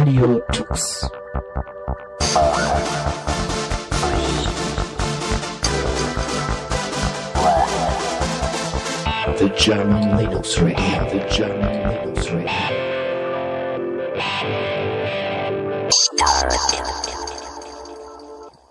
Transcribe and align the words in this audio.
Radio 0.00 0.40
Tux. 0.50 1.10
The 9.36 9.48
German 9.58 10.16
Linux 10.16 10.58
Radio, 10.62 11.04
the 11.10 11.26
German 11.30 11.84
Linux 11.84 12.32
Radio. 12.32 12.90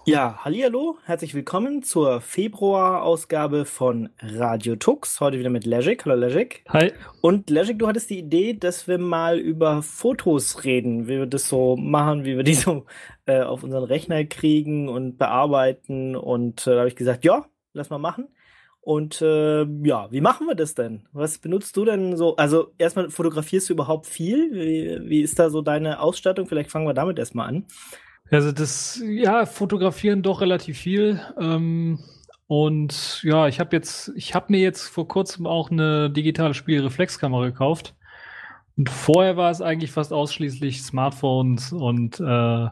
Ja, 0.09 0.43
hallihallo, 0.43 0.97
herzlich 1.05 1.35
willkommen 1.35 1.83
zur 1.83 2.19
Februar-Ausgabe 2.19 3.65
von 3.65 4.09
Radio 4.19 4.75
Tux. 4.75 5.19
Heute 5.19 5.37
wieder 5.37 5.51
mit 5.51 5.67
Legic. 5.67 6.03
Hallo 6.03 6.15
Legic. 6.15 6.63
Hi. 6.69 6.93
Und 7.21 7.51
Legic, 7.51 7.77
du 7.77 7.87
hattest 7.87 8.09
die 8.09 8.17
Idee, 8.17 8.55
dass 8.55 8.87
wir 8.87 8.97
mal 8.97 9.37
über 9.37 9.83
Fotos 9.83 10.63
reden, 10.63 11.07
wie 11.07 11.19
wir 11.19 11.27
das 11.27 11.47
so 11.47 11.77
machen, 11.77 12.25
wie 12.25 12.35
wir 12.35 12.41
die 12.41 12.55
so 12.55 12.87
äh, 13.27 13.41
auf 13.41 13.61
unseren 13.61 13.83
Rechner 13.83 14.25
kriegen 14.25 14.89
und 14.89 15.19
bearbeiten. 15.19 16.15
Und 16.15 16.65
äh, 16.65 16.71
da 16.71 16.77
habe 16.79 16.89
ich 16.89 16.95
gesagt, 16.95 17.23
ja, 17.23 17.45
lass 17.73 17.91
mal 17.91 17.99
machen. 17.99 18.29
Und 18.81 19.21
äh, 19.21 19.61
ja, 19.83 20.11
wie 20.11 20.21
machen 20.21 20.47
wir 20.47 20.55
das 20.55 20.73
denn? 20.73 21.07
Was 21.11 21.37
benutzt 21.37 21.77
du 21.77 21.85
denn 21.85 22.17
so? 22.17 22.35
Also 22.35 22.73
erstmal 22.79 23.11
fotografierst 23.11 23.69
du 23.69 23.73
überhaupt 23.73 24.07
viel? 24.07 24.53
Wie, 24.53 25.07
wie 25.07 25.21
ist 25.21 25.37
da 25.37 25.51
so 25.51 25.61
deine 25.61 25.99
Ausstattung? 25.99 26.47
Vielleicht 26.47 26.71
fangen 26.71 26.87
wir 26.87 26.95
damit 26.95 27.19
erstmal 27.19 27.47
an. 27.47 27.67
Also 28.31 28.51
das, 28.51 29.01
ja, 29.05 29.45
fotografieren 29.45 30.21
doch 30.21 30.41
relativ 30.41 30.77
viel. 30.77 31.19
Ähm, 31.39 31.99
und 32.47 33.21
ja, 33.23 33.47
ich 33.47 33.59
habe 33.59 33.75
jetzt, 33.75 34.11
ich 34.15 34.33
habe 34.33 34.47
mir 34.49 34.59
jetzt 34.59 34.87
vor 34.87 35.07
kurzem 35.07 35.45
auch 35.45 35.71
eine 35.71 36.09
digitale 36.09 36.53
Spielreflexkamera 36.53 37.45
gekauft. 37.45 37.95
Und 38.75 38.89
vorher 38.89 39.35
war 39.35 39.51
es 39.51 39.61
eigentlich 39.61 39.91
fast 39.91 40.13
ausschließlich 40.13 40.81
Smartphones 40.83 41.73
und 41.73 42.19
äh, 42.19 42.67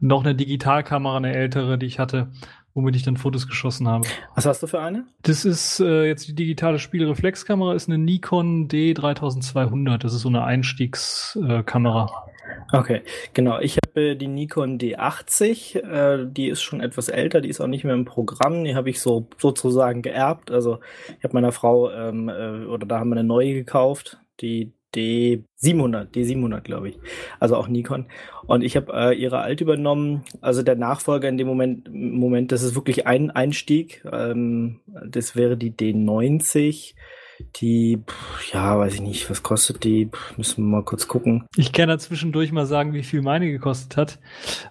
noch 0.00 0.22
eine 0.22 0.34
Digitalkamera, 0.34 1.16
eine 1.16 1.34
ältere, 1.34 1.78
die 1.78 1.86
ich 1.86 1.98
hatte, 1.98 2.28
womit 2.74 2.94
ich 2.94 3.04
dann 3.04 3.16
Fotos 3.16 3.48
geschossen 3.48 3.88
habe. 3.88 4.06
Was 4.34 4.44
hast 4.44 4.62
du 4.62 4.66
für 4.66 4.80
eine? 4.80 5.06
Das 5.22 5.44
ist 5.44 5.80
äh, 5.80 6.04
jetzt 6.04 6.28
die 6.28 6.34
digitale 6.34 6.78
Spielreflexkamera, 6.78 7.74
ist 7.74 7.88
eine 7.88 7.98
Nikon 7.98 8.68
D3200. 8.68 9.98
Das 9.98 10.12
ist 10.12 10.20
so 10.20 10.28
eine 10.28 10.44
Einstiegskamera. 10.44 12.26
Okay, 12.72 13.02
genau. 13.34 13.58
Ich 13.60 13.76
habe 13.76 14.16
die 14.16 14.28
Nikon 14.28 14.78
D80, 14.78 15.78
äh, 15.78 16.26
die 16.30 16.48
ist 16.48 16.62
schon 16.62 16.80
etwas 16.80 17.08
älter, 17.08 17.40
die 17.40 17.48
ist 17.48 17.60
auch 17.60 17.66
nicht 17.66 17.84
mehr 17.84 17.94
im 17.94 18.04
Programm, 18.04 18.64
die 18.64 18.74
habe 18.74 18.90
ich 18.90 19.00
so 19.00 19.28
sozusagen 19.38 20.02
geerbt. 20.02 20.50
Also 20.50 20.78
ich 21.18 21.24
habe 21.24 21.34
meiner 21.34 21.52
Frau 21.52 21.90
ähm, 21.90 22.28
äh, 22.28 22.64
oder 22.66 22.86
da 22.86 23.00
haben 23.00 23.10
wir 23.10 23.16
eine 23.16 23.26
neue 23.26 23.54
gekauft, 23.54 24.20
die 24.40 24.72
D700, 24.94 26.10
D700 26.12 26.60
glaube 26.62 26.90
ich, 26.90 26.98
also 27.38 27.56
auch 27.56 27.68
Nikon. 27.68 28.06
Und 28.46 28.62
ich 28.62 28.76
habe 28.76 28.92
äh, 28.92 29.14
ihre 29.14 29.38
alte 29.38 29.64
übernommen. 29.64 30.24
Also 30.40 30.62
der 30.62 30.76
Nachfolger 30.76 31.28
in 31.28 31.38
dem 31.38 31.46
Moment, 31.46 31.88
Moment, 31.92 32.52
das 32.52 32.62
ist 32.62 32.74
wirklich 32.74 33.06
ein 33.06 33.30
Einstieg. 33.30 34.04
Ähm, 34.10 34.80
das 35.06 35.36
wäre 35.36 35.56
die 35.56 35.72
D90 35.72 36.94
die, 37.56 38.02
ja, 38.52 38.78
weiß 38.78 38.94
ich 38.94 39.00
nicht, 39.00 39.30
was 39.30 39.42
kostet 39.42 39.84
die? 39.84 40.10
Müssen 40.36 40.64
wir 40.64 40.76
mal 40.78 40.84
kurz 40.84 41.08
gucken. 41.08 41.46
Ich 41.56 41.72
kann 41.72 41.88
da 41.88 41.98
zwischendurch 41.98 42.52
mal 42.52 42.66
sagen, 42.66 42.92
wie 42.92 43.02
viel 43.02 43.22
meine 43.22 43.50
gekostet 43.50 43.96
hat, 43.96 44.18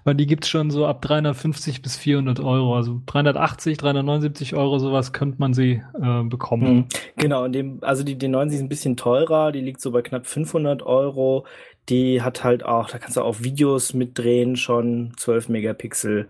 weil 0.03 0.15
die 0.15 0.25
gibt's 0.25 0.49
schon 0.49 0.71
so 0.71 0.85
ab 0.85 1.01
350 1.01 1.81
bis 1.81 1.97
400 1.97 2.39
Euro. 2.39 2.75
Also 2.75 3.01
380, 3.05 3.77
379 3.77 4.55
Euro, 4.55 4.79
sowas 4.79 5.13
könnte 5.13 5.37
man 5.39 5.53
sie 5.53 5.81
äh, 6.01 6.23
bekommen. 6.23 6.75
Mhm. 6.75 6.85
Genau, 7.17 7.45
in 7.45 7.53
dem, 7.53 7.79
also 7.81 8.03
die 8.03 8.15
D90 8.15 8.53
ist 8.53 8.61
ein 8.61 8.69
bisschen 8.69 8.97
teurer, 8.97 9.51
die 9.51 9.61
liegt 9.61 9.81
so 9.81 9.91
bei 9.91 10.01
knapp 10.01 10.27
500 10.27 10.83
Euro. 10.83 11.45
Die 11.89 12.21
hat 12.21 12.43
halt 12.43 12.63
auch, 12.63 12.89
da 12.89 12.99
kannst 12.99 13.17
du 13.17 13.21
auch 13.21 13.41
Videos 13.41 13.93
mitdrehen, 13.93 14.55
schon 14.55 15.13
12 15.17 15.49
Megapixel. 15.49 16.29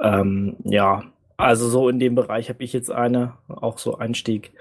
Ähm, 0.00 0.56
ja, 0.64 1.04
also 1.36 1.68
so 1.68 1.88
in 1.88 1.98
dem 1.98 2.14
Bereich 2.14 2.48
habe 2.48 2.62
ich 2.62 2.72
jetzt 2.72 2.90
eine, 2.90 3.34
auch 3.48 3.78
so 3.78 3.98
Einstieg. 3.98 4.52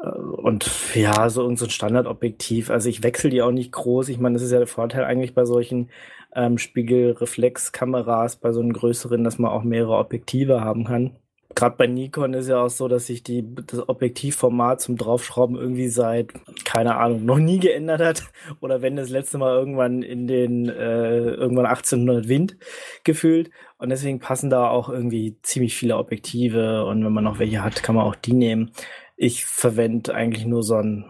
Äh, 0.00 0.08
und 0.08 0.70
ja, 0.94 1.28
so 1.28 1.42
irgendein 1.42 1.66
so 1.66 1.68
Standardobjektiv. 1.68 2.70
Also 2.70 2.88
ich 2.88 3.02
wechsle 3.02 3.30
die 3.30 3.42
auch 3.42 3.50
nicht 3.50 3.72
groß. 3.72 4.08
Ich 4.08 4.18
meine, 4.18 4.34
das 4.34 4.42
ist 4.42 4.52
ja 4.52 4.58
der 4.58 4.66
Vorteil 4.66 5.04
eigentlich 5.04 5.34
bei 5.34 5.44
solchen 5.44 5.90
ähm, 6.34 6.58
Spiegelreflexkameras, 6.58 8.36
bei 8.36 8.52
so 8.52 8.60
einen 8.60 8.72
größeren, 8.72 9.24
dass 9.24 9.38
man 9.38 9.50
auch 9.52 9.64
mehrere 9.64 9.98
Objektive 9.98 10.60
haben 10.62 10.84
kann. 10.84 11.16
Gerade 11.54 11.76
bei 11.76 11.86
Nikon 11.86 12.34
ist 12.34 12.48
ja 12.48 12.62
auch 12.62 12.70
so, 12.70 12.88
dass 12.88 13.06
sich 13.06 13.22
die, 13.22 13.44
das 13.66 13.88
Objektivformat 13.88 14.80
zum 14.80 14.96
Draufschrauben 14.96 15.56
irgendwie 15.56 15.88
seit, 15.88 16.32
keine 16.64 16.96
Ahnung, 16.96 17.24
noch 17.24 17.38
nie 17.38 17.58
geändert 17.58 18.00
hat. 18.00 18.24
Oder 18.60 18.82
wenn 18.82 18.96
das 18.96 19.10
letzte 19.10 19.38
Mal 19.38 19.54
irgendwann 19.54 20.02
in 20.02 20.26
den, 20.26 20.68
äh, 20.68 21.20
irgendwann 21.30 21.66
1800 21.66 22.28
Wind 22.28 22.56
gefühlt. 23.04 23.50
Und 23.78 23.90
deswegen 23.90 24.18
passen 24.18 24.50
da 24.50 24.68
auch 24.68 24.88
irgendwie 24.88 25.36
ziemlich 25.42 25.76
viele 25.76 25.96
Objektive. 25.96 26.84
Und 26.86 27.04
wenn 27.04 27.12
man 27.12 27.24
noch 27.24 27.38
welche 27.38 27.62
hat, 27.62 27.82
kann 27.82 27.94
man 27.94 28.04
auch 28.04 28.16
die 28.16 28.34
nehmen. 28.34 28.72
Ich 29.16 29.46
verwende 29.46 30.14
eigentlich 30.14 30.46
nur 30.46 30.62
so 30.62 30.76
ein, 30.76 31.04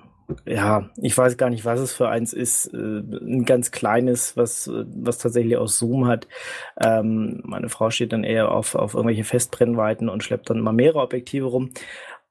ja, 0.47 0.89
ich 0.97 1.17
weiß 1.17 1.37
gar 1.37 1.51
nicht, 1.51 1.65
was 1.65 1.81
es 1.81 1.93
für 1.93 2.09
eins 2.09 2.33
ist. 2.33 2.73
Äh, 2.73 2.77
ein 2.77 3.45
ganz 3.45 3.71
kleines, 3.71 4.37
was, 4.37 4.71
was 4.73 5.19
tatsächlich 5.19 5.57
auch 5.57 5.69
Zoom 5.69 6.07
hat. 6.07 6.29
Ähm, 6.81 7.41
meine 7.45 7.69
Frau 7.69 7.91
steht 7.91 8.13
dann 8.13 8.25
eher 8.25 8.51
auf, 8.51 8.75
auf 8.75 8.95
irgendwelche 8.95 9.25
Festbrennweiten 9.25 10.09
und 10.09 10.23
schleppt 10.25 10.51
dann 10.51 10.61
mal 10.61 10.73
mehrere 10.73 11.01
Objektive 11.01 11.47
rum. 11.47 11.71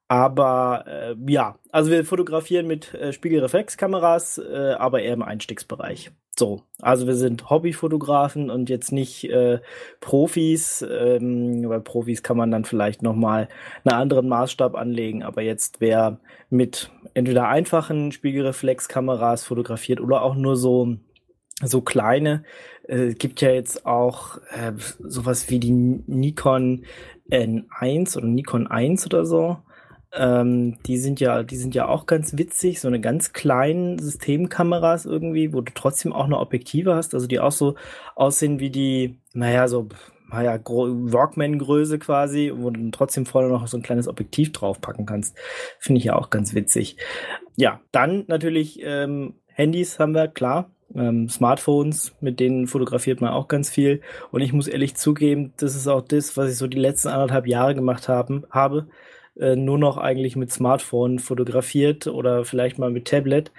Aber 0.08 0.84
äh, 0.86 1.14
ja, 1.26 1.58
also 1.70 1.90
wir 1.90 2.04
fotografieren 2.04 2.66
mit 2.66 2.92
äh, 2.94 3.12
Spiegelreflexkameras, 3.12 4.38
äh, 4.38 4.74
aber 4.78 5.00
eher 5.02 5.14
im 5.14 5.22
Einstiegsbereich. 5.22 6.10
So, 6.36 6.62
also 6.80 7.06
wir 7.06 7.14
sind 7.14 7.48
Hobbyfotografen 7.48 8.50
und 8.50 8.68
jetzt 8.68 8.90
nicht 8.90 9.24
äh, 9.30 9.60
Profis. 10.00 10.84
Ähm, 10.88 11.62
bei 11.68 11.78
Profis 11.78 12.22
kann 12.24 12.36
man 12.36 12.50
dann 12.50 12.64
vielleicht 12.64 13.02
noch 13.02 13.14
mal 13.14 13.48
einen 13.84 13.94
anderen 13.94 14.28
Maßstab 14.28 14.74
anlegen. 14.74 15.22
Aber 15.22 15.42
jetzt 15.42 15.80
wer 15.80 16.18
mit 16.50 16.90
entweder 17.14 17.48
einfachen 17.48 18.10
Spiegelreflexkameras 18.10 19.44
fotografiert 19.44 20.00
oder 20.00 20.22
auch 20.22 20.34
nur 20.34 20.56
so 20.56 20.96
so 21.62 21.82
kleine, 21.82 22.42
äh, 22.88 23.14
gibt 23.14 23.40
ja 23.40 23.50
jetzt 23.50 23.86
auch 23.86 24.38
äh, 24.50 24.72
sowas 24.98 25.50
wie 25.50 25.60
die 25.60 25.70
Nikon 25.70 26.84
N1 27.30 28.16
oder 28.16 28.26
Nikon 28.26 28.66
1 28.66 29.06
oder 29.06 29.24
so. 29.24 29.58
Ähm, 30.16 30.78
die 30.84 30.98
sind 30.98 31.20
ja, 31.20 31.42
die 31.42 31.56
sind 31.56 31.74
ja 31.74 31.88
auch 31.88 32.06
ganz 32.06 32.38
witzig, 32.38 32.80
so 32.80 32.88
eine 32.88 33.00
ganz 33.00 33.32
kleinen 33.32 33.98
Systemkameras 33.98 35.06
irgendwie, 35.06 35.52
wo 35.52 35.60
du 35.60 35.72
trotzdem 35.74 36.12
auch 36.12 36.26
eine 36.26 36.38
Objektive 36.38 36.94
hast, 36.94 37.14
also 37.14 37.26
die 37.26 37.40
auch 37.40 37.52
so 37.52 37.74
aussehen 38.14 38.60
wie 38.60 38.70
die, 38.70 39.18
naja, 39.32 39.66
so, 39.66 39.88
naja, 40.30 40.58
Walkman-Größe 40.58 41.98
quasi, 41.98 42.52
wo 42.54 42.70
du 42.70 42.90
trotzdem 42.90 43.26
vorne 43.26 43.48
noch 43.48 43.66
so 43.66 43.76
ein 43.76 43.82
kleines 43.82 44.08
Objektiv 44.08 44.52
draufpacken 44.52 45.06
kannst. 45.06 45.36
Finde 45.78 45.98
ich 45.98 46.04
ja 46.04 46.16
auch 46.16 46.30
ganz 46.30 46.54
witzig. 46.54 46.96
Ja, 47.56 47.80
dann 47.92 48.24
natürlich 48.28 48.80
ähm, 48.82 49.34
Handys 49.46 49.98
haben 49.98 50.14
wir, 50.14 50.28
klar. 50.28 50.70
Ähm, 50.94 51.28
Smartphones, 51.28 52.14
mit 52.20 52.38
denen 52.38 52.66
fotografiert 52.68 53.20
man 53.20 53.30
auch 53.30 53.48
ganz 53.48 53.70
viel. 53.70 54.00
Und 54.30 54.42
ich 54.42 54.52
muss 54.52 54.68
ehrlich 54.68 54.94
zugeben, 54.94 55.52
das 55.56 55.74
ist 55.74 55.88
auch 55.88 56.02
das, 56.02 56.36
was 56.36 56.52
ich 56.52 56.56
so 56.56 56.66
die 56.66 56.78
letzten 56.78 57.08
anderthalb 57.08 57.46
Jahre 57.46 57.74
gemacht 57.74 58.08
haben, 58.08 58.44
habe 58.50 58.86
äh, 59.38 59.56
nur 59.56 59.78
noch 59.78 59.98
eigentlich 59.98 60.36
mit 60.36 60.52
Smartphone 60.52 61.18
fotografiert 61.18 62.06
oder 62.06 62.44
vielleicht 62.44 62.78
mal 62.78 62.90
mit 62.90 63.06
Tablet. 63.06 63.52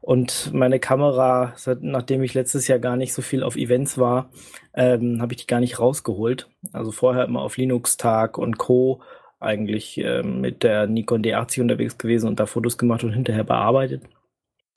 Und 0.00 0.52
meine 0.52 0.80
Kamera, 0.80 1.54
nachdem 1.80 2.22
ich 2.22 2.34
letztes 2.34 2.68
Jahr 2.68 2.78
gar 2.78 2.96
nicht 2.96 3.14
so 3.14 3.22
viel 3.22 3.42
auf 3.42 3.56
Events 3.56 3.96
war, 3.96 4.28
ähm, 4.74 5.22
habe 5.22 5.32
ich 5.32 5.40
die 5.40 5.46
gar 5.46 5.60
nicht 5.60 5.80
rausgeholt. 5.80 6.50
Also 6.74 6.92
vorher 6.92 7.24
immer 7.24 7.40
auf 7.40 7.56
Linux-Tag 7.56 8.36
und 8.36 8.58
Co. 8.58 9.00
eigentlich 9.40 9.96
ähm, 9.96 10.42
mit 10.42 10.62
der 10.62 10.86
Nikon 10.86 11.22
D80 11.22 11.62
unterwegs 11.62 11.96
gewesen 11.96 12.28
und 12.28 12.38
da 12.38 12.44
Fotos 12.44 12.76
gemacht 12.76 13.02
und 13.02 13.14
hinterher 13.14 13.44
bearbeitet. 13.44 14.02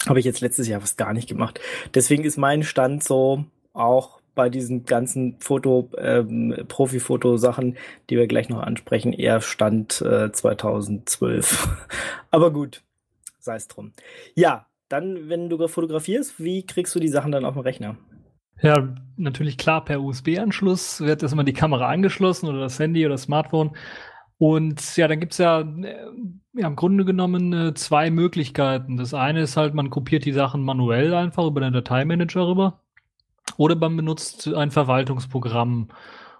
Habe 0.07 0.19
ich 0.19 0.25
jetzt 0.25 0.39
letztes 0.39 0.69
Jahr 0.69 0.79
fast 0.79 0.97
gar 0.97 1.11
nicht 1.11 1.27
gemacht. 1.27 1.59
Deswegen 1.93 2.23
ist 2.23 2.37
mein 2.37 2.63
Stand 2.63 3.03
so 3.03 3.43
auch 3.73 4.21
bei 4.37 4.49
diesen 4.49 4.85
ganzen 4.85 5.35
Foto, 5.39 5.89
ähm, 5.97 6.55
Profi-Foto-Sachen, 6.69 7.75
die 8.09 8.15
wir 8.15 8.27
gleich 8.27 8.47
noch 8.47 8.61
ansprechen, 8.61 9.11
eher 9.11 9.41
Stand 9.41 10.01
äh, 10.01 10.31
2012. 10.31 11.67
Aber 12.31 12.53
gut, 12.53 12.83
sei 13.39 13.55
es 13.55 13.67
drum. 13.67 13.91
Ja, 14.35 14.67
dann, 14.87 15.27
wenn 15.27 15.49
du 15.49 15.67
fotografierst, 15.67 16.41
wie 16.41 16.65
kriegst 16.65 16.95
du 16.95 16.99
die 16.99 17.09
Sachen 17.09 17.33
dann 17.33 17.43
auf 17.43 17.55
dem 17.55 17.63
Rechner? 17.63 17.97
Ja, 18.61 18.95
natürlich 19.17 19.57
klar 19.57 19.83
per 19.83 20.01
USB-Anschluss 20.01 21.01
wird 21.01 21.21
erstmal 21.21 21.45
die 21.45 21.53
Kamera 21.53 21.89
angeschlossen 21.89 22.47
oder 22.47 22.59
das 22.59 22.79
Handy 22.79 23.05
oder 23.05 23.15
das 23.15 23.23
Smartphone. 23.23 23.75
Und 24.39 24.95
ja, 24.97 25.07
dann 25.07 25.19
gibt's 25.19 25.39
ja, 25.39 25.61
äh, 25.61 26.05
ja 26.53 26.67
im 26.67 26.75
Grunde 26.75 27.05
genommen 27.05 27.53
äh, 27.53 27.73
zwei 27.73 28.11
Möglichkeiten. 28.11 28.97
Das 28.97 29.13
eine 29.13 29.41
ist 29.41 29.57
halt, 29.57 29.73
man 29.73 29.89
kopiert 29.89 30.25
die 30.25 30.31
Sachen 30.31 30.61
manuell 30.61 31.13
einfach 31.13 31.45
über 31.45 31.59
den 31.59 31.73
Dateimanager 31.73 32.47
rüber. 32.47 32.83
Oder 33.55 33.75
man 33.75 33.95
benutzt 33.95 34.53
ein 34.53 34.71
Verwaltungsprogramm. 34.71 35.87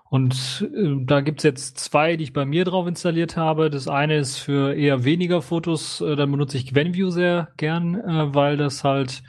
Und 0.10 0.68
äh, 0.74 0.96
da 1.06 1.22
gibt's 1.22 1.44
jetzt 1.44 1.80
zwei, 1.80 2.16
die 2.16 2.26
ich 2.26 2.34
bei 2.34 2.46
mir 2.46 2.66
drauf 2.66 2.88
installiert 2.88 3.36
habe. 3.38 3.70
Das 3.70 3.88
eine 3.88 4.18
ist 4.18 4.38
für 4.38 4.74
eher 4.74 5.04
weniger 5.04 5.42
Fotos, 5.42 6.02
äh, 6.02 6.16
dann 6.16 6.32
benutze 6.32 6.58
ich 6.58 6.74
Gwenview 6.74 7.10
sehr 7.10 7.50
gern, 7.58 7.96
äh, 7.96 8.34
weil 8.34 8.58
das 8.58 8.84
halt 8.84 9.24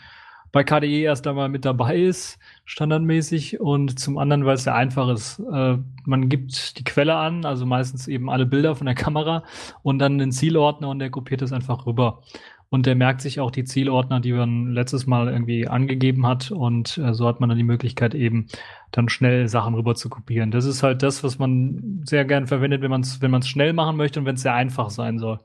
bei 0.53 0.65
KDE 0.65 1.03
erst 1.03 1.27
einmal 1.27 1.49
mit 1.49 1.65
dabei 1.65 1.97
ist, 1.99 2.39
standardmäßig, 2.69 3.61
und 3.61 3.99
zum 3.99 4.19
anderen, 4.19 4.45
weil 4.45 4.55
es 4.55 4.65
sehr 4.65 4.75
einfach 4.75 5.09
ist. 5.09 5.41
Äh, 5.41 5.79
man 6.05 6.29
gibt 6.29 6.79
die 6.79 6.85
Quelle 6.85 7.17
an, 7.17 7.47
also 7.47 7.65
meistens 7.65 8.07
eben 8.07 8.29
alle 8.29 8.45
Bilder 8.45 8.77
von 8.77 8.85
der 8.85 8.95
Kamera 8.95 9.43
und 9.83 9.99
dann 9.99 10.19
den 10.19 10.33
Zielordner 10.33 10.91
und 10.91 10.99
der 10.99 11.09
kopiert 11.09 11.41
es 11.41 11.51
einfach 11.53 11.87
rüber. 11.87 12.23
Und 12.69 12.85
der 12.85 12.95
merkt 12.95 13.23
sich 13.23 13.41
auch 13.41 13.51
die 13.51 13.65
Zielordner, 13.65 14.21
die 14.21 14.35
man 14.35 14.73
letztes 14.73 15.07
Mal 15.07 15.29
irgendwie 15.29 15.67
angegeben 15.67 16.27
hat. 16.27 16.51
Und 16.51 16.99
äh, 16.99 17.15
so 17.15 17.27
hat 17.27 17.41
man 17.41 17.49
dann 17.49 17.57
die 17.57 17.65
Möglichkeit, 17.65 18.15
eben 18.15 18.49
dann 18.91 19.09
schnell 19.09 19.49
Sachen 19.49 19.75
rüber 19.75 19.95
zu 19.95 20.11
kopieren. 20.11 20.51
Das 20.51 20.67
ist 20.67 20.83
halt 20.83 21.03
das, 21.03 21.25
was 21.25 21.39
man 21.39 22.03
sehr 22.05 22.27
gern 22.27 22.47
verwendet, 22.47 22.83
wenn 22.83 22.91
man 22.91 23.01
es 23.01 23.23
wenn 23.23 23.31
man's 23.31 23.49
schnell 23.49 23.73
machen 23.73 23.97
möchte 23.97 24.21
und 24.21 24.27
wenn 24.27 24.35
es 24.35 24.43
sehr 24.43 24.53
einfach 24.53 24.91
sein 24.91 25.19
soll. 25.19 25.41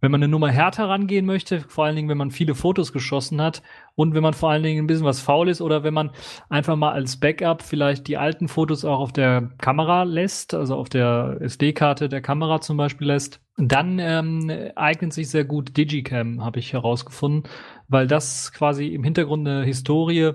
Wenn 0.00 0.10
man 0.10 0.22
eine 0.22 0.30
Nummer 0.30 0.50
härter 0.50 0.88
rangehen 0.88 1.26
möchte, 1.26 1.60
vor 1.60 1.84
allen 1.84 1.96
Dingen, 1.96 2.08
wenn 2.08 2.18
man 2.18 2.30
viele 2.30 2.54
Fotos 2.54 2.92
geschossen 2.92 3.40
hat 3.40 3.62
und 3.94 4.14
wenn 4.14 4.22
man 4.22 4.34
vor 4.34 4.50
allen 4.50 4.62
Dingen 4.62 4.84
ein 4.84 4.86
bisschen 4.86 5.04
was 5.04 5.20
faul 5.20 5.48
ist 5.48 5.60
oder 5.60 5.82
wenn 5.82 5.94
man 5.94 6.10
einfach 6.48 6.76
mal 6.76 6.92
als 6.92 7.18
Backup 7.18 7.62
vielleicht 7.62 8.06
die 8.06 8.16
alten 8.16 8.48
Fotos 8.48 8.84
auch 8.84 9.00
auf 9.00 9.12
der 9.12 9.50
Kamera 9.58 10.04
lässt, 10.04 10.54
also 10.54 10.76
auf 10.76 10.88
der 10.88 11.38
SD-Karte 11.40 12.08
der 12.08 12.20
Kamera 12.20 12.60
zum 12.60 12.76
Beispiel 12.76 13.08
lässt, 13.08 13.40
dann 13.56 13.98
ähm, 13.98 14.52
eignet 14.76 15.12
sich 15.12 15.30
sehr 15.30 15.44
gut 15.44 15.76
Digicam, 15.76 16.44
habe 16.44 16.60
ich 16.60 16.72
herausgefunden, 16.72 17.50
weil 17.88 18.06
das 18.06 18.52
quasi 18.52 18.88
im 18.88 19.02
Hintergrund 19.02 19.48
eine 19.48 19.64
Historie 19.64 20.32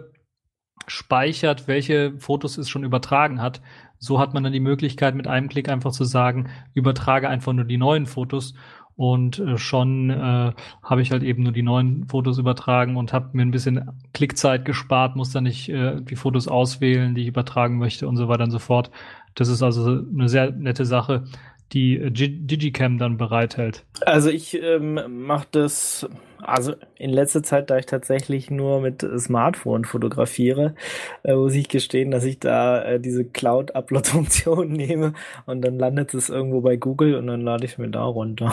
speichert, 0.88 1.68
welche 1.68 2.18
Fotos 2.20 2.58
es 2.58 2.70
schon 2.70 2.84
übertragen 2.84 3.42
hat. 3.42 3.62
So 3.98 4.20
hat 4.20 4.34
man 4.34 4.44
dann 4.44 4.52
die 4.52 4.60
Möglichkeit, 4.60 5.16
mit 5.16 5.28
einem 5.28 5.48
Klick 5.48 5.70
einfach 5.70 5.92
zu 5.92 6.04
sagen, 6.04 6.50
übertrage 6.74 7.30
einfach 7.30 7.54
nur 7.54 7.64
die 7.64 7.78
neuen 7.78 8.06
Fotos 8.06 8.54
und 8.96 9.40
äh, 9.40 9.58
schon 9.58 10.10
äh, 10.10 10.54
habe 10.84 11.02
ich 11.02 11.12
halt 11.12 11.24
eben 11.24 11.44
nur 11.44 11.52
die 11.52 11.64
neuen 11.64 12.06
Fotos 12.08 12.38
übertragen 12.38 12.96
und 12.96 13.14
habe 13.14 13.30
mir 13.34 13.42
ein 13.42 13.52
bisschen 13.52 13.90
Klickzeit 14.14 14.66
gespart, 14.66 15.16
muss 15.16 15.32
dann 15.32 15.46
nicht 15.46 15.70
äh, 15.70 16.00
die 16.02 16.16
Fotos 16.16 16.48
auswählen, 16.48 17.16
die 17.16 17.22
ich 17.22 17.28
übertragen 17.28 17.78
möchte 17.78 18.08
und 18.08 18.18
so 18.18 18.28
weiter 18.28 18.44
und 18.44 18.52
so 18.52 18.60
fort. 18.60 18.92
Das 19.36 19.48
ist 19.48 19.64
also 19.64 20.04
eine 20.14 20.30
sehr 20.30 20.52
nette 20.52 20.86
Sache, 20.86 21.24
die 21.72 21.98
äh, 21.98 22.12
Digicam 22.12 22.98
dann 22.98 23.18
bereithält. 23.18 23.84
Also 24.06 24.30
ich 24.30 24.62
ähm, 24.62 25.26
mache 25.26 25.48
das, 25.52 26.08
also 26.40 26.74
in 26.96 27.10
letzter 27.10 27.42
Zeit, 27.42 27.72
da 27.72 27.78
ich 27.78 27.88
tatsächlich 27.88 28.52
nur 28.52 28.82
mit 28.82 29.06
Smartphone 29.18 29.86
fotografiere, 29.86 30.76
äh, 31.24 31.34
muss 31.34 31.56
ich 31.56 31.68
gestehen, 31.68 32.12
dass 32.12 32.26
ich 32.26 32.40
da 32.40 32.84
äh, 32.84 33.00
diese 33.00 33.26
Cloud-Upload-Funktion 33.26 34.68
nehme 34.72 35.14
und 35.48 35.62
dann 35.62 35.80
landet 35.80 36.14
es 36.14 36.30
irgendwo 36.30 36.62
bei 36.62 36.76
Google 36.76 37.16
und 37.16 37.26
dann 37.26 37.42
lade 37.42 37.66
ich 37.66 37.80
mir 37.80 37.90
da 37.90 38.04
runter. 38.04 38.52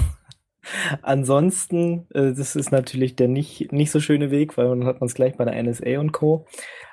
Ansonsten, 1.02 2.06
äh, 2.14 2.32
das 2.32 2.56
ist 2.56 2.72
natürlich 2.72 3.16
der 3.16 3.28
nicht, 3.28 3.72
nicht 3.72 3.90
so 3.90 4.00
schöne 4.00 4.30
Weg, 4.30 4.56
weil 4.56 4.68
dann 4.68 4.84
hat 4.84 5.00
man 5.00 5.06
es 5.06 5.14
gleich 5.14 5.36
bei 5.36 5.44
der 5.44 5.62
NSA 5.62 5.98
und 5.98 6.12
Co. 6.12 6.46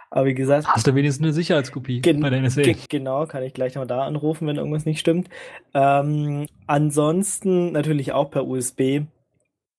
Aber 0.09 0.25
wie 0.25 0.33
gesagt. 0.33 0.67
Hast 0.67 0.87
du 0.87 0.95
wenigstens 0.95 1.25
eine 1.25 1.33
Sicherheitskopie 1.33 1.99
bei 2.01 2.29
der 2.29 2.41
NSA? 2.41 2.61
Genau, 2.89 3.25
kann 3.25 3.43
ich 3.43 3.53
gleich 3.53 3.75
mal 3.75 3.85
da 3.85 4.05
anrufen, 4.05 4.47
wenn 4.47 4.55
irgendwas 4.55 4.85
nicht 4.85 4.99
stimmt. 4.99 5.29
Ähm, 5.73 6.45
ansonsten 6.65 7.73
natürlich 7.73 8.13
auch 8.13 8.31
per 8.31 8.47
USB. 8.47 9.01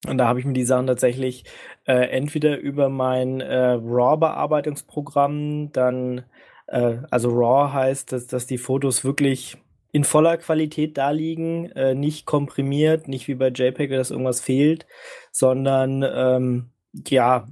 Und 0.06 0.18
da 0.18 0.28
habe 0.28 0.38
ich 0.38 0.44
mir 0.44 0.52
die 0.52 0.64
Sachen 0.64 0.86
tatsächlich 0.86 1.44
äh, 1.86 2.10
entweder 2.10 2.58
über 2.58 2.88
mein 2.88 3.40
äh, 3.40 3.78
RAW-Bearbeitungsprogramm 3.82 5.72
dann, 5.72 6.24
äh, 6.68 6.98
also 7.10 7.30
RAW 7.30 7.72
heißt, 7.72 8.12
dass, 8.12 8.28
dass 8.28 8.46
die 8.46 8.58
Fotos 8.58 9.02
wirklich 9.04 9.56
in 9.92 10.04
voller 10.04 10.36
Qualität 10.36 10.98
da 10.98 11.10
liegen, 11.10 11.70
äh, 11.72 11.94
nicht 11.94 12.26
komprimiert, 12.26 13.08
nicht 13.08 13.28
wie 13.28 13.34
bei 13.34 13.48
JPEG, 13.48 13.90
dass 13.90 14.10
irgendwas 14.10 14.40
fehlt, 14.40 14.86
sondern 15.32 16.04
ähm, 16.06 16.70
ja, 16.92 17.46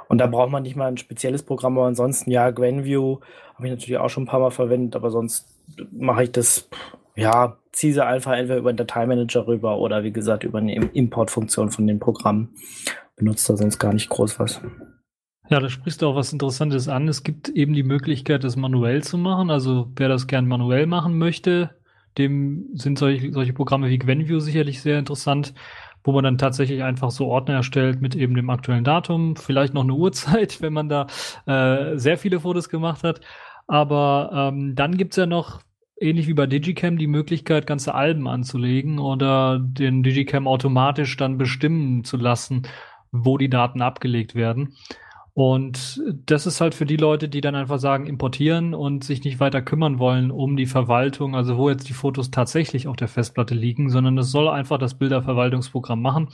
Und 0.09 0.19
da 0.19 0.27
braucht 0.27 0.51
man 0.51 0.63
nicht 0.63 0.77
mal 0.77 0.89
ein 0.89 0.99
spezielles 0.99 1.43
Programm, 1.43 1.79
aber 1.79 1.87
ansonsten, 1.87 2.31
ja, 2.31 2.51
GwenView 2.51 3.21
habe 3.55 3.67
ich 3.67 3.73
natürlich 3.73 3.97
auch 3.97 4.11
schon 4.11 4.25
ein 4.25 4.29
paar 4.29 4.41
Mal 4.41 4.51
verwendet, 4.51 4.95
aber 4.95 5.11
sonst 5.11 5.47
mache 5.91 6.25
ich 6.25 6.33
das 6.33 6.69
ja, 7.17 7.59
ziehe 7.73 7.93
sie 7.93 8.05
einfach 8.05 8.33
entweder 8.33 8.59
über 8.59 8.73
den 8.73 8.79
Dateimanager 8.79 9.47
rüber 9.47 9.79
oder 9.79 10.05
wie 10.05 10.13
gesagt 10.13 10.45
über 10.45 10.59
eine 10.59 10.75
Importfunktion 10.75 11.71
von 11.71 11.87
den 11.87 12.01
Programmen. 12.01 12.55
Benutzt 13.17 13.49
da 13.49 13.57
sonst 13.57 13.79
gar 13.79 13.93
nicht 13.93 14.09
groß 14.09 14.39
was. 14.39 14.61
Ja, 15.51 15.61
da 15.61 15.69
sprichst 15.69 16.01
du 16.01 16.07
auch 16.07 16.17
was 16.17 16.33
Interessantes 16.33 16.89
an. 16.89 17.07
Es 17.07 17.23
gibt 17.23 17.51
eben 17.51 17.75
die 17.75 17.83
Möglichkeit, 17.83 18.45
das 18.45 18.57
manuell 18.57 19.03
zu 19.03 19.19
machen. 19.19 19.51
Also 19.51 19.93
wer 19.97 20.09
das 20.09 20.27
gern 20.27 20.47
manuell 20.49 20.87
machen 20.87 21.19
möchte, 21.19 21.71
dem 22.17 22.71
sind 22.75 22.99
solche, 22.99 23.33
solche 23.33 23.53
Programme 23.53 23.91
wie 23.91 23.99
GwenView 23.99 24.41
sicherlich 24.41 24.81
sehr 24.81 24.99
interessant, 24.99 25.53
wo 26.03 26.13
man 26.13 26.25
dann 26.25 26.39
tatsächlich 26.39 26.83
einfach 26.83 27.11
so 27.11 27.27
Ordner 27.27 27.55
erstellt 27.55 28.01
mit 28.01 28.15
eben 28.15 28.35
dem 28.35 28.51
aktuellen 28.51 28.85
Datum, 28.85 29.37
vielleicht 29.37 29.75
noch 29.75 29.83
eine 29.83 29.95
Uhrzeit, 29.95 30.61
wenn 30.63 30.73
man 30.73 30.89
da 30.89 31.07
äh, 31.47 31.99
sehr 31.99 32.17
viele 32.17 32.41
Fotos 32.41 32.69
gemacht 32.69 33.05
hat. 33.05 33.21
Aber 33.67 34.31
ähm, 34.33 34.75
dann 34.75 34.97
gibt's 34.97 35.17
ja 35.17 35.27
noch 35.27 35.61
ähnlich 36.01 36.27
wie 36.27 36.35
bei 36.35 36.47
Digicam 36.47 36.99
die 36.99 37.07
Möglichkeit, 37.07 37.67
ganze 37.67 37.95
Alben 37.95 38.29
anzulegen 38.29 38.99
oder 38.99 39.59
den 39.61 40.03
Digicam 40.03 40.49
automatisch 40.49 41.17
dann 41.17 41.39
bestimmen 41.39 42.05
zu 42.05 42.17
lassen, 42.17 42.63
wo 43.13 43.39
die 43.39 43.51
Daten 43.51 43.83
abgelegt 43.83 44.35
werden. 44.35 44.75
Und 45.35 46.01
das 46.27 46.47
ist 46.47 46.61
halt 46.61 46.77
für 46.77 46.87
die 46.87 46.97
Leute, 46.97 47.29
die 47.29 47.41
dann 47.41 47.57
einfach 47.57 47.81
sagen, 47.81 48.07
importieren 48.07 48.73
und 48.73 49.03
sich 49.03 49.25
nicht 49.25 49.41
weiter 49.41 49.63
kümmern 49.63 49.99
wollen 49.99 50.31
um 50.31 50.57
die 50.57 50.67
Verwaltung, 50.67 51.35
also 51.35 51.59
wo 51.59 51.69
jetzt 51.69 51.89
die 51.89 51.93
Fotos 51.93 52.31
tatsächlich 52.31 52.87
auf 52.87 52.95
der 52.95 53.09
Festplatte 53.09 53.55
liegen, 53.55 53.91
sondern 53.91 54.17
es 54.19 54.31
soll 54.31 54.49
einfach 54.49 54.79
das 54.79 54.95
Bilderverwaltungsprogramm 54.95 56.01
machen. 56.01 56.29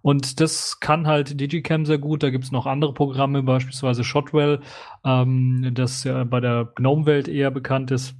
Und 0.00 0.38
das 0.40 0.78
kann 0.78 1.08
halt 1.08 1.40
Digicam 1.40 1.86
sehr 1.86 1.98
gut. 1.98 2.22
Da 2.22 2.30
gibt's 2.30 2.52
noch 2.52 2.66
andere 2.66 2.94
Programme, 2.94 3.42
beispielsweise 3.42 4.04
Shotwell, 4.04 4.60
ähm, 5.04 5.72
das 5.74 6.04
ja 6.04 6.22
bei 6.22 6.38
der 6.38 6.70
GNOME-Welt 6.76 7.26
eher 7.26 7.50
bekannt 7.50 7.90
ist 7.90 8.14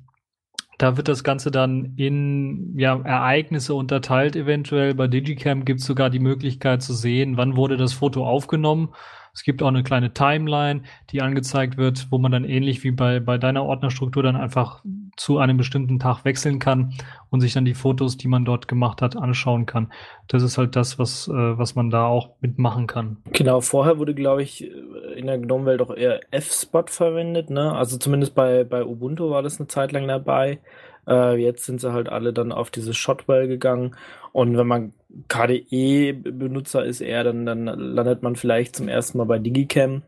da 0.79 0.97
wird 0.97 1.09
das 1.09 1.25
Ganze 1.25 1.51
dann 1.51 1.95
in 1.97 2.79
ja, 2.79 3.01
Ereignisse 3.01 3.75
unterteilt 3.75 4.37
eventuell. 4.37 4.95
Bei 4.95 5.09
Digicam 5.09 5.65
gibt 5.65 5.81
es 5.81 5.87
sogar 5.87 6.11
die 6.11 6.19
Möglichkeit 6.19 6.83
zu 6.83 6.93
sehen, 6.93 7.37
wann 7.37 7.57
wurde 7.57 7.77
das 7.77 7.93
Foto 7.95 8.27
aufgenommen 8.27 8.91
es 9.37 9.43
gibt 9.43 9.63
auch 9.63 9.69
eine 9.69 9.83
kleine 9.83 10.15
Timeline, 10.15 10.81
die 11.11 11.21
angezeigt 11.21 11.77
wird, 11.77 12.07
wo 12.11 12.17
man 12.17 12.33
dann 12.33 12.45
ähnlich 12.47 12.83
wie 12.85 12.91
bei, 12.91 13.21
bei 13.21 13.37
deiner 13.37 13.67
Ordnerstruktur 13.67 14.23
dann 14.23 14.35
einfach 14.35 14.83
zu 15.19 15.37
einem 15.37 15.59
bestimmten 15.59 15.99
Tag 15.99 16.25
wechseln 16.25 16.59
kann 16.59 16.95
und 17.29 17.43
sich 17.43 17.53
dann 17.53 17.67
die 17.67 17.75
Fotos, 17.75 18.17
die 18.17 18.29
man 18.29 18.47
dort 18.47 18.67
gemacht 18.67 19.03
hat, 19.03 19.15
anschauen 19.15 19.67
kann. 19.67 19.93
Das 20.27 20.43
ist 20.43 20.57
halt 20.57 20.75
das, 20.75 20.99
was, 20.99 21.29
äh, 21.29 21.33
was 21.35 21.75
man 21.75 21.91
da 21.91 22.07
auch 22.07 22.31
mitmachen 22.41 22.87
kann. 22.87 23.19
Genau, 23.31 23.61
vorher 23.61 23.99
wurde, 23.99 24.15
glaube 24.15 24.43
ich, 24.43 24.71
in 25.17 25.27
der 25.27 25.37
GNOME-Welt 25.37 25.83
auch 25.83 25.95
eher 25.95 26.21
F-Spot 26.31 26.87
verwendet, 26.87 27.51
ne? 27.51 27.75
Also 27.75 27.99
zumindest 27.99 28.35
bei, 28.35 28.65
bei 28.65 28.87
Ubuntu 28.87 29.29
war 29.29 29.43
das 29.43 29.61
eine 29.61 29.67
Zeit 29.67 29.93
lang 29.93 30.09
dabei. 30.09 30.61
Äh, 31.07 31.37
jetzt 31.37 31.65
sind 31.65 31.81
sie 31.81 31.93
halt 31.93 32.09
alle 32.09 32.33
dann 32.33 32.53
auf 32.53 32.71
dieses 32.71 32.97
Shotwell 32.97 33.49
gegangen. 33.49 33.97
Und 34.33 34.57
wenn 34.57 34.67
man 34.67 34.93
KDE-Benutzer 35.29 36.85
ist 36.85 37.01
eher, 37.01 37.25
dann, 37.25 37.47
dann 37.47 37.65
landet 37.65 38.23
man 38.23 38.37
vielleicht 38.37 38.77
zum 38.77 38.89
ersten 38.89 39.19
Mal 39.19 39.25
bei 39.25 39.39
Digicam. 39.39 40.03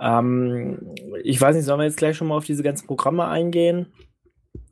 Ähm, 0.00 0.94
ich 1.22 1.40
weiß 1.40 1.56
nicht, 1.56 1.64
sollen 1.64 1.80
wir 1.80 1.86
jetzt 1.86 1.98
gleich 1.98 2.16
schon 2.16 2.28
mal 2.28 2.36
auf 2.36 2.44
diese 2.44 2.62
ganzen 2.62 2.86
Programme 2.86 3.26
eingehen, 3.26 3.86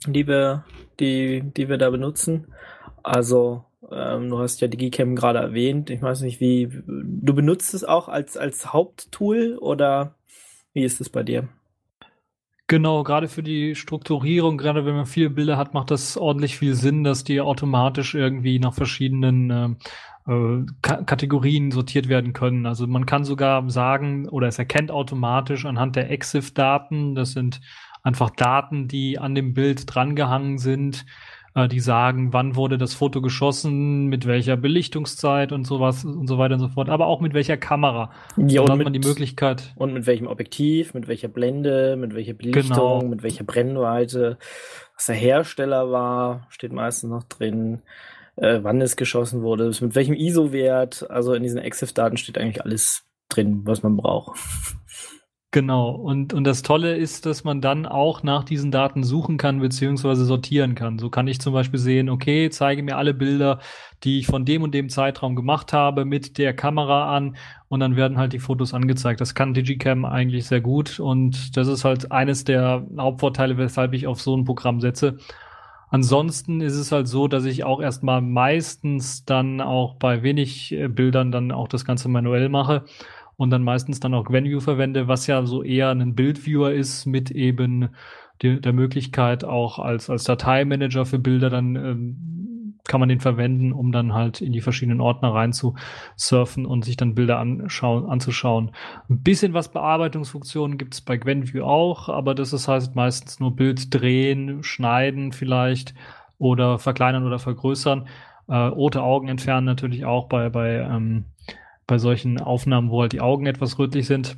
die 0.06 0.26
wir, 0.26 0.64
die, 1.00 1.42
die 1.42 1.68
wir 1.68 1.78
da 1.78 1.90
benutzen? 1.90 2.54
Also, 3.02 3.64
ähm, 3.90 4.30
du 4.30 4.38
hast 4.38 4.60
ja 4.60 4.68
Digicam 4.68 5.16
gerade 5.16 5.40
erwähnt. 5.40 5.90
Ich 5.90 6.02
weiß 6.02 6.22
nicht, 6.22 6.40
wie 6.40 6.68
du 6.86 7.34
benutzt 7.34 7.74
es 7.74 7.84
auch 7.84 8.08
als, 8.08 8.36
als 8.36 8.72
Haupttool 8.72 9.58
oder 9.58 10.14
wie 10.72 10.84
ist 10.84 11.00
es 11.00 11.08
bei 11.10 11.22
dir? 11.22 11.48
Genau, 12.66 13.02
gerade 13.02 13.28
für 13.28 13.42
die 13.42 13.74
Strukturierung, 13.74 14.56
gerade 14.56 14.86
wenn 14.86 14.96
man 14.96 15.04
viele 15.04 15.28
Bilder 15.28 15.58
hat, 15.58 15.74
macht 15.74 15.90
das 15.90 16.16
ordentlich 16.16 16.56
viel 16.56 16.74
Sinn, 16.74 17.04
dass 17.04 17.22
die 17.22 17.42
automatisch 17.42 18.14
irgendwie 18.14 18.58
nach 18.58 18.72
verschiedenen 18.72 19.50
äh, 20.26 20.32
äh, 20.32 20.64
Kategorien 20.80 21.70
sortiert 21.72 22.08
werden 22.08 22.32
können. 22.32 22.64
Also 22.64 22.86
man 22.86 23.04
kann 23.04 23.24
sogar 23.24 23.68
sagen, 23.70 24.28
oder 24.30 24.48
es 24.48 24.58
erkennt 24.58 24.90
automatisch 24.90 25.66
anhand 25.66 25.96
der 25.96 26.10
EXIF-Daten, 26.10 27.14
das 27.14 27.32
sind 27.32 27.60
einfach 28.02 28.30
Daten, 28.30 28.88
die 28.88 29.18
an 29.18 29.34
dem 29.34 29.52
Bild 29.52 29.84
drangehangen 29.94 30.56
sind, 30.56 31.04
äh, 31.54 31.68
die 31.68 31.80
sagen, 31.80 32.32
wann 32.32 32.56
wurde 32.56 32.78
das 32.78 32.94
Foto 32.94 33.20
geschossen, 33.22 34.06
mit 34.06 34.26
welcher 34.26 34.56
Belichtungszeit 34.56 35.52
und 35.52 35.64
sowas 35.64 36.04
und 36.04 36.26
so 36.26 36.38
weiter 36.38 36.54
und 36.54 36.60
so 36.60 36.68
fort, 36.68 36.88
aber 36.88 37.06
auch 37.06 37.20
mit 37.20 37.34
welcher 37.34 37.56
Kamera. 37.56 38.10
Ja, 38.36 38.62
Dann 38.62 38.64
und 38.64 38.70
hat 38.70 38.78
mit, 38.78 38.84
man 38.86 38.92
die 38.92 39.06
Möglichkeit. 39.06 39.72
und 39.76 39.92
mit 39.92 40.06
welchem 40.06 40.26
Objektiv, 40.26 40.94
mit 40.94 41.06
welcher 41.08 41.28
Blende, 41.28 41.96
mit 41.96 42.14
welcher 42.14 42.34
Belichtung, 42.34 42.62
Genau. 42.62 43.02
mit 43.02 43.22
welcher 43.22 43.44
Brennweite, 43.44 44.38
was 44.96 45.06
der 45.06 45.14
Hersteller 45.16 45.90
war, 45.90 46.46
steht 46.50 46.72
meistens 46.72 47.10
noch 47.10 47.24
drin, 47.24 47.82
äh, 48.36 48.58
wann 48.62 48.80
es 48.80 48.96
geschossen 48.96 49.42
wurde, 49.42 49.70
mit 49.80 49.94
welchem 49.94 50.14
ISO-Wert. 50.14 51.08
Also 51.10 51.34
in 51.34 51.42
diesen 51.44 51.60
EXIF-Daten 51.60 52.16
steht 52.16 52.36
eigentlich 52.38 52.64
alles 52.64 53.04
drin, 53.28 53.62
was 53.64 53.82
man 53.82 53.96
braucht. 53.96 54.38
Genau. 55.54 55.90
Und, 55.90 56.32
und 56.34 56.42
das 56.42 56.62
Tolle 56.62 56.96
ist, 56.96 57.26
dass 57.26 57.44
man 57.44 57.60
dann 57.60 57.86
auch 57.86 58.24
nach 58.24 58.42
diesen 58.42 58.72
Daten 58.72 59.04
suchen 59.04 59.36
kann, 59.36 59.60
beziehungsweise 59.60 60.24
sortieren 60.24 60.74
kann. 60.74 60.98
So 60.98 61.10
kann 61.10 61.28
ich 61.28 61.40
zum 61.40 61.52
Beispiel 61.52 61.78
sehen, 61.78 62.10
okay, 62.10 62.50
zeige 62.50 62.82
mir 62.82 62.96
alle 62.96 63.14
Bilder, 63.14 63.60
die 64.02 64.18
ich 64.18 64.26
von 64.26 64.44
dem 64.44 64.62
und 64.64 64.74
dem 64.74 64.88
Zeitraum 64.88 65.36
gemacht 65.36 65.72
habe, 65.72 66.06
mit 66.06 66.38
der 66.38 66.54
Kamera 66.54 67.16
an 67.16 67.36
und 67.68 67.78
dann 67.78 67.94
werden 67.94 68.18
halt 68.18 68.32
die 68.32 68.40
Fotos 68.40 68.74
angezeigt. 68.74 69.20
Das 69.20 69.36
kann 69.36 69.54
Digicam 69.54 70.04
eigentlich 70.04 70.48
sehr 70.48 70.60
gut 70.60 70.98
und 70.98 71.56
das 71.56 71.68
ist 71.68 71.84
halt 71.84 72.10
eines 72.10 72.42
der 72.42 72.84
Hauptvorteile, 72.98 73.56
weshalb 73.56 73.92
ich 73.92 74.08
auf 74.08 74.20
so 74.20 74.36
ein 74.36 74.44
Programm 74.44 74.80
setze. 74.80 75.18
Ansonsten 75.88 76.62
ist 76.62 76.74
es 76.74 76.90
halt 76.90 77.06
so, 77.06 77.28
dass 77.28 77.44
ich 77.44 77.62
auch 77.62 77.80
erstmal 77.80 78.22
meistens 78.22 79.24
dann 79.24 79.60
auch 79.60 79.94
bei 79.94 80.24
wenig 80.24 80.72
äh, 80.72 80.88
Bildern 80.88 81.30
dann 81.30 81.52
auch 81.52 81.68
das 81.68 81.84
Ganze 81.84 82.08
manuell 82.08 82.48
mache 82.48 82.82
und 83.36 83.50
dann 83.50 83.62
meistens 83.62 84.00
dann 84.00 84.14
auch 84.14 84.24
GwenView 84.24 84.60
verwende, 84.60 85.08
was 85.08 85.26
ja 85.26 85.44
so 85.46 85.62
eher 85.62 85.90
ein 85.90 86.14
Bildviewer 86.14 86.72
ist 86.72 87.06
mit 87.06 87.30
eben 87.30 87.90
die, 88.42 88.60
der 88.60 88.72
Möglichkeit 88.72 89.44
auch 89.44 89.78
als, 89.78 90.10
als 90.10 90.24
Dateimanager 90.24 91.06
für 91.06 91.18
Bilder 91.18 91.50
dann 91.50 91.76
ähm, 91.76 92.34
kann 92.86 93.00
man 93.00 93.08
den 93.08 93.20
verwenden, 93.20 93.72
um 93.72 93.92
dann 93.92 94.12
halt 94.12 94.42
in 94.42 94.52
die 94.52 94.60
verschiedenen 94.60 95.00
Ordner 95.00 95.32
rein 95.32 95.52
zu 95.52 95.74
surfen 96.16 96.66
und 96.66 96.84
sich 96.84 96.96
dann 96.96 97.14
Bilder 97.14 97.38
anschauen, 97.38 98.06
anzuschauen. 98.06 98.72
Ein 99.08 99.22
bisschen 99.22 99.54
was 99.54 99.72
Bearbeitungsfunktionen 99.72 100.76
gibt 100.76 100.94
es 100.94 101.00
bei 101.00 101.16
GwenView 101.16 101.64
auch, 101.64 102.10
aber 102.10 102.34
das 102.34 102.52
ist 102.52 102.68
heißt 102.68 102.94
meistens 102.94 103.40
nur 103.40 103.56
Bild 103.56 103.92
drehen, 103.94 104.62
schneiden 104.62 105.32
vielleicht 105.32 105.94
oder 106.38 106.78
verkleinern 106.78 107.26
oder 107.26 107.38
vergrößern. 107.38 108.06
Äh, 108.48 108.54
rote 108.54 109.02
Augen 109.02 109.28
entfernen 109.28 109.64
natürlich 109.64 110.04
auch 110.04 110.28
bei, 110.28 110.50
bei 110.50 110.74
ähm, 110.74 111.24
bei 111.86 111.98
solchen 111.98 112.40
Aufnahmen, 112.40 112.90
wo 112.90 113.02
halt 113.02 113.12
die 113.12 113.20
Augen 113.20 113.46
etwas 113.46 113.78
rötlich 113.78 114.06
sind. 114.06 114.36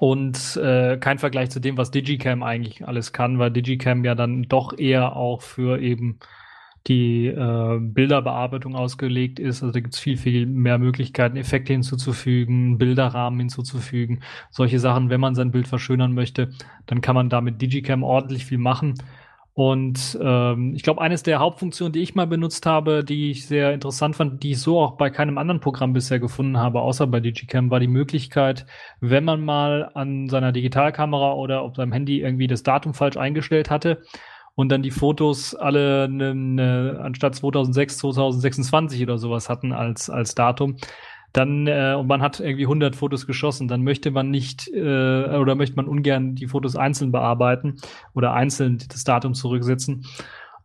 Und 0.00 0.56
äh, 0.56 0.96
kein 0.98 1.18
Vergleich 1.18 1.50
zu 1.50 1.60
dem, 1.60 1.76
was 1.76 1.90
Digicam 1.90 2.42
eigentlich 2.42 2.86
alles 2.86 3.12
kann, 3.12 3.38
weil 3.38 3.50
Digicam 3.50 4.04
ja 4.04 4.14
dann 4.14 4.42
doch 4.44 4.76
eher 4.76 5.16
auch 5.16 5.42
für 5.42 5.80
eben 5.80 6.18
die 6.86 7.28
äh, 7.28 7.78
Bilderbearbeitung 7.80 8.74
ausgelegt 8.74 9.38
ist. 9.38 9.62
Also 9.62 9.72
da 9.72 9.80
gibt's 9.80 9.98
viel, 9.98 10.16
viel 10.16 10.46
mehr 10.46 10.78
Möglichkeiten, 10.78 11.36
Effekte 11.36 11.72
hinzuzufügen, 11.72 12.76
Bilderrahmen 12.76 13.40
hinzuzufügen, 13.40 14.22
solche 14.50 14.78
Sachen. 14.78 15.08
Wenn 15.08 15.20
man 15.20 15.34
sein 15.34 15.50
Bild 15.50 15.66
verschönern 15.66 16.12
möchte, 16.12 16.50
dann 16.86 17.00
kann 17.00 17.14
man 17.14 17.30
da 17.30 17.40
mit 17.40 17.62
Digicam 17.62 18.02
ordentlich 18.02 18.44
viel 18.44 18.58
machen. 18.58 18.94
Und 19.56 20.18
ähm, 20.20 20.74
ich 20.74 20.82
glaube, 20.82 21.00
eines 21.00 21.22
der 21.22 21.38
Hauptfunktionen, 21.38 21.92
die 21.92 22.02
ich 22.02 22.16
mal 22.16 22.26
benutzt 22.26 22.66
habe, 22.66 23.04
die 23.04 23.30
ich 23.30 23.46
sehr 23.46 23.72
interessant 23.72 24.16
fand, 24.16 24.42
die 24.42 24.50
ich 24.50 24.60
so 24.60 24.80
auch 24.80 24.96
bei 24.96 25.10
keinem 25.10 25.38
anderen 25.38 25.60
Programm 25.60 25.92
bisher 25.92 26.18
gefunden 26.18 26.58
habe, 26.58 26.80
außer 26.80 27.06
bei 27.06 27.20
Digicam, 27.20 27.70
war 27.70 27.78
die 27.78 27.86
Möglichkeit, 27.86 28.66
wenn 29.00 29.22
man 29.22 29.44
mal 29.44 29.92
an 29.94 30.28
seiner 30.28 30.50
Digitalkamera 30.50 31.34
oder 31.34 31.62
auf 31.62 31.76
seinem 31.76 31.92
Handy 31.92 32.20
irgendwie 32.20 32.48
das 32.48 32.64
Datum 32.64 32.94
falsch 32.94 33.16
eingestellt 33.16 33.70
hatte 33.70 34.02
und 34.56 34.70
dann 34.70 34.82
die 34.82 34.90
Fotos 34.90 35.54
alle 35.54 36.08
ne, 36.08 36.34
ne, 36.34 37.00
anstatt 37.00 37.36
2006 37.36 37.98
2026 37.98 39.02
oder 39.04 39.18
sowas 39.18 39.48
hatten 39.48 39.72
als 39.72 40.10
als 40.10 40.34
Datum, 40.34 40.76
dann 41.34 41.66
äh, 41.66 41.96
und 41.98 42.06
man 42.06 42.22
hat 42.22 42.40
irgendwie 42.40 42.64
100 42.64 42.94
Fotos 42.94 43.26
geschossen, 43.26 43.66
dann 43.66 43.82
möchte 43.82 44.12
man 44.12 44.30
nicht 44.30 44.68
äh, 44.68 45.36
oder 45.36 45.56
möchte 45.56 45.76
man 45.76 45.86
ungern 45.86 46.36
die 46.36 46.46
Fotos 46.46 46.76
einzeln 46.76 47.10
bearbeiten 47.10 47.76
oder 48.14 48.32
einzeln 48.32 48.78
das 48.88 49.02
Datum 49.02 49.34
zurücksetzen 49.34 50.06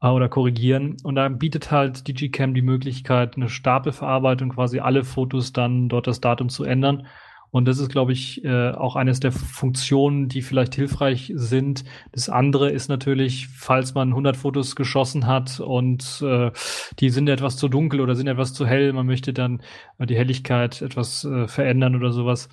äh, 0.01 0.07
oder 0.07 0.29
korrigieren. 0.29 0.97
Und 1.03 1.15
da 1.15 1.27
bietet 1.27 1.71
halt 1.71 2.07
Digicam 2.07 2.53
die 2.53 2.61
Möglichkeit, 2.61 3.35
eine 3.35 3.49
Stapelverarbeitung, 3.49 4.49
quasi 4.49 4.79
alle 4.79 5.03
Fotos 5.03 5.53
dann 5.53 5.89
dort 5.89 6.05
das 6.05 6.21
Datum 6.21 6.49
zu 6.49 6.63
ändern. 6.63 7.07
Und 7.51 7.67
das 7.67 7.79
ist, 7.79 7.89
glaube 7.89 8.11
ich, 8.11 8.43
äh, 8.43 8.71
auch 8.71 8.95
eines 8.95 9.19
der 9.19 9.31
Funktionen, 9.31 10.29
die 10.29 10.41
vielleicht 10.41 10.75
hilfreich 10.75 11.31
sind. 11.35 11.83
Das 12.11 12.29
andere 12.29 12.69
ist 12.69 12.89
natürlich, 12.89 13.47
falls 13.47 13.95
man 13.95 14.09
100 14.09 14.37
Fotos 14.37 14.75
geschossen 14.75 15.25
hat 15.25 15.59
und 15.59 16.23
äh, 16.23 16.51
die 16.99 17.09
sind 17.09 17.27
etwas 17.27 17.57
zu 17.57 17.67
dunkel 17.67 18.01
oder 18.01 18.15
sind 18.15 18.27
etwas 18.27 18.53
zu 18.53 18.67
hell, 18.67 18.93
man 18.93 19.07
möchte 19.07 19.33
dann 19.33 19.61
äh, 19.97 20.05
die 20.05 20.15
Helligkeit 20.15 20.81
etwas 20.81 21.25
äh, 21.25 21.47
verändern 21.47 21.95
oder 21.95 22.11
sowas, 22.11 22.49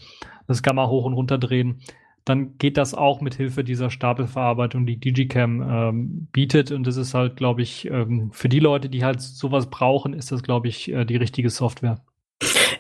das 0.47 0.63
Gamma 0.63 0.89
hoch 0.89 1.05
und 1.05 1.15
runter 1.15 1.39
drehen, 1.39 1.81
dann 2.27 2.59
geht 2.59 2.77
das 2.77 2.93
auch 2.93 3.21
mit 3.21 3.37
Hilfe 3.37 3.63
dieser 3.63 3.89
Stapelverarbeitung, 3.89 4.85
die 4.85 4.99
Digicam 4.99 5.63
ähm, 5.63 6.29
bietet. 6.33 6.73
Und 6.73 6.85
das 6.85 6.97
ist 6.97 7.15
halt, 7.15 7.37
glaube 7.37 7.63
ich, 7.63 7.89
ähm, 7.89 8.31
für 8.33 8.49
die 8.49 8.59
Leute, 8.59 8.89
die 8.89 9.05
halt 9.05 9.21
sowas 9.21 9.71
brauchen, 9.71 10.13
ist 10.13 10.33
das, 10.33 10.43
glaube 10.43 10.67
ich, 10.67 10.91
äh, 10.91 11.05
die 11.05 11.17
richtige 11.17 11.51
Software. 11.51 12.01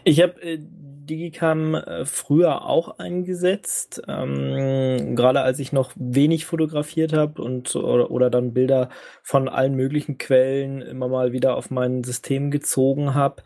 Ich 0.02 0.20
habe 0.20 0.42
äh, 0.42 0.58
Digicam 1.07 1.75
äh, 1.75 2.05
früher 2.05 2.67
auch 2.67 2.99
eingesetzt, 2.99 4.03
ähm, 4.09 5.17
gerade 5.17 5.41
als 5.41 5.59
ich 5.59 5.73
noch 5.73 5.93
wenig 5.97 6.47
fotografiert 6.47 7.13
habe 7.13 7.43
und 7.43 7.75
oder, 7.77 8.11
oder 8.11 8.31
dann 8.31 8.53
Bilder 8.53 8.91
von 9.23 9.49
allen 9.49 9.75
möglichen 9.75 10.19
Quellen 10.19 10.83
immer 10.83 11.09
mal 11.09 11.33
wieder 11.33 11.57
auf 11.57 11.71
mein 11.71 12.05
System 12.05 12.51
gezogen 12.51 13.15
habe. 13.15 13.43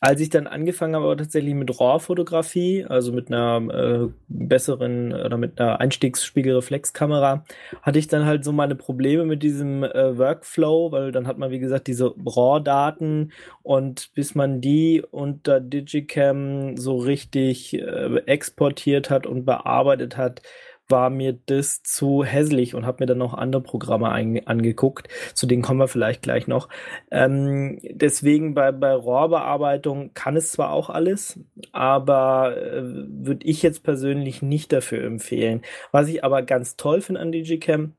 Als 0.00 0.20
ich 0.20 0.28
dann 0.28 0.46
angefangen 0.46 0.94
habe, 0.94 1.06
aber 1.06 1.16
tatsächlich 1.16 1.54
mit 1.54 1.80
RAW-Fotografie, 1.80 2.84
also 2.84 3.12
mit 3.12 3.28
einer 3.28 3.62
äh, 3.72 4.08
besseren 4.28 5.14
oder 5.14 5.38
mit 5.38 5.58
einer 5.58 5.80
Einstiegsspiegelreflexkamera, 5.80 7.44
hatte 7.80 7.98
ich 7.98 8.06
dann 8.06 8.26
halt 8.26 8.44
so 8.44 8.52
meine 8.52 8.74
Probleme 8.74 9.24
mit 9.24 9.42
diesem 9.42 9.84
äh, 9.84 10.18
Workflow, 10.18 10.92
weil 10.92 11.12
dann 11.12 11.26
hat 11.26 11.38
man, 11.38 11.50
wie 11.50 11.60
gesagt, 11.60 11.86
diese 11.86 12.14
RAW-Daten 12.14 13.32
und 13.62 14.12
bis 14.14 14.34
man 14.34 14.60
die 14.60 15.02
unter 15.10 15.60
Digicam 15.60 16.76
so 16.76 16.98
richtig 16.98 17.74
äh, 17.74 18.18
exportiert 18.26 19.08
hat 19.08 19.26
und 19.26 19.46
bearbeitet 19.46 20.18
hat, 20.18 20.42
war 20.88 21.10
mir 21.10 21.38
das 21.46 21.82
zu 21.82 22.24
hässlich 22.24 22.74
und 22.74 22.86
habe 22.86 22.98
mir 23.00 23.06
dann 23.06 23.18
noch 23.18 23.34
andere 23.34 23.62
Programme 23.62 24.10
angeguckt. 24.46 25.08
Zu 25.34 25.46
denen 25.46 25.62
kommen 25.62 25.80
wir 25.80 25.88
vielleicht 25.88 26.22
gleich 26.22 26.46
noch. 26.46 26.68
Ähm, 27.10 27.78
deswegen 27.82 28.54
bei, 28.54 28.72
bei 28.72 28.92
RAW-Bearbeitung 28.92 30.12
kann 30.14 30.36
es 30.36 30.52
zwar 30.52 30.70
auch 30.70 30.90
alles, 30.90 31.40
aber 31.72 32.56
äh, 32.56 32.82
würde 32.84 33.46
ich 33.46 33.62
jetzt 33.62 33.82
persönlich 33.82 34.42
nicht 34.42 34.72
dafür 34.72 35.04
empfehlen. 35.04 35.62
Was 35.92 36.08
ich 36.08 36.24
aber 36.24 36.42
ganz 36.42 36.76
toll 36.76 37.00
finde 37.00 37.20
an 37.20 37.32
Digicam, 37.32 37.94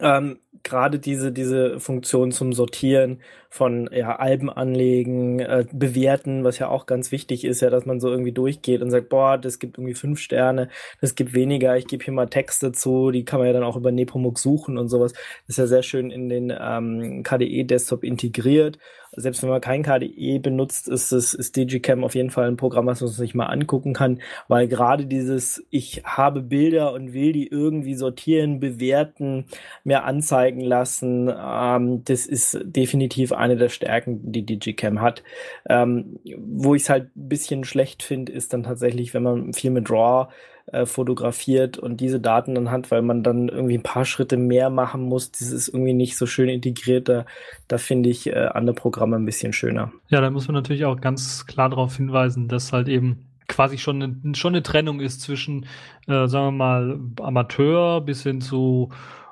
ähm, 0.00 0.38
gerade 0.62 0.98
diese, 0.98 1.32
diese 1.32 1.80
Funktion 1.80 2.30
zum 2.30 2.52
Sortieren 2.52 3.22
von 3.50 3.88
ja, 3.92 4.16
Alben 4.16 4.50
anlegen, 4.50 5.40
äh, 5.40 5.64
bewerten, 5.72 6.44
was 6.44 6.58
ja 6.58 6.68
auch 6.68 6.86
ganz 6.86 7.12
wichtig 7.12 7.44
ist, 7.44 7.60
ja, 7.60 7.70
dass 7.70 7.86
man 7.86 8.00
so 8.00 8.10
irgendwie 8.10 8.32
durchgeht 8.32 8.82
und 8.82 8.90
sagt, 8.90 9.08
boah, 9.08 9.38
das 9.38 9.58
gibt 9.58 9.78
irgendwie 9.78 9.94
fünf 9.94 10.20
Sterne, 10.20 10.68
das 11.00 11.14
gibt 11.14 11.34
weniger, 11.34 11.76
ich 11.76 11.86
gebe 11.86 12.04
hier 12.04 12.12
mal 12.12 12.26
Texte 12.26 12.72
zu, 12.72 13.10
die 13.10 13.24
kann 13.24 13.38
man 13.38 13.46
ja 13.46 13.54
dann 13.54 13.62
auch 13.62 13.76
über 13.76 13.90
Nepomuk 13.92 14.38
suchen 14.38 14.76
und 14.76 14.88
sowas. 14.88 15.12
Das 15.12 15.50
ist 15.50 15.58
ja 15.58 15.66
sehr 15.66 15.82
schön 15.82 16.10
in 16.10 16.28
den 16.28 16.52
ähm, 16.58 17.22
KDE-Desktop 17.22 18.04
integriert. 18.04 18.78
Selbst 19.12 19.42
wenn 19.42 19.48
man 19.48 19.60
kein 19.60 19.82
KDE 19.82 20.38
benutzt, 20.38 20.86
ist 20.88 21.12
es 21.12 21.32
ist 21.32 21.56
Digicam 21.56 22.04
auf 22.04 22.14
jeden 22.14 22.30
Fall 22.30 22.46
ein 22.46 22.56
Programm, 22.56 22.86
was 22.86 23.00
man 23.00 23.08
sich 23.08 23.34
mal 23.34 23.46
angucken 23.46 23.94
kann, 23.94 24.20
weil 24.48 24.68
gerade 24.68 25.06
dieses, 25.06 25.64
ich 25.70 26.02
habe 26.04 26.42
Bilder 26.42 26.92
und 26.92 27.14
will 27.14 27.32
die 27.32 27.48
irgendwie 27.48 27.94
sortieren, 27.94 28.60
bewerten, 28.60 29.46
mir 29.82 30.04
anzeigen 30.04 30.60
lassen, 30.60 31.32
ähm, 31.34 32.04
das 32.04 32.26
ist 32.26 32.58
definitiv 32.62 33.32
eine 33.38 33.56
der 33.56 33.68
Stärken, 33.68 34.32
die 34.32 34.44
Digicam 34.44 35.00
hat. 35.00 35.22
Ähm, 35.68 36.18
wo 36.36 36.74
ich 36.74 36.82
es 36.82 36.90
halt 36.90 37.16
ein 37.16 37.28
bisschen 37.28 37.64
schlecht 37.64 38.02
finde, 38.02 38.32
ist 38.32 38.52
dann 38.52 38.64
tatsächlich, 38.64 39.14
wenn 39.14 39.22
man 39.22 39.52
viel 39.52 39.70
mit 39.70 39.90
RAW 39.90 40.28
äh, 40.72 40.84
fotografiert 40.84 41.78
und 41.78 42.00
diese 42.00 42.20
Daten 42.20 42.54
dann 42.54 42.70
hat, 42.70 42.90
weil 42.90 43.00
man 43.00 43.22
dann 43.22 43.48
irgendwie 43.48 43.78
ein 43.78 43.82
paar 43.82 44.04
Schritte 44.04 44.36
mehr 44.36 44.68
machen 44.68 45.02
muss. 45.02 45.32
Das 45.32 45.50
ist 45.50 45.68
irgendwie 45.68 45.94
nicht 45.94 46.18
so 46.18 46.26
schön 46.26 46.50
integriert. 46.50 47.08
Da, 47.08 47.24
da 47.68 47.78
finde 47.78 48.10
ich 48.10 48.26
äh, 48.26 48.48
andere 48.52 48.74
Programme 48.74 49.16
ein 49.16 49.24
bisschen 49.24 49.54
schöner. 49.54 49.92
Ja, 50.08 50.20
da 50.20 50.30
muss 50.30 50.46
man 50.46 50.54
natürlich 50.54 50.84
auch 50.84 51.00
ganz 51.00 51.46
klar 51.46 51.70
darauf 51.70 51.96
hinweisen, 51.96 52.48
dass 52.48 52.72
halt 52.72 52.88
eben 52.88 53.28
quasi 53.48 53.78
schon 53.78 54.02
eine, 54.02 54.34
schon 54.34 54.54
eine 54.54 54.62
Trennung 54.62 55.00
ist 55.00 55.22
zwischen, 55.22 55.64
äh, 56.06 56.26
sagen 56.26 56.48
wir 56.48 56.50
mal, 56.52 57.00
Amateur 57.20 58.02
bis 58.02 58.22
hin 58.22 58.40
zu 58.42 58.90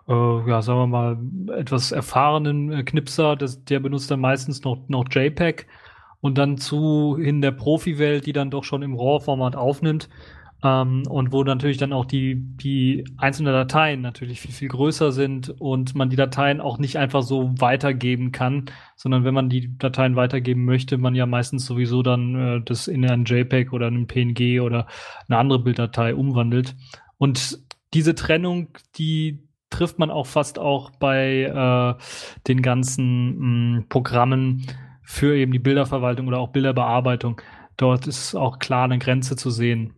äh, 0.08 0.48
ja, 0.48 0.62
sagen 0.62 0.78
wir 0.78 0.86
mal, 0.86 1.18
etwas 1.58 1.92
erfahrenen 1.92 2.72
äh, 2.72 2.82
Knipser, 2.84 3.36
das, 3.36 3.64
der 3.64 3.80
benutzt 3.80 4.10
dann 4.10 4.20
meistens 4.20 4.62
noch, 4.64 4.88
noch 4.88 5.06
JPEG. 5.10 5.66
und 6.20 6.38
dann 6.38 6.58
zu 6.58 7.16
in 7.20 7.42
der 7.42 7.52
Profi-Welt, 7.52 8.26
die 8.26 8.32
dann 8.32 8.50
doch 8.50 8.64
schon 8.64 8.82
im 8.82 8.94
RAW-Format 8.96 9.56
aufnimmt. 9.56 10.08
Ähm, 10.64 11.02
und 11.08 11.32
wo 11.32 11.44
natürlich 11.44 11.76
dann 11.76 11.92
auch 11.92 12.06
die, 12.06 12.36
die 12.36 13.04
einzelnen 13.18 13.52
Dateien 13.52 14.00
natürlich 14.00 14.40
viel, 14.40 14.52
viel 14.52 14.68
größer 14.68 15.12
sind 15.12 15.50
und 15.60 15.94
man 15.94 16.08
die 16.08 16.16
Dateien 16.16 16.60
auch 16.60 16.78
nicht 16.78 16.96
einfach 16.96 17.22
so 17.22 17.52
weitergeben 17.58 18.32
kann, 18.32 18.64
sondern 18.96 19.24
wenn 19.24 19.34
man 19.34 19.50
die 19.50 19.76
Dateien 19.76 20.16
weitergeben 20.16 20.64
möchte, 20.64 20.98
man 20.98 21.14
ja 21.14 21.26
meistens 21.26 21.66
sowieso 21.66 22.02
dann 22.02 22.34
äh, 22.34 22.62
das 22.64 22.88
in 22.88 23.08
ein 23.08 23.24
JPEG 23.24 23.72
oder 23.72 23.88
einen 23.88 24.06
PNG 24.06 24.60
oder 24.62 24.86
eine 25.28 25.38
andere 25.38 25.58
Bilddatei 25.58 26.14
umwandelt. 26.14 26.74
Und 27.18 27.58
diese 27.92 28.14
Trennung, 28.14 28.68
die 28.96 29.45
trifft 29.70 29.98
man 29.98 30.10
auch 30.10 30.26
fast 30.26 30.58
auch 30.58 30.90
bei 30.98 31.42
äh, 31.42 32.02
den 32.46 32.62
ganzen 32.62 33.76
mh, 33.76 33.84
Programmen 33.88 34.66
für 35.02 35.36
eben 35.36 35.52
die 35.52 35.58
Bilderverwaltung 35.58 36.28
oder 36.28 36.38
auch 36.38 36.48
Bilderbearbeitung. 36.48 37.40
Dort 37.76 38.06
ist 38.06 38.34
auch 38.34 38.58
klar 38.58 38.84
eine 38.84 38.98
Grenze 38.98 39.36
zu 39.36 39.50
sehen. 39.50 39.94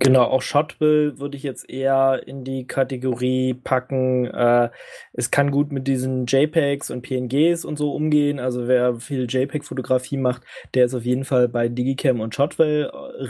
Genau, 0.00 0.22
auch 0.22 0.42
Shotwell 0.42 1.18
würde 1.18 1.36
ich 1.36 1.42
jetzt 1.42 1.68
eher 1.68 2.22
in 2.26 2.44
die 2.44 2.66
Kategorie 2.68 3.54
packen. 3.54 4.26
Äh, 4.26 4.70
es 5.12 5.32
kann 5.32 5.50
gut 5.50 5.72
mit 5.72 5.88
diesen 5.88 6.26
JPEGs 6.26 6.90
und 6.90 7.02
PNGs 7.02 7.64
und 7.64 7.78
so 7.78 7.92
umgehen. 7.92 8.38
Also 8.38 8.68
wer 8.68 8.94
viel 8.96 9.26
JPEG-Fotografie 9.28 10.16
macht, 10.16 10.42
der 10.74 10.84
ist 10.84 10.94
auf 10.94 11.04
jeden 11.04 11.24
Fall 11.24 11.48
bei 11.48 11.68
Digicam 11.68 12.20
und 12.20 12.34
Shotwell 12.34 12.84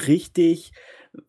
richtig. 0.06 0.72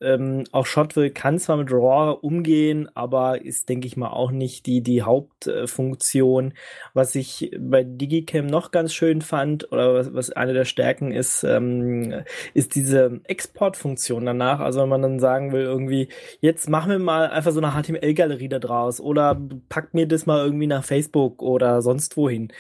Ähm, 0.01 0.43
auch 0.51 0.65
Shotwell 0.65 1.10
kann 1.10 1.39
zwar 1.39 1.58
mit 1.58 1.72
RAW 1.72 2.19
umgehen, 2.22 2.89
aber 2.96 3.43
ist, 3.43 3.69
denke 3.69 3.88
ich 3.88 3.98
mal, 3.98 4.10
auch 4.10 4.31
nicht 4.31 4.65
die, 4.65 4.81
die 4.81 5.01
Hauptfunktion. 5.03 6.53
Was 6.93 7.15
ich 7.15 7.51
bei 7.60 7.84
Digicam 7.84 8.48
noch 8.48 8.72
ganz 8.72 8.93
schön 8.93 9.22
fand, 9.22 9.72
oder 9.72 9.93
was, 9.93 10.13
was 10.13 10.31
eine 10.31 10.53
der 10.53 10.65
Stärken 10.65 11.12
ist, 11.12 11.43
ähm, 11.43 12.24
ist 12.53 12.75
diese 12.75 13.22
Exportfunktion 13.25 14.25
danach. 14.25 14.60
Also 14.60 14.81
wenn 14.81 14.89
man 14.89 15.01
dann 15.01 15.19
sagen 15.19 15.51
will, 15.51 15.63
irgendwie, 15.63 16.10
jetzt 16.41 16.69
machen 16.69 16.91
wir 16.91 17.00
mal 17.00 17.29
einfach 17.29 17.51
so 17.51 17.62
eine 17.62 17.72
HTML-Galerie 17.72 18.50
da 18.50 18.60
draus 18.60 19.00
oder 19.00 19.39
packt 19.69 19.93
mir 19.93 20.08
das 20.08 20.25
mal 20.25 20.43
irgendwie 20.43 20.67
nach 20.67 20.84
Facebook 20.84 21.41
oder 21.41 21.81
sonst 21.81 22.17
wohin. 22.17 22.51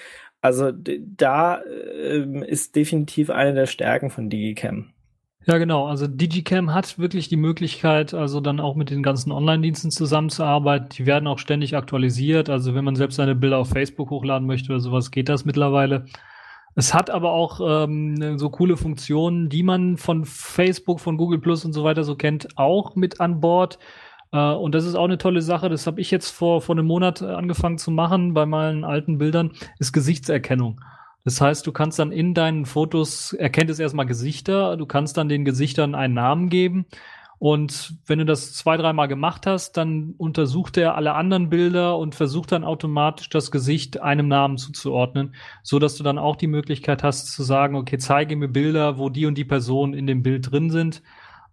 Also 0.41 0.71
da 0.71 1.61
äh, 1.61 2.45
ist 2.47 2.75
definitiv 2.75 3.29
eine 3.29 3.53
der 3.53 3.65
Stärken 3.65 4.09
von 4.09 4.29
Digicam. 4.29 4.93
Ja, 5.49 5.57
genau. 5.57 5.87
Also 5.87 6.05
Digicam 6.05 6.75
hat 6.75 6.99
wirklich 6.99 7.27
die 7.27 7.35
Möglichkeit, 7.35 8.13
also 8.13 8.39
dann 8.39 8.59
auch 8.59 8.75
mit 8.75 8.91
den 8.91 9.01
ganzen 9.01 9.31
Online-Diensten 9.31 9.89
zusammenzuarbeiten. 9.89 10.89
Die 10.95 11.07
werden 11.07 11.25
auch 11.25 11.39
ständig 11.39 11.75
aktualisiert. 11.75 12.51
Also 12.51 12.75
wenn 12.75 12.85
man 12.85 12.95
selbst 12.95 13.15
seine 13.15 13.33
Bilder 13.33 13.57
auf 13.57 13.69
Facebook 13.69 14.11
hochladen 14.11 14.45
möchte 14.45 14.69
oder 14.69 14.79
sowas, 14.79 15.09
geht 15.09 15.27
das 15.27 15.45
mittlerweile. 15.45 16.05
Es 16.75 16.93
hat 16.93 17.09
aber 17.09 17.31
auch 17.31 17.61
ähm, 17.63 18.37
so 18.37 18.51
coole 18.51 18.77
Funktionen, 18.77 19.49
die 19.49 19.63
man 19.63 19.97
von 19.97 20.23
Facebook, 20.23 20.99
von 20.99 21.17
Google 21.17 21.39
Plus 21.39 21.65
und 21.65 21.73
so 21.73 21.83
weiter 21.83 22.03
so 22.03 22.15
kennt, 22.15 22.55
auch 22.55 22.95
mit 22.95 23.19
an 23.19 23.39
Bord. 23.39 23.79
Äh, 24.31 24.51
und 24.51 24.75
das 24.75 24.85
ist 24.85 24.93
auch 24.93 25.05
eine 25.05 25.17
tolle 25.17 25.41
Sache. 25.41 25.67
Das 25.67 25.87
habe 25.87 25.99
ich 25.99 26.11
jetzt 26.11 26.29
vor, 26.29 26.61
vor 26.61 26.75
einem 26.75 26.85
Monat 26.85 27.23
angefangen 27.23 27.79
zu 27.79 27.89
machen 27.89 28.35
bei 28.35 28.45
meinen 28.45 28.83
alten 28.83 29.17
Bildern, 29.17 29.53
ist 29.79 29.93
Gesichtserkennung. 29.93 30.79
Das 31.23 31.41
heißt, 31.41 31.67
du 31.67 31.71
kannst 31.71 31.99
dann 31.99 32.11
in 32.11 32.33
deinen 32.33 32.65
Fotos, 32.65 33.33
erkennt 33.33 33.69
es 33.69 33.79
erstmal 33.79 34.05
Gesichter, 34.05 34.77
du 34.77 34.85
kannst 34.85 35.17
dann 35.17 35.29
den 35.29 35.45
Gesichtern 35.45 35.95
einen 35.95 36.13
Namen 36.13 36.49
geben. 36.49 36.85
Und 37.39 37.95
wenn 38.05 38.19
du 38.19 38.25
das 38.25 38.53
zwei, 38.53 38.75
dreimal 38.75 39.07
gemacht 39.07 39.47
hast, 39.47 39.77
dann 39.77 40.13
untersucht 40.17 40.75
er 40.75 40.95
alle 40.95 41.15
anderen 41.15 41.49
Bilder 41.49 41.97
und 41.97 42.13
versucht 42.13 42.51
dann 42.51 42.65
automatisch 42.65 43.29
das 43.29 43.49
Gesicht 43.49 44.01
einem 44.01 44.27
Namen 44.27 44.57
zuzuordnen, 44.57 45.33
so 45.63 45.79
dass 45.79 45.95
du 45.95 46.03
dann 46.03 46.17
auch 46.17 46.35
die 46.35 46.47
Möglichkeit 46.47 47.01
hast 47.01 47.31
zu 47.31 47.43
sagen, 47.43 47.75
okay, 47.75 47.97
zeige 47.97 48.35
mir 48.35 48.49
Bilder, 48.49 48.97
wo 48.97 49.07
die 49.07 49.25
und 49.25 49.37
die 49.37 49.45
Personen 49.45 49.93
in 49.93 50.05
dem 50.05 50.21
Bild 50.21 50.51
drin 50.51 50.69
sind. 50.69 51.01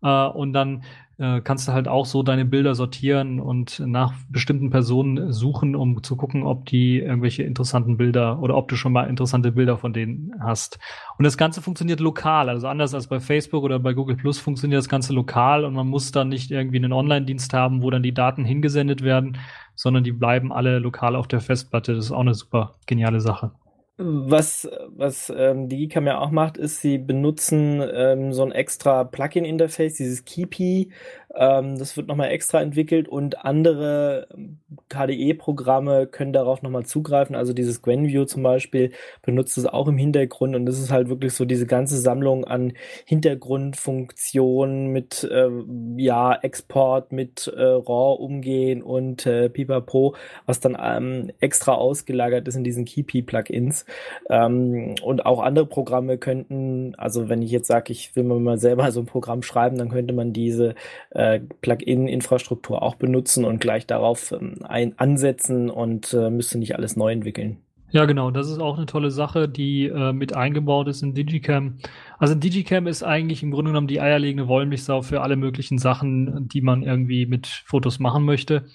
Äh, 0.02 0.26
und 0.26 0.52
dann 0.52 0.82
äh, 1.18 1.40
kannst 1.40 1.66
du 1.66 1.72
halt 1.72 1.88
auch 1.88 2.04
so 2.04 2.22
deine 2.22 2.44
Bilder 2.44 2.74
sortieren 2.74 3.40
und 3.40 3.80
nach 3.80 4.12
bestimmten 4.28 4.70
Personen 4.70 5.32
suchen, 5.32 5.74
um 5.74 6.02
zu 6.02 6.16
gucken, 6.16 6.42
ob 6.42 6.66
die 6.66 6.98
irgendwelche 6.98 7.42
interessanten 7.42 7.96
Bilder 7.96 8.40
oder 8.40 8.56
ob 8.56 8.68
du 8.68 8.76
schon 8.76 8.92
mal 8.92 9.04
interessante 9.04 9.52
Bilder 9.52 9.78
von 9.78 9.92
denen 9.92 10.32
hast. 10.40 10.78
Und 11.18 11.24
das 11.24 11.38
Ganze 11.38 11.62
funktioniert 11.62 12.00
lokal, 12.00 12.48
also 12.48 12.68
anders 12.68 12.94
als 12.94 13.06
bei 13.06 13.20
Facebook 13.20 13.64
oder 13.64 13.78
bei 13.78 13.94
Google 13.94 14.16
Plus 14.16 14.38
funktioniert 14.38 14.78
das 14.78 14.88
Ganze 14.88 15.14
lokal 15.14 15.64
und 15.64 15.74
man 15.74 15.88
muss 15.88 16.12
dann 16.12 16.28
nicht 16.28 16.50
irgendwie 16.50 16.76
einen 16.76 16.92
Online-Dienst 16.92 17.54
haben, 17.54 17.82
wo 17.82 17.90
dann 17.90 18.02
die 18.02 18.14
Daten 18.14 18.44
hingesendet 18.44 19.02
werden, 19.02 19.38
sondern 19.74 20.04
die 20.04 20.12
bleiben 20.12 20.52
alle 20.52 20.78
lokal 20.78 21.16
auf 21.16 21.28
der 21.28 21.40
Festplatte. 21.40 21.94
Das 21.94 22.06
ist 22.06 22.12
auch 22.12 22.20
eine 22.20 22.34
super 22.34 22.74
geniale 22.86 23.20
Sache. 23.20 23.52
Was, 23.98 24.68
was 24.88 25.32
ähm, 25.34 25.70
die 25.70 25.88
Gcam 25.88 26.06
ja 26.06 26.18
auch 26.18 26.30
macht, 26.30 26.58
ist, 26.58 26.82
sie 26.82 26.98
benutzen 26.98 27.82
ähm, 27.94 28.30
so 28.34 28.42
ein 28.44 28.52
extra 28.52 29.04
Plugin-Interface, 29.04 29.94
dieses 29.94 30.26
Keepy, 30.26 30.90
ähm, 31.36 31.78
das 31.78 31.96
wird 31.96 32.08
nochmal 32.08 32.30
extra 32.30 32.62
entwickelt 32.62 33.08
und 33.08 33.44
andere 33.44 34.26
ähm, 34.34 34.58
KDE-Programme 34.88 36.06
können 36.06 36.32
darauf 36.32 36.62
nochmal 36.62 36.86
zugreifen. 36.86 37.36
Also 37.36 37.52
dieses 37.52 37.82
GwenView 37.82 38.24
zum 38.24 38.42
Beispiel 38.42 38.92
benutzt 39.22 39.58
es 39.58 39.66
auch 39.66 39.86
im 39.86 39.98
Hintergrund 39.98 40.56
und 40.56 40.64
das 40.64 40.78
ist 40.78 40.90
halt 40.90 41.08
wirklich 41.08 41.34
so 41.34 41.44
diese 41.44 41.66
ganze 41.66 41.98
Sammlung 41.98 42.44
an 42.44 42.72
Hintergrundfunktionen 43.04 44.88
mit 44.88 45.24
äh, 45.24 45.50
ja 45.96 46.34
Export, 46.34 47.12
mit 47.12 47.52
äh, 47.54 47.62
RAW 47.62 48.14
umgehen 48.14 48.82
und 48.82 49.26
äh, 49.26 49.50
Pipapo, 49.50 50.14
was 50.46 50.60
dann 50.60 50.76
ähm, 50.80 51.30
extra 51.40 51.74
ausgelagert 51.74 52.48
ist 52.48 52.56
in 52.56 52.64
diesen 52.64 52.86
Keepy-Plugins. 52.86 53.84
Ähm, 54.30 54.94
und 55.02 55.26
auch 55.26 55.40
andere 55.40 55.66
Programme 55.66 56.16
könnten, 56.16 56.94
also 56.96 57.28
wenn 57.28 57.42
ich 57.42 57.50
jetzt 57.50 57.68
sage, 57.68 57.92
ich 57.92 58.16
will 58.16 58.24
mir 58.24 58.38
mal 58.38 58.58
selber 58.58 58.90
so 58.90 59.00
ein 59.00 59.06
Programm 59.06 59.42
schreiben, 59.42 59.76
dann 59.76 59.90
könnte 59.90 60.14
man 60.14 60.32
diese 60.32 60.74
äh, 61.10 61.25
äh, 61.34 61.40
Plugin-Infrastruktur 61.60 62.82
auch 62.82 62.94
benutzen 62.94 63.44
und 63.44 63.60
gleich 63.60 63.86
darauf 63.86 64.32
ähm, 64.32 64.58
ein 64.64 64.98
ansetzen 64.98 65.70
und 65.70 66.12
äh, 66.14 66.30
müsste 66.30 66.58
nicht 66.58 66.76
alles 66.76 66.96
neu 66.96 67.12
entwickeln. 67.12 67.58
Ja, 67.90 68.04
genau. 68.04 68.30
Das 68.30 68.50
ist 68.50 68.58
auch 68.58 68.76
eine 68.76 68.86
tolle 68.86 69.10
Sache, 69.10 69.48
die 69.48 69.86
äh, 69.86 70.12
mit 70.12 70.34
eingebaut 70.34 70.88
ist 70.88 71.02
in 71.02 71.14
Digicam. 71.14 71.78
Also 72.18 72.34
Digicam 72.34 72.86
ist 72.86 73.02
eigentlich 73.02 73.42
im 73.42 73.52
Grunde 73.52 73.70
genommen 73.70 73.86
die 73.86 74.00
eierlegende 74.00 74.48
Wollmilchsau 74.48 75.02
für 75.02 75.22
alle 75.22 75.36
möglichen 75.36 75.78
Sachen, 75.78 76.48
die 76.48 76.62
man 76.62 76.82
irgendwie 76.82 77.26
mit 77.26 77.46
Fotos 77.46 77.98
machen 77.98 78.24
möchte. 78.24 78.66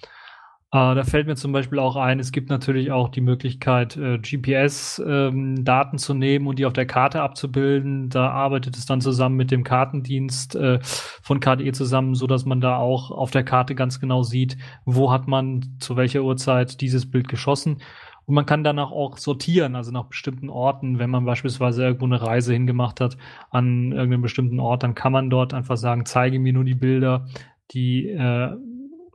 Äh, 0.73 0.95
da 0.95 1.03
fällt 1.03 1.27
mir 1.27 1.35
zum 1.35 1.51
Beispiel 1.51 1.79
auch 1.79 1.97
ein, 1.97 2.19
es 2.19 2.31
gibt 2.31 2.49
natürlich 2.49 2.91
auch 2.93 3.09
die 3.09 3.19
Möglichkeit, 3.19 3.97
äh, 3.97 4.19
GPS-Daten 4.19 5.95
ähm, 5.95 5.97
zu 5.97 6.13
nehmen 6.13 6.47
und 6.47 6.59
die 6.59 6.65
auf 6.65 6.71
der 6.71 6.85
Karte 6.85 7.21
abzubilden. 7.21 8.07
Da 8.09 8.29
arbeitet 8.29 8.77
es 8.77 8.85
dann 8.85 9.01
zusammen 9.01 9.35
mit 9.35 9.51
dem 9.51 9.65
Kartendienst 9.65 10.55
äh, 10.55 10.79
von 10.81 11.41
KDE 11.41 11.73
zusammen, 11.73 12.15
so 12.15 12.25
dass 12.25 12.45
man 12.45 12.61
da 12.61 12.77
auch 12.77 13.11
auf 13.11 13.31
der 13.31 13.43
Karte 13.43 13.75
ganz 13.75 13.99
genau 13.99 14.23
sieht, 14.23 14.57
wo 14.85 15.11
hat 15.11 15.27
man 15.27 15.75
zu 15.79 15.97
welcher 15.97 16.23
Uhrzeit 16.23 16.79
dieses 16.79 17.09
Bild 17.11 17.27
geschossen. 17.27 17.81
Und 18.25 18.35
man 18.35 18.45
kann 18.45 18.63
danach 18.63 18.91
auch 18.91 19.17
sortieren, 19.17 19.75
also 19.75 19.91
nach 19.91 20.05
bestimmten 20.05 20.49
Orten. 20.49 20.99
Wenn 20.99 21.09
man 21.09 21.25
beispielsweise 21.25 21.83
irgendwo 21.83 22.05
eine 22.05 22.21
Reise 22.21 22.53
hingemacht 22.53 23.01
hat 23.01 23.17
an 23.49 23.91
irgendeinem 23.91 24.21
bestimmten 24.21 24.61
Ort, 24.61 24.83
dann 24.83 24.95
kann 24.95 25.11
man 25.11 25.29
dort 25.29 25.53
einfach 25.53 25.75
sagen, 25.75 26.05
zeige 26.05 26.39
mir 26.39 26.53
nur 26.53 26.63
die 26.63 26.75
Bilder, 26.75 27.27
die 27.71 28.07
äh, 28.07 28.55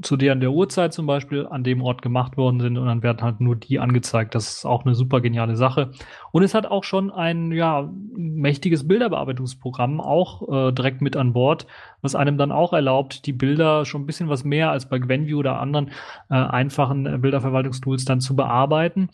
zu 0.02 0.16
der 0.16 0.32
an 0.32 0.40
der 0.40 0.52
Uhrzeit 0.52 0.92
zum 0.92 1.06
Beispiel 1.06 1.46
an 1.46 1.64
dem 1.64 1.80
Ort 1.80 2.02
gemacht 2.02 2.36
worden 2.36 2.60
sind 2.60 2.76
und 2.76 2.86
dann 2.86 3.02
werden 3.02 3.22
halt 3.22 3.40
nur 3.40 3.56
die 3.56 3.78
angezeigt. 3.78 4.34
Das 4.34 4.48
ist 4.48 4.64
auch 4.66 4.84
eine 4.84 4.94
super 4.94 5.20
geniale 5.20 5.56
Sache. 5.56 5.90
Und 6.32 6.42
es 6.42 6.54
hat 6.54 6.66
auch 6.66 6.84
schon 6.84 7.10
ein 7.10 7.50
ja 7.52 7.90
mächtiges 8.14 8.86
Bilderbearbeitungsprogramm 8.86 10.00
auch 10.00 10.68
äh, 10.68 10.72
direkt 10.72 11.00
mit 11.00 11.16
an 11.16 11.32
Bord, 11.32 11.66
was 12.02 12.14
einem 12.14 12.36
dann 12.36 12.52
auch 12.52 12.72
erlaubt, 12.72 13.26
die 13.26 13.32
Bilder 13.32 13.84
schon 13.84 14.02
ein 14.02 14.06
bisschen 14.06 14.28
was 14.28 14.44
mehr 14.44 14.70
als 14.70 14.88
bei 14.88 14.98
GwenView 14.98 15.38
oder 15.38 15.60
anderen 15.60 15.88
äh, 16.28 16.34
einfachen 16.34 17.20
Bilderverwaltungstools 17.20 18.04
dann 18.04 18.20
zu 18.20 18.36
bearbeiten 18.36 19.08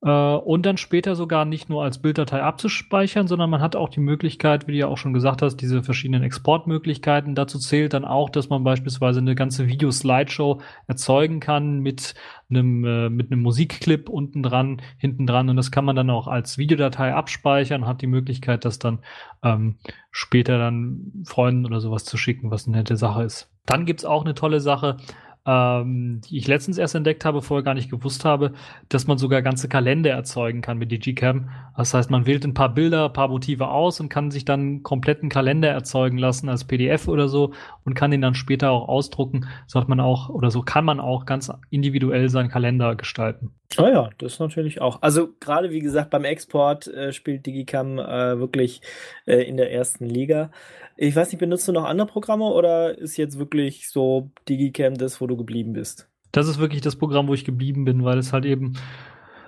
und 0.00 0.66
dann 0.66 0.76
später 0.76 1.16
sogar 1.16 1.46
nicht 1.46 1.70
nur 1.70 1.82
als 1.82 1.98
Bilddatei 1.98 2.42
abzuspeichern, 2.42 3.26
sondern 3.26 3.48
man 3.48 3.62
hat 3.62 3.74
auch 3.74 3.88
die 3.88 4.00
Möglichkeit, 4.00 4.66
wie 4.66 4.72
du 4.72 4.78
ja 4.78 4.86
auch 4.88 4.98
schon 4.98 5.14
gesagt 5.14 5.40
hast, 5.40 5.56
diese 5.56 5.82
verschiedenen 5.82 6.22
Exportmöglichkeiten. 6.22 7.34
Dazu 7.34 7.58
zählt 7.58 7.94
dann 7.94 8.04
auch, 8.04 8.28
dass 8.28 8.50
man 8.50 8.62
beispielsweise 8.62 9.20
eine 9.20 9.34
ganze 9.34 9.66
Video-Slideshow 9.66 10.60
erzeugen 10.86 11.40
kann 11.40 11.80
mit 11.80 12.14
einem, 12.50 12.84
äh, 12.84 13.08
mit 13.08 13.32
einem 13.32 13.42
Musikclip 13.42 14.08
unten 14.08 14.42
dran, 14.42 14.82
hinten 14.98 15.26
dran 15.26 15.48
und 15.48 15.56
das 15.56 15.70
kann 15.70 15.84
man 15.84 15.96
dann 15.96 16.10
auch 16.10 16.28
als 16.28 16.58
Videodatei 16.58 17.14
abspeichern, 17.14 17.86
hat 17.86 18.02
die 18.02 18.06
Möglichkeit, 18.06 18.64
das 18.64 18.78
dann 18.78 19.00
ähm, 19.42 19.78
später 20.10 20.58
dann 20.58 21.24
Freunden 21.24 21.66
oder 21.66 21.80
sowas 21.80 22.04
zu 22.04 22.16
schicken, 22.16 22.50
was 22.50 22.66
eine 22.66 22.76
nette 22.76 22.96
Sache 22.96 23.24
ist. 23.24 23.50
Dann 23.64 23.86
gibt's 23.86 24.04
auch 24.04 24.24
eine 24.24 24.34
tolle 24.34 24.60
Sache, 24.60 24.98
ähm, 25.46 26.20
die 26.28 26.38
ich 26.38 26.48
letztens 26.48 26.76
erst 26.76 26.94
entdeckt 26.94 27.24
habe, 27.24 27.40
vorher 27.40 27.62
gar 27.62 27.74
nicht 27.74 27.90
gewusst 27.90 28.24
habe, 28.24 28.52
dass 28.88 29.06
man 29.06 29.16
sogar 29.16 29.42
ganze 29.42 29.68
Kalender 29.68 30.10
erzeugen 30.10 30.60
kann 30.60 30.78
mit 30.78 30.90
Digicam. 30.90 31.50
Das 31.76 31.94
heißt, 31.94 32.10
man 32.10 32.26
wählt 32.26 32.44
ein 32.44 32.54
paar 32.54 32.74
Bilder, 32.74 33.06
ein 33.06 33.12
paar 33.12 33.28
Motive 33.28 33.68
aus 33.68 34.00
und 34.00 34.08
kann 34.08 34.30
sich 34.30 34.44
dann 34.44 34.82
kompletten 34.82 35.28
Kalender 35.28 35.68
erzeugen 35.68 36.18
lassen 36.18 36.48
als 36.48 36.64
PDF 36.64 37.06
oder 37.06 37.28
so 37.28 37.52
und 37.84 37.94
kann 37.94 38.10
den 38.10 38.20
dann 38.20 38.34
später 38.34 38.70
auch 38.70 38.88
ausdrucken. 38.88 39.46
So 39.66 39.80
hat 39.80 39.88
man 39.88 40.00
auch 40.00 40.28
oder 40.28 40.50
so 40.50 40.62
kann 40.62 40.84
man 40.84 40.98
auch 40.98 41.26
ganz 41.26 41.52
individuell 41.70 42.28
seinen 42.28 42.48
Kalender 42.48 42.96
gestalten. 42.96 43.52
Ah 43.76 43.88
ja, 43.88 44.10
das 44.18 44.38
natürlich 44.38 44.80
auch. 44.80 45.02
Also 45.02 45.28
gerade 45.40 45.70
wie 45.70 45.80
gesagt, 45.80 46.10
beim 46.10 46.24
Export 46.24 46.86
äh, 46.86 47.12
spielt 47.12 47.46
Digicam 47.46 47.98
äh, 47.98 48.38
wirklich 48.38 48.80
äh, 49.26 49.42
in 49.42 49.56
der 49.56 49.72
ersten 49.72 50.06
Liga. 50.06 50.50
Ich 50.96 51.14
weiß 51.14 51.30
nicht, 51.30 51.40
benutzt 51.40 51.68
du 51.68 51.72
noch 51.72 51.84
andere 51.84 52.06
Programme 52.06 52.44
oder 52.44 52.96
ist 52.96 53.16
jetzt 53.16 53.38
wirklich 53.38 53.90
so 53.90 54.30
Digicam 54.48 54.94
das, 54.94 55.20
wo 55.20 55.26
du 55.26 55.36
geblieben 55.36 55.74
bist? 55.74 56.08
Das 56.32 56.48
ist 56.48 56.58
wirklich 56.58 56.80
das 56.80 56.96
Programm, 56.96 57.28
wo 57.28 57.34
ich 57.34 57.44
geblieben 57.44 57.84
bin, 57.84 58.04
weil 58.04 58.18
es 58.18 58.32
halt 58.32 58.44
eben 58.46 58.74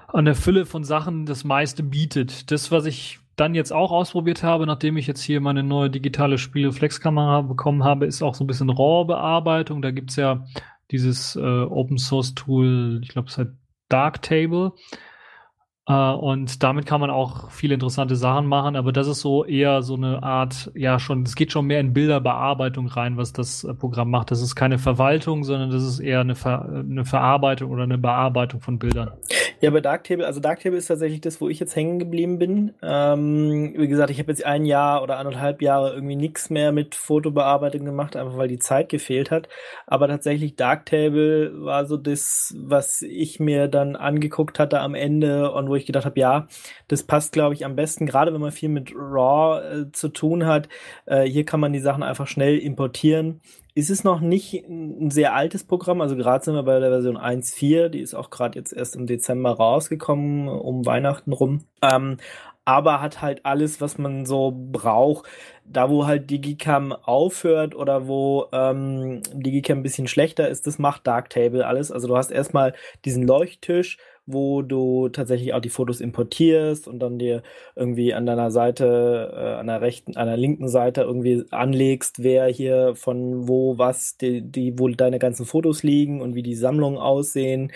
an 0.09 0.25
der 0.25 0.35
Fülle 0.35 0.67
von 0.67 0.85
Sachen 0.85 1.27
das 1.27 1.45
meiste 1.45 1.83
bietet. 1.83 2.51
Das, 2.51 2.71
was 2.71 2.87
ich 2.87 3.19
dann 3.37 3.55
jetzt 3.55 3.73
auch 3.73 3.93
ausprobiert 3.93 4.43
habe, 4.43 4.67
nachdem 4.67 4.97
ich 4.97 5.07
jetzt 5.07 5.23
hier 5.23 5.41
meine 5.41 5.63
neue 5.63 5.91
digitale 5.91 6.39
Spielreflexkamera 6.39 7.43
bekommen 7.43 7.85
habe, 7.85 8.07
ist 8.07 8.23
auch 8.23 8.35
so 8.35 8.45
ein 8.45 8.47
bisschen 8.47 8.71
RAW-Bearbeitung. 8.71 9.81
Da 9.81 9.91
gibt's 9.91 10.17
ja 10.17 10.45
dieses 10.91 11.37
äh, 11.37 11.41
Open 11.41 11.99
Source 11.99 12.35
Tool, 12.35 13.01
ich 13.03 13.11
glaube, 13.11 13.29
es 13.29 13.39
heißt 13.39 13.51
Darktable. 13.89 14.73
Uh, 15.91 16.13
und 16.13 16.63
damit 16.63 16.85
kann 16.85 17.01
man 17.01 17.09
auch 17.09 17.51
viele 17.51 17.73
interessante 17.73 18.15
Sachen 18.15 18.47
machen, 18.47 18.77
aber 18.77 18.93
das 18.93 19.07
ist 19.07 19.21
so 19.21 19.47
eher 19.47 19.81
so 19.81 19.95
eine 19.95 20.23
Art, 20.23 20.71
ja 20.75 20.99
schon, 20.99 21.23
es 21.23 21.35
geht 21.35 21.51
schon 21.51 21.65
mehr 21.65 21.81
in 21.81 21.95
Bilderbearbeitung 21.95 22.89
rein, 22.89 23.17
was 23.17 23.33
das 23.33 23.65
äh, 23.65 23.73
Programm 23.73 24.11
macht. 24.11 24.31
Das 24.31 24.43
ist 24.43 24.55
keine 24.55 24.79
Verwaltung, 24.79 25.45
sondern 25.45 25.71
das 25.71 25.83
ist 25.83 26.01
eher 26.01 26.21
eine, 26.21 26.35
Ver 26.35 26.69
eine 26.69 27.07
Verarbeitung 27.07 27.71
oder 27.71 27.85
eine 27.85 27.97
Bearbeitung 27.97 28.61
von 28.61 28.79
Bildern. 28.79 29.13
Ja, 29.61 29.71
bei 29.71 29.81
Darktable, 29.81 30.25
also 30.25 30.39
Darktable 30.39 30.79
ist 30.79 30.87
tatsächlich 30.87 31.21
das, 31.21 31.41
wo 31.41 31.49
ich 31.49 31.59
jetzt 31.59 31.75
hängen 31.75 31.99
geblieben 31.99 32.39
bin. 32.39 32.75
Ähm, 32.81 33.75
wie 33.77 33.89
gesagt, 33.89 34.11
ich 34.11 34.21
habe 34.21 34.31
jetzt 34.31 34.47
ein 34.47 34.65
Jahr 34.65 35.03
oder 35.03 35.19
anderthalb 35.19 35.63
Jahre 35.63 35.95
irgendwie 35.95 36.15
nichts 36.15 36.49
mehr 36.49 36.71
mit 36.71 36.95
Fotobearbeitung 36.95 37.85
gemacht, 37.85 38.15
einfach 38.15 38.37
weil 38.37 38.47
die 38.47 38.61
Zeit 38.61 38.89
gefehlt 38.89 39.33
hat. 39.33 39.49
Aber 39.89 40.07
tatsächlich 40.07 40.55
Darktable 40.55 41.65
war 41.65 41.87
so 41.87 41.97
das, 41.97 42.55
was 42.57 43.03
ich 43.03 43.41
mir 43.41 43.67
dann 43.67 43.97
angeguckt 43.97 44.61
hatte 44.61 44.79
am 44.79 44.95
Ende 44.95 45.51
und 45.51 45.69
wo 45.69 45.75
ich 45.75 45.87
gedacht 45.87 46.05
habe, 46.05 46.21
ja, 46.21 46.47
das 46.87 47.03
passt, 47.03 47.33
glaube 47.33 47.55
ich, 47.55 47.65
am 47.65 47.75
besten, 47.75 48.07
gerade 48.07 48.33
wenn 48.33 48.41
man 48.41 48.53
viel 48.53 48.69
mit 48.69 48.93
RAW 48.95 49.61
äh, 49.61 49.93
zu 49.93 50.09
tun 50.11 50.47
hat. 50.47 50.69
Äh, 51.07 51.25
hier 51.25 51.45
kann 51.45 51.59
man 51.59 51.73
die 51.73 51.81
Sachen 51.81 52.05
einfach 52.05 52.29
schnell 52.29 52.59
importieren. 52.59 53.41
Ist 53.79 53.91
es 53.91 54.03
noch 54.03 54.19
nicht 54.19 54.69
ein 54.69 55.13
sehr 55.13 55.37
altes 55.37 55.63
Programm? 55.63 56.01
Also 56.01 56.17
gerade 56.17 56.45
sind 56.45 56.55
wir 56.55 56.65
bei 56.65 56.81
der 56.81 56.91
Version 56.91 57.17
1.4, 57.17 57.91
die 57.91 58.01
ist 58.01 58.13
auch 58.13 58.29
gerade 58.29 58.59
jetzt 58.59 58.73
erst 58.73 58.97
im 58.97 59.07
Dezember 59.07 59.53
rausgekommen, 59.53 60.49
um 60.49 60.85
Weihnachten 60.85 61.33
rum. 61.33 61.61
Ähm, 61.81 62.17
aber 62.65 63.01
hat 63.01 63.23
halt 63.23 63.47
alles, 63.47 63.81
was 63.81 63.97
man 63.97 64.27
so 64.27 64.53
braucht. 64.53 65.29
Da, 65.65 65.91
wo 65.91 66.09
halt 66.09 66.29
Digicam 66.29 66.93
aufhört 66.93 67.77
oder 67.77 68.09
wo 68.09 68.47
ähm, 68.51 69.23
Digicam 69.33 69.79
ein 69.79 69.83
bisschen 69.85 70.09
schlechter 70.09 70.49
ist, 70.49 70.67
das 70.67 70.81
macht 70.81 71.07
Darktable 71.07 71.65
alles. 71.65 71.93
Also 71.93 72.09
du 72.09 72.17
hast 72.17 72.33
erstmal 72.33 72.75
diesen 73.05 73.29
Leuchttisch, 73.29 73.99
wo 74.31 74.63
du 74.63 75.09
tatsächlich 75.09 75.55
auch 75.55 75.61
die 75.61 75.71
Fotos 75.71 76.01
importierst 76.01 76.87
und 76.87 77.01
dann 77.01 77.19
dir 77.19 77.43
irgendwie 77.75 78.13
an 78.13 78.27
deiner 78.27 78.51
Seite, 78.51 79.33
äh, 79.35 79.55
an 79.55 79.67
der 79.67 79.81
rechten, 79.81 80.17
an 80.17 80.27
der 80.27 80.37
linken 80.37 80.69
Seite 80.69 81.03
irgendwie 81.03 81.45
anlegst, 81.51 82.23
wer 82.23 82.47
hier 82.47 82.95
von 82.95 83.49
wo 83.49 83.79
was, 83.79 84.19
die, 84.19 84.43
die, 84.43 84.79
wo 84.79 84.89
deine 84.89 85.19
ganzen 85.19 85.47
Fotos 85.47 85.83
liegen 85.83 86.21
und 86.21 86.35
wie 86.35 86.43
die 86.43 86.55
Sammlungen 86.55 86.99
aussehen. 86.99 87.73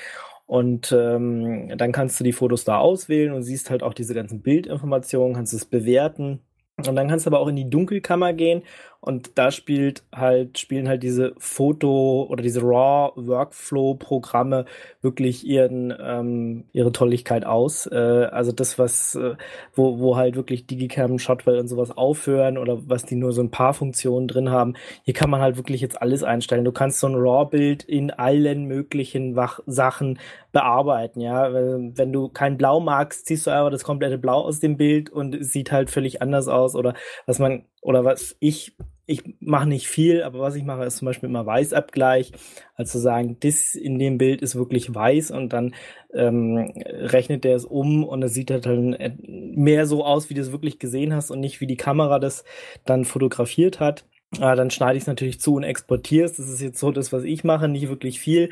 Und 0.47 0.93
ähm, 0.93 1.73
dann 1.79 1.93
kannst 1.93 2.21
du 2.21 2.25
die 2.25 2.33
Fotos 2.33 2.65
da 2.65 2.79
auswählen 2.79 3.33
und 3.33 3.43
siehst 3.43 3.71
halt 3.71 3.83
auch 3.83 3.95
diese 3.95 4.15
ganzen 4.15 4.43
Bildinformationen, 4.43 5.35
kannst 5.35 5.55
es 5.55 5.65
bewerten. 5.65 6.41
Und 6.77 6.95
dann 6.95 7.09
kannst 7.09 7.27
du 7.27 7.31
aber 7.31 7.41
auch 7.41 7.49
in 7.49 7.57
die 7.57 7.71
Dunkelkammer 7.71 8.33
gehen 8.33 8.63
und 9.05 9.37
da 9.37 9.51
spielt 9.51 10.05
halt, 10.15 10.61
spielen 10.61 10.87
halt 10.87 11.03
diese 11.03 11.35
Foto- 11.37 12.25
oder 12.31 12.41
diese 12.41 12.63
RAW-Workflow-Programme 12.63 14.65
wirklich 15.01 15.45
ihren, 15.45 15.93
ähm, 16.01 16.67
ihre 16.73 16.93
Tolligkeit 16.93 17.45
aus. 17.45 17.89
Äh, 17.89 17.97
also 17.97 18.53
das, 18.53 18.79
was, 18.79 19.17
äh, 19.17 19.35
wo, 19.75 19.99
wo 19.99 20.17
halt 20.17 20.37
wirklich 20.37 20.69
Digicam, 20.69 21.19
Shotwell 21.19 21.59
und 21.59 21.67
sowas 21.67 21.91
aufhören 21.91 22.57
oder 22.57 22.89
was 22.89 23.05
die 23.05 23.17
nur 23.17 23.33
so 23.33 23.43
ein 23.43 23.51
paar 23.51 23.75
Funktionen 23.75 24.29
drin 24.29 24.51
haben. 24.51 24.75
Hier 25.03 25.15
kann 25.15 25.31
man 25.31 25.41
halt 25.41 25.57
wirklich 25.57 25.81
jetzt 25.81 26.01
alles 26.01 26.23
einstellen. 26.23 26.65
Du 26.65 26.71
kannst 26.71 27.01
so 27.01 27.09
ein 27.09 27.17
RAW-Bild 27.17 27.83
in 27.83 28.13
allen 28.13 28.67
möglichen 28.67 29.35
Wach 29.35 29.59
Sachen 29.67 30.21
bearbeiten, 30.53 31.21
ja. 31.21 31.53
Wenn 31.53 32.13
du 32.13 32.29
kein 32.29 32.57
Blau 32.57 32.79
magst, 32.79 33.27
ziehst 33.27 33.49
du 33.49 33.51
einfach 33.51 33.73
das 33.73 33.83
komplette 33.83 34.19
Blau 34.19 34.43
aus 34.43 34.61
dem 34.61 34.77
Bild 34.77 35.11
und 35.11 35.35
es 35.35 35.53
sieht 35.53 35.73
halt 35.73 35.91
völlig 35.91 36.23
anders 36.23 36.47
aus 36.47 36.77
oder 36.77 36.95
was 37.27 37.41
man, 37.41 37.65
oder 37.81 38.05
was 38.05 38.37
ich 38.39 38.77
ich 39.13 39.23
mache 39.41 39.69
nicht 39.69 39.87
viel, 39.87 40.23
aber 40.23 40.41
was 40.41 40.55
ich 40.55 40.65
mache, 40.65 40.85
ist 40.85 40.97
zum 40.97 41.07
Beispiel 41.07 41.29
immer 41.29 41.45
Weißabgleich. 41.45 42.33
Also 42.75 42.99
sagen, 42.99 43.37
das 43.41 43.75
in 43.75 43.99
dem 43.99 44.19
Bild 44.19 44.43
ist 44.43 44.57
wirklich 44.57 44.95
weiß 44.95 45.31
und 45.31 45.53
dann 45.53 45.75
ähm, 46.15 46.73
rechnet 46.77 47.45
der 47.45 47.57
es 47.57 47.65
um 47.65 48.05
und 48.05 48.23
es 48.23 48.35
sieht 48.35 48.51
halt 48.51 48.67
dann 48.67 48.97
mehr 49.27 49.87
so 49.87 50.05
aus, 50.05 50.31
wie 50.31 50.35
du 50.35 50.41
es 50.41 50.53
wirklich 50.53 50.79
gesehen 50.79 51.15
hast 51.15 51.31
und 51.31 51.41
nicht 51.41 51.61
wie 51.61 51.67
die 51.67 51.77
Kamera 51.77 52.19
das 52.19 52.45
dann 52.85 53.05
fotografiert 53.05 53.81
hat. 53.81 54.05
Äh, 54.37 54.57
dann 54.57 54.71
schneide 54.71 54.97
ich 54.97 55.03
es 55.03 55.09
natürlich 55.09 55.41
zu 55.41 55.55
und 55.57 55.63
exportiere 55.63 56.25
es. 56.25 56.37
Das 56.37 56.49
ist 56.49 56.63
jetzt 56.63 56.79
so 56.79 56.91
das, 56.91 57.13
was 57.13 57.25
ich 57.25 57.45
mache, 57.45 57.69
nicht 57.69 57.89
wirklich 57.89 58.19
viel. 58.19 58.49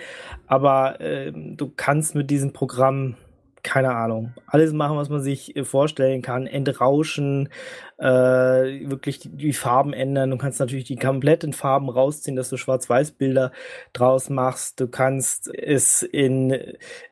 Aber 0.47 1.01
äh, 1.01 1.33
du 1.33 1.73
kannst 1.75 2.15
mit 2.15 2.31
diesem 2.31 2.53
Programm 2.53 3.17
keine 3.63 3.95
Ahnung, 3.95 4.33
alles 4.47 4.73
machen, 4.73 4.97
was 4.97 5.09
man 5.09 5.21
sich 5.21 5.57
äh, 5.57 5.65
vorstellen 5.65 6.23
kann, 6.23 6.47
entrauschen, 6.47 7.49
äh, 8.01 8.89
wirklich 8.89 9.19
die, 9.19 9.29
die, 9.29 9.53
Farben 9.53 9.93
ändern. 9.93 10.31
Du 10.31 10.39
kannst 10.39 10.59
natürlich 10.59 10.85
die 10.85 10.97
kompletten 10.97 11.53
Farben 11.53 11.91
rausziehen, 11.91 12.35
dass 12.35 12.49
du 12.49 12.57
Schwarz-Weiß-Bilder 12.57 13.53
draus 13.93 14.31
machst. 14.31 14.81
Du 14.81 14.89
kannst 14.89 15.53
es 15.55 16.03
in, 16.03 16.51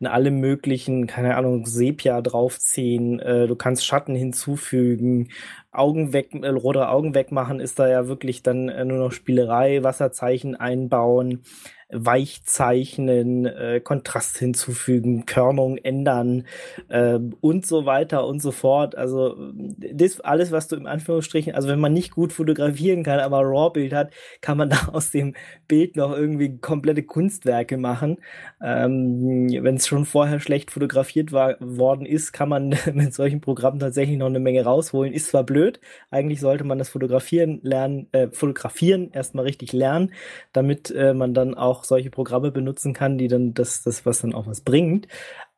in 0.01 0.07
alle 0.07 0.31
möglichen, 0.31 1.07
keine 1.07 1.37
Ahnung, 1.37 1.66
Sepia 1.66 2.22
draufziehen. 2.22 3.20
Äh, 3.20 3.46
du 3.46 3.55
kannst 3.55 3.85
Schatten 3.85 4.14
hinzufügen. 4.14 5.29
Augen 5.72 6.14
weg, 6.14 6.31
äh, 6.33 6.48
rote 6.48 6.88
Augen 6.88 7.14
wegmachen 7.14 7.61
ist 7.61 7.79
da 7.79 7.87
ja 7.87 8.09
wirklich 8.09 8.42
dann 8.42 8.70
äh, 8.70 8.87
nur 8.87 8.98
noch 8.98 9.12
Spielerei, 9.12 9.83
Wasserzeichen 9.83 10.57
einbauen 10.57 11.42
weich 11.90 12.42
zeichnen, 12.44 13.46
äh, 13.46 13.81
Kontrast 13.83 14.38
hinzufügen, 14.38 15.24
Körnung 15.24 15.79
ändern 15.79 16.46
äh, 16.88 17.18
und 17.40 17.66
so 17.66 17.87
weiter 17.87 18.27
und 18.27 18.42
so 18.42 18.51
fort. 18.51 18.94
Also 18.94 19.53
das 19.55 20.20
alles, 20.20 20.53
was 20.53 20.68
du 20.68 20.77
im 20.79 20.87
Anführungsstrichen, 20.87 21.55
also 21.55 21.69
wenn 21.69 21.81
man 21.81 21.93
nicht 21.93 22.12
gut 22.12 22.33
fotografieren 22.33 23.03
kann, 23.03 23.21
aber 23.21 23.41
RAW-Bild 23.43 23.93
hat, 23.93 24.12
kann 24.41 24.59
man 24.59 24.71
da 24.71 24.88
aus 24.93 25.11
dem 25.11 25.35
Bild 25.69 25.97
noch 25.97 26.12
irgendwie 26.12 26.59
komplette 26.59 27.03
Kunstwerke 27.03 27.77
machen. 27.77 28.19
Ähm, 28.62 29.49
wenn 29.62 29.77
es 29.77 29.87
schon 29.87 30.05
vorher 30.05 30.41
schlecht 30.41 30.71
fotografiert 30.71 31.33
war, 31.33 31.57
worden 31.61 32.07
ist, 32.07 32.33
kann 32.33 32.49
man 32.49 32.69
mit 32.93 33.14
solchen 33.14 33.41
Programmen 33.41 33.79
tatsächlich 33.79 34.19
noch 34.19 34.27
eine 34.27 34.41
Menge 34.41 34.64
rausholen. 34.64 35.12
Ist 35.12 35.29
zwar 35.29 35.45
blöd, 35.45 35.81
eigentlich 36.11 36.41
sollte 36.41 36.64
man 36.64 36.79
das 36.79 36.88
Fotografieren 36.88 37.61
lernen, 37.62 38.09
äh, 38.12 38.29
fotografieren 38.33 39.11
erstmal 39.12 39.45
richtig 39.45 39.73
lernen, 39.73 40.12
damit 40.53 40.91
äh, 40.91 41.14
man 41.14 41.35
dann 41.35 41.55
auch 41.55 41.69
auch 41.69 41.85
solche 41.85 42.11
Programme 42.11 42.51
benutzen 42.51 42.93
kann, 42.93 43.19
die 43.19 43.29
dann 43.29 43.55
das, 43.55 43.83
das 43.83 44.07
was 44.07 44.21
dann 44.21 44.35
auch 44.35 44.47
was 44.47 44.62
bringt. 44.62 45.07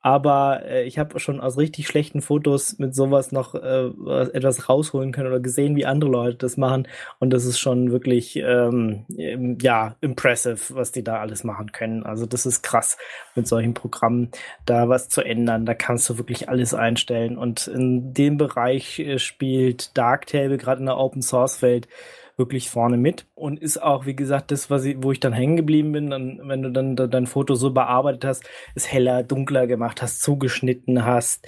Aber 0.03 0.63
äh, 0.65 0.85
ich 0.85 0.99
habe 0.99 1.21
schon 1.21 1.41
aus 1.41 1.59
richtig 1.59 1.87
schlechten 1.87 2.23
Fotos 2.23 2.79
mit 2.79 2.95
sowas 2.95 3.33
noch 3.33 3.55
äh, 3.55 3.91
etwas 4.33 4.69
rausholen 4.69 5.13
können 5.13 5.29
oder 5.29 5.41
gesehen, 5.41 5.77
wie 5.77 5.85
andere 5.85 6.11
Leute 6.11 6.39
das 6.39 6.57
machen. 6.57 6.89
Und 7.19 7.31
das 7.31 7.45
ist 7.45 7.59
schon 7.59 7.93
wirklich, 7.93 8.37
ähm, 8.37 9.05
ja, 9.61 9.97
impressive, 10.01 10.75
was 10.75 10.93
die 10.93 11.05
da 11.05 11.21
alles 11.21 11.45
machen 11.45 11.73
können. 11.73 12.05
Also 12.05 12.25
das 12.25 12.47
ist 12.47 12.63
krass, 12.63 12.97
mit 13.35 13.47
solchen 13.47 13.75
Programmen 13.75 14.31
da 14.65 14.89
was 14.89 15.09
zu 15.09 15.21
ändern. 15.21 15.67
Da 15.67 15.75
kannst 15.75 16.09
du 16.09 16.17
wirklich 16.17 16.49
alles 16.49 16.73
einstellen. 16.73 17.37
Und 17.37 17.67
in 17.67 18.15
dem 18.15 18.39
Bereich 18.39 18.99
äh, 18.99 19.19
spielt 19.19 19.97
Darktable 19.99 20.57
gerade 20.57 20.81
in 20.81 20.87
der 20.87 20.97
Open 20.97 21.21
Source 21.21 21.61
Welt 21.61 21.89
wirklich 22.41 22.69
vorne 22.69 22.97
mit. 22.97 23.27
Und 23.37 23.61
ist 23.61 23.81
auch, 23.81 24.07
wie 24.07 24.17
gesagt, 24.17 24.51
das, 24.51 24.71
was 24.71 24.85
ich, 24.85 24.97
wo 25.01 25.13
ich 25.13 25.21
dann 25.21 25.33
hängen 25.33 25.57
geblieben 25.57 25.93
bin, 25.93 26.11
dann, 26.11 26.41
wenn 26.43 26.63
du 26.63 26.73
dann 26.73 26.97
dein 26.97 27.27
Foto 27.27 27.55
so 27.55 27.71
bearbeitet 27.71 28.25
hast, 28.25 28.45
es 28.75 28.91
heller, 28.91 29.23
dunkler 29.23 29.69
gemacht 29.69 30.03
hast, 30.03 30.23
zugeschnitten 30.23 31.05
hast 31.05 31.47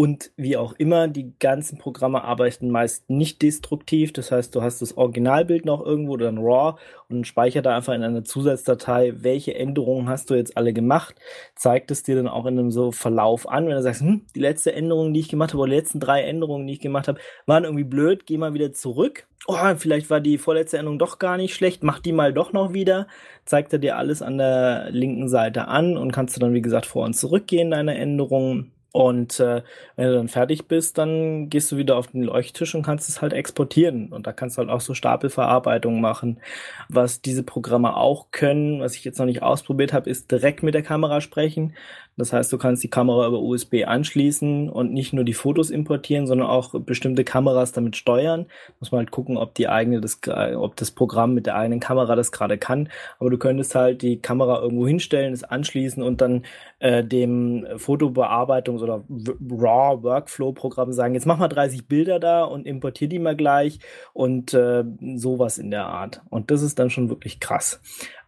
Und 0.00 0.30
wie 0.38 0.56
auch 0.56 0.72
immer, 0.78 1.08
die 1.08 1.34
ganzen 1.38 1.76
Programme 1.76 2.24
arbeiten 2.24 2.70
meist 2.70 3.10
nicht 3.10 3.42
destruktiv. 3.42 4.14
Das 4.14 4.32
heißt, 4.32 4.54
du 4.54 4.62
hast 4.62 4.80
das 4.80 4.96
Originalbild 4.96 5.66
noch 5.66 5.84
irgendwo 5.84 6.14
oder 6.14 6.28
ein 6.28 6.38
RAW 6.38 6.78
und 7.10 7.26
speichert 7.26 7.66
da 7.66 7.76
einfach 7.76 7.92
in 7.92 8.02
einer 8.02 8.24
Zusatzdatei, 8.24 9.12
welche 9.18 9.54
Änderungen 9.54 10.08
hast 10.08 10.30
du 10.30 10.36
jetzt 10.36 10.56
alle 10.56 10.72
gemacht. 10.72 11.16
Zeigt 11.54 11.90
es 11.90 12.02
dir 12.02 12.16
dann 12.16 12.28
auch 12.28 12.46
in 12.46 12.58
einem 12.58 12.70
so 12.70 12.92
Verlauf 12.92 13.46
an. 13.46 13.66
Wenn 13.66 13.74
du 13.74 13.82
sagst, 13.82 14.00
hm, 14.00 14.24
die 14.34 14.40
letzte 14.40 14.72
Änderung, 14.72 15.12
die 15.12 15.20
ich 15.20 15.28
gemacht 15.28 15.50
habe, 15.50 15.64
oder 15.64 15.72
die 15.72 15.76
letzten 15.76 16.00
drei 16.00 16.22
Änderungen, 16.22 16.66
die 16.66 16.72
ich 16.72 16.80
gemacht 16.80 17.06
habe, 17.06 17.20
waren 17.44 17.64
irgendwie 17.64 17.84
blöd, 17.84 18.24
geh 18.24 18.38
mal 18.38 18.54
wieder 18.54 18.72
zurück. 18.72 19.26
Oh, 19.46 19.74
vielleicht 19.76 20.08
war 20.08 20.20
die 20.22 20.38
vorletzte 20.38 20.78
Änderung 20.78 20.98
doch 20.98 21.18
gar 21.18 21.36
nicht 21.36 21.54
schlecht, 21.54 21.82
mach 21.82 21.98
die 21.98 22.12
mal 22.12 22.32
doch 22.32 22.54
noch 22.54 22.72
wieder. 22.72 23.06
Zeigt 23.44 23.74
er 23.74 23.78
dir 23.78 23.98
alles 23.98 24.22
an 24.22 24.38
der 24.38 24.88
linken 24.92 25.28
Seite 25.28 25.68
an 25.68 25.98
und 25.98 26.10
kannst 26.10 26.36
du 26.36 26.40
dann, 26.40 26.54
wie 26.54 26.62
gesagt, 26.62 26.86
vor 26.86 27.04
und 27.04 27.12
zurückgehen, 27.12 27.70
deine 27.70 27.98
Änderungen 27.98 28.72
und 28.92 29.38
äh, 29.38 29.62
wenn 29.94 30.06
du 30.08 30.14
dann 30.14 30.28
fertig 30.28 30.66
bist, 30.66 30.98
dann 30.98 31.48
gehst 31.48 31.70
du 31.70 31.76
wieder 31.76 31.96
auf 31.96 32.08
den 32.08 32.22
Leuchttisch 32.22 32.74
und 32.74 32.82
kannst 32.82 33.08
es 33.08 33.22
halt 33.22 33.32
exportieren. 33.32 34.12
Und 34.12 34.26
da 34.26 34.32
kannst 34.32 34.56
du 34.56 34.60
halt 34.60 34.70
auch 34.70 34.80
so 34.80 34.94
Stapelverarbeitung 34.94 36.00
machen. 36.00 36.40
Was 36.88 37.20
diese 37.20 37.44
Programme 37.44 37.96
auch 37.96 38.32
können, 38.32 38.80
was 38.80 38.96
ich 38.96 39.04
jetzt 39.04 39.18
noch 39.18 39.26
nicht 39.26 39.42
ausprobiert 39.42 39.92
habe, 39.92 40.10
ist 40.10 40.30
direkt 40.32 40.64
mit 40.64 40.74
der 40.74 40.82
Kamera 40.82 41.20
sprechen. 41.20 41.74
Das 42.20 42.34
heißt, 42.34 42.52
du 42.52 42.58
kannst 42.58 42.84
die 42.84 42.90
Kamera 42.90 43.26
über 43.26 43.40
USB 43.40 43.84
anschließen 43.86 44.68
und 44.68 44.92
nicht 44.92 45.14
nur 45.14 45.24
die 45.24 45.32
Fotos 45.32 45.70
importieren, 45.70 46.26
sondern 46.26 46.48
auch 46.48 46.78
bestimmte 46.78 47.24
Kameras 47.24 47.72
damit 47.72 47.96
steuern. 47.96 48.46
Muss 48.78 48.92
man 48.92 49.00
halt 49.00 49.10
gucken, 49.10 49.38
ob 49.38 49.54
die 49.54 49.68
eigene, 49.68 50.00
das, 50.00 50.20
ob 50.56 50.76
das 50.76 50.90
Programm 50.90 51.32
mit 51.32 51.46
der 51.46 51.56
eigenen 51.56 51.80
Kamera 51.80 52.14
das 52.16 52.30
gerade 52.30 52.58
kann. 52.58 52.90
Aber 53.18 53.30
du 53.30 53.38
könntest 53.38 53.74
halt 53.74 54.02
die 54.02 54.18
Kamera 54.20 54.60
irgendwo 54.60 54.86
hinstellen, 54.86 55.32
es 55.32 55.44
anschließen 55.44 56.02
und 56.02 56.20
dann 56.20 56.44
äh, 56.78 57.02
dem 57.02 57.64
Fotobearbeitungs- 57.76 58.82
oder 58.82 59.02
RAW 59.08 60.02
Workflow-Programm 60.02 60.92
sagen, 60.92 61.14
jetzt 61.14 61.26
mach 61.26 61.38
mal 61.38 61.48
30 61.48 61.88
Bilder 61.88 62.20
da 62.20 62.44
und 62.44 62.66
importier 62.66 63.08
die 63.08 63.18
mal 63.18 63.36
gleich 63.36 63.78
und 64.12 64.52
äh, 64.52 64.84
sowas 65.16 65.56
in 65.56 65.70
der 65.70 65.86
Art. 65.86 66.20
Und 66.28 66.50
das 66.50 66.60
ist 66.60 66.78
dann 66.78 66.90
schon 66.90 67.08
wirklich 67.08 67.40
krass. 67.40 67.80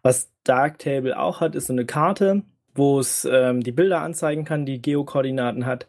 Was 0.02 0.32
Darktable 0.44 1.18
auch 1.18 1.40
hat, 1.40 1.54
ist 1.54 1.66
so 1.66 1.72
eine 1.72 1.86
Karte, 1.86 2.42
wo 2.74 2.98
es 2.98 3.26
ähm, 3.30 3.62
die 3.62 3.72
Bilder 3.72 4.00
anzeigen 4.00 4.44
kann, 4.44 4.66
die 4.66 4.80
Geokoordinaten 4.80 5.66
hat. 5.66 5.86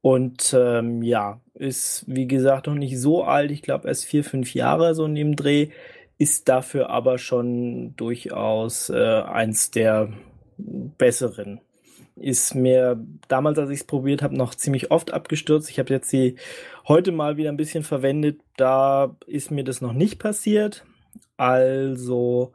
Und 0.00 0.54
ähm, 0.58 1.02
ja, 1.02 1.40
ist 1.54 2.04
wie 2.06 2.26
gesagt 2.26 2.66
noch 2.66 2.74
nicht 2.74 3.00
so 3.00 3.22
alt. 3.22 3.50
Ich 3.50 3.62
glaube 3.62 3.88
erst 3.88 4.04
vier, 4.04 4.24
fünf 4.24 4.54
Jahre 4.54 4.94
so 4.94 5.04
in 5.04 5.14
dem 5.14 5.36
Dreh. 5.36 5.68
Ist 6.18 6.48
dafür 6.48 6.90
aber 6.90 7.18
schon 7.18 7.96
durchaus 7.96 8.90
äh, 8.90 9.22
eins 9.22 9.70
der 9.70 10.12
besseren. 10.56 11.60
Ist 12.16 12.54
mir 12.54 13.02
damals, 13.28 13.58
als 13.58 13.70
ich 13.70 13.80
es 13.80 13.86
probiert 13.86 14.22
habe, 14.22 14.36
noch 14.36 14.54
ziemlich 14.54 14.90
oft 14.90 15.12
abgestürzt. 15.12 15.70
Ich 15.70 15.78
habe 15.78 15.92
jetzt 15.92 16.10
sie 16.10 16.36
heute 16.86 17.10
mal 17.10 17.36
wieder 17.36 17.50
ein 17.50 17.56
bisschen 17.56 17.82
verwendet. 17.82 18.40
Da 18.56 19.16
ist 19.26 19.50
mir 19.50 19.64
das 19.64 19.80
noch 19.80 19.92
nicht 19.92 20.18
passiert. 20.18 20.84
Also 21.36 22.52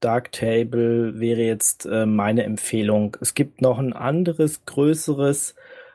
Darktable 0.00 1.18
wäre 1.18 1.42
jetzt 1.42 1.86
äh, 1.86 2.06
meine 2.06 2.44
Empfehlung. 2.44 3.16
Es 3.20 3.34
gibt 3.34 3.62
noch 3.62 3.78
ein 3.78 3.92
anderes, 3.92 4.64
größeres 4.64 5.54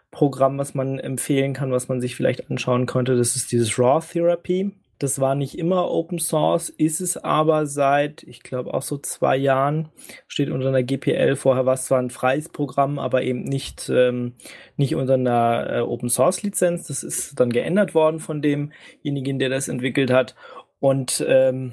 Programm, 0.10 0.58
was 0.58 0.74
man 0.74 1.00
empfehlen 1.00 1.54
kann, 1.54 1.72
was 1.72 1.88
man 1.88 2.02
sich 2.02 2.16
vielleicht 2.16 2.50
anschauen 2.50 2.86
könnte. 2.86 3.16
Das 3.16 3.36
ist 3.36 3.52
dieses 3.52 3.80
Raw 3.80 4.06
Therapy. 4.06 4.72
Das 5.02 5.20
war 5.20 5.34
nicht 5.34 5.58
immer 5.58 5.90
Open 5.90 6.20
Source, 6.20 6.70
ist 6.70 7.02
es 7.02 7.18
aber 7.18 7.66
seit, 7.66 8.22
ich 8.22 8.44
glaube, 8.44 8.72
auch 8.72 8.84
so 8.84 9.00
zwei 9.00 9.36
Jahren. 9.36 9.90
Steht 10.28 10.52
unter 10.52 10.68
einer 10.68 10.84
GPL. 10.84 11.36
Vorher 11.36 11.66
war 11.66 11.74
es 11.74 11.86
zwar 11.86 11.98
ein 11.98 12.12
freies 12.12 12.50
Programm, 12.50 13.00
aber 13.00 13.24
eben 13.24 13.42
nicht, 13.44 13.90
ähm, 13.90 14.34
nicht 14.78 14.94
unter 14.94 15.16
einer 15.16 15.68
äh, 15.72 15.80
Open 15.80 16.10
Source 16.10 16.44
Lizenz. 16.44 16.86
Das 16.86 17.02
ist 17.02 17.40
dann 17.40 17.52
geändert 17.52 17.96
worden 17.96 18.20
von 18.20 18.44
demjenigen, 18.44 19.40
der 19.40 19.50
das 19.50 19.70
entwickelt 19.70 20.12
hat. 20.12 20.36
Und 20.80 21.26
ähm, 21.28 21.72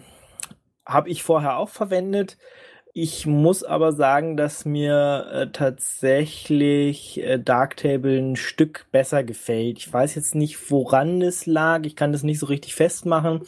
habe 0.88 1.11
ich 1.11 1.22
vorher 1.22 1.59
auch 1.59 1.68
verwendet. 1.68 2.38
Ich 2.94 3.27
muss 3.27 3.62
aber 3.62 3.92
sagen, 3.92 4.37
dass 4.37 4.64
mir 4.64 5.29
äh, 5.31 5.46
tatsächlich 5.53 7.22
äh, 7.22 7.38
Darktable 7.38 8.18
ein 8.18 8.35
Stück 8.35 8.87
besser 8.90 9.22
gefällt. 9.22 9.79
Ich 9.79 9.92
weiß 9.92 10.14
jetzt 10.16 10.35
nicht, 10.35 10.70
woran 10.70 11.22
es 11.22 11.46
lag. 11.46 11.85
Ich 11.85 11.94
kann 11.94 12.11
das 12.11 12.24
nicht 12.24 12.40
so 12.40 12.46
richtig 12.46 12.74
festmachen. 12.74 13.42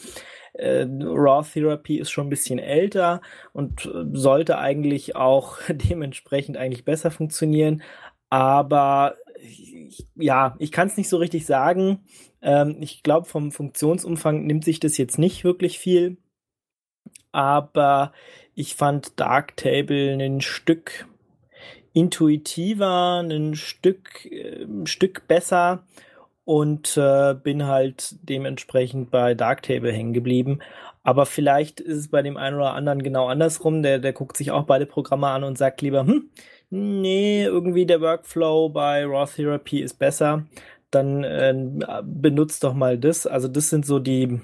Äh, 0.53 0.87
Raw 1.03 1.44
Therapy 1.44 1.98
ist 1.98 2.11
schon 2.11 2.26
ein 2.26 2.31
bisschen 2.31 2.59
älter 2.59 3.22
und 3.53 3.87
äh, 3.87 4.05
sollte 4.12 4.59
eigentlich 4.59 5.16
auch 5.16 5.59
dementsprechend 5.68 6.57
eigentlich 6.57 6.85
besser 6.85 7.11
funktionieren. 7.11 7.83
Aber 8.29 9.16
ich, 9.42 10.07
ja, 10.16 10.55
ich 10.59 10.70
kann 10.70 10.88
es 10.88 10.96
nicht 10.96 11.09
so 11.09 11.16
richtig 11.16 11.46
sagen. 11.46 12.05
Ähm, 12.42 12.76
ich 12.81 13.03
glaube, 13.03 13.26
vom 13.26 13.50
Funktionsumfang 13.53 14.46
nimmt 14.46 14.64
sich 14.64 14.81
das 14.81 14.98
jetzt 14.98 15.18
nicht 15.18 15.44
wirklich 15.44 15.79
viel 15.79 16.18
aber 17.33 18.12
ich 18.55 18.75
fand 18.75 19.19
Darktable 19.19 20.12
ein 20.12 20.40
Stück 20.40 21.07
intuitiver, 21.93 23.21
ein 23.21 23.55
Stück, 23.55 24.29
ein 24.31 24.87
Stück 24.87 25.27
besser 25.27 25.85
und 26.45 26.97
äh, 26.97 27.35
bin 27.35 27.66
halt 27.66 28.16
dementsprechend 28.29 29.11
bei 29.11 29.35
Darktable 29.35 29.93
hängen 29.93 30.12
geblieben. 30.12 30.61
Aber 31.03 31.27
vielleicht 31.27 31.81
ist 31.81 31.97
es 31.97 32.09
bei 32.09 32.23
dem 32.23 32.37
einen 32.37 32.57
oder 32.57 32.75
anderen 32.75 33.03
genau 33.03 33.27
andersrum. 33.29 33.83
Der, 33.83 33.99
der 33.99 34.12
guckt 34.12 34.37
sich 34.37 34.51
auch 34.51 34.64
beide 34.64 34.87
Programme 34.87 35.29
an 35.29 35.45
und 35.45 35.59
sagt 35.59 35.81
lieber, 35.81 36.07
hm, 36.07 36.31
nee, 36.71 37.45
irgendwie 37.45 37.87
der 37.87 38.01
Workflow 38.01 38.69
bei 38.69 39.05
Raw 39.05 39.31
Therapy 39.31 39.81
ist 39.81 39.99
besser. 39.99 40.47
Dann 40.90 41.25
äh, 41.25 41.55
benutzt 42.05 42.64
doch 42.64 42.75
mal 42.75 42.99
das. 42.99 43.27
Also 43.27 43.49
das 43.49 43.71
sind 43.71 43.87
so 43.87 43.99
die, 43.99 44.40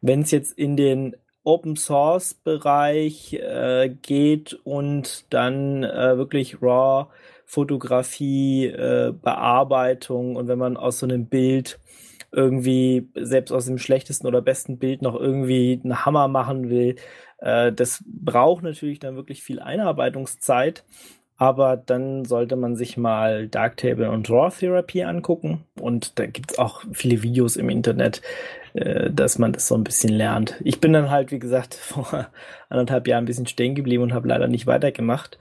wenn 0.00 0.22
es 0.22 0.30
jetzt 0.30 0.56
in 0.58 0.76
den 0.76 1.16
Open 1.48 1.76
Source 1.76 2.34
Bereich 2.34 3.32
äh, 3.32 3.88
geht 4.02 4.52
und 4.64 5.24
dann 5.32 5.82
äh, 5.82 6.18
wirklich 6.18 6.60
RAW 6.60 7.08
Fotografie, 7.46 8.66
äh, 8.66 9.14
Bearbeitung 9.22 10.36
und 10.36 10.48
wenn 10.48 10.58
man 10.58 10.76
aus 10.76 10.98
so 10.98 11.06
einem 11.06 11.24
Bild 11.24 11.80
irgendwie 12.30 13.08
selbst 13.14 13.52
aus 13.52 13.64
dem 13.64 13.78
schlechtesten 13.78 14.26
oder 14.26 14.42
besten 14.42 14.78
Bild 14.78 15.00
noch 15.00 15.18
irgendwie 15.18 15.80
einen 15.82 16.04
Hammer 16.04 16.28
machen 16.28 16.68
will, 16.68 16.96
äh, 17.38 17.72
das 17.72 18.04
braucht 18.06 18.62
natürlich 18.62 18.98
dann 18.98 19.16
wirklich 19.16 19.42
viel 19.42 19.60
Einarbeitungszeit. 19.60 20.84
Aber 21.40 21.76
dann 21.76 22.24
sollte 22.24 22.56
man 22.56 22.74
sich 22.74 22.96
mal 22.96 23.46
Darktable 23.46 24.10
und 24.10 24.28
Raw 24.28 24.50
Therapy 24.50 25.04
angucken. 25.04 25.64
Und 25.80 26.18
da 26.18 26.26
gibt 26.26 26.50
es 26.50 26.58
auch 26.58 26.82
viele 26.92 27.22
Videos 27.22 27.54
im 27.54 27.70
Internet, 27.70 28.22
dass 29.10 29.38
man 29.38 29.52
das 29.52 29.68
so 29.68 29.74
ein 29.74 29.84
bisschen 29.84 30.12
lernt. 30.12 30.56
Ich 30.62 30.80
bin 30.80 30.92
dann 30.92 31.10
halt, 31.10 31.30
wie 31.30 31.38
gesagt, 31.38 31.74
vor 31.74 32.28
anderthalb 32.68 33.08
Jahren 33.08 33.24
ein 33.24 33.26
bisschen 33.26 33.46
stehen 33.46 33.74
geblieben 33.74 34.02
und 34.02 34.14
habe 34.14 34.28
leider 34.28 34.48
nicht 34.48 34.66
weitergemacht. 34.66 35.38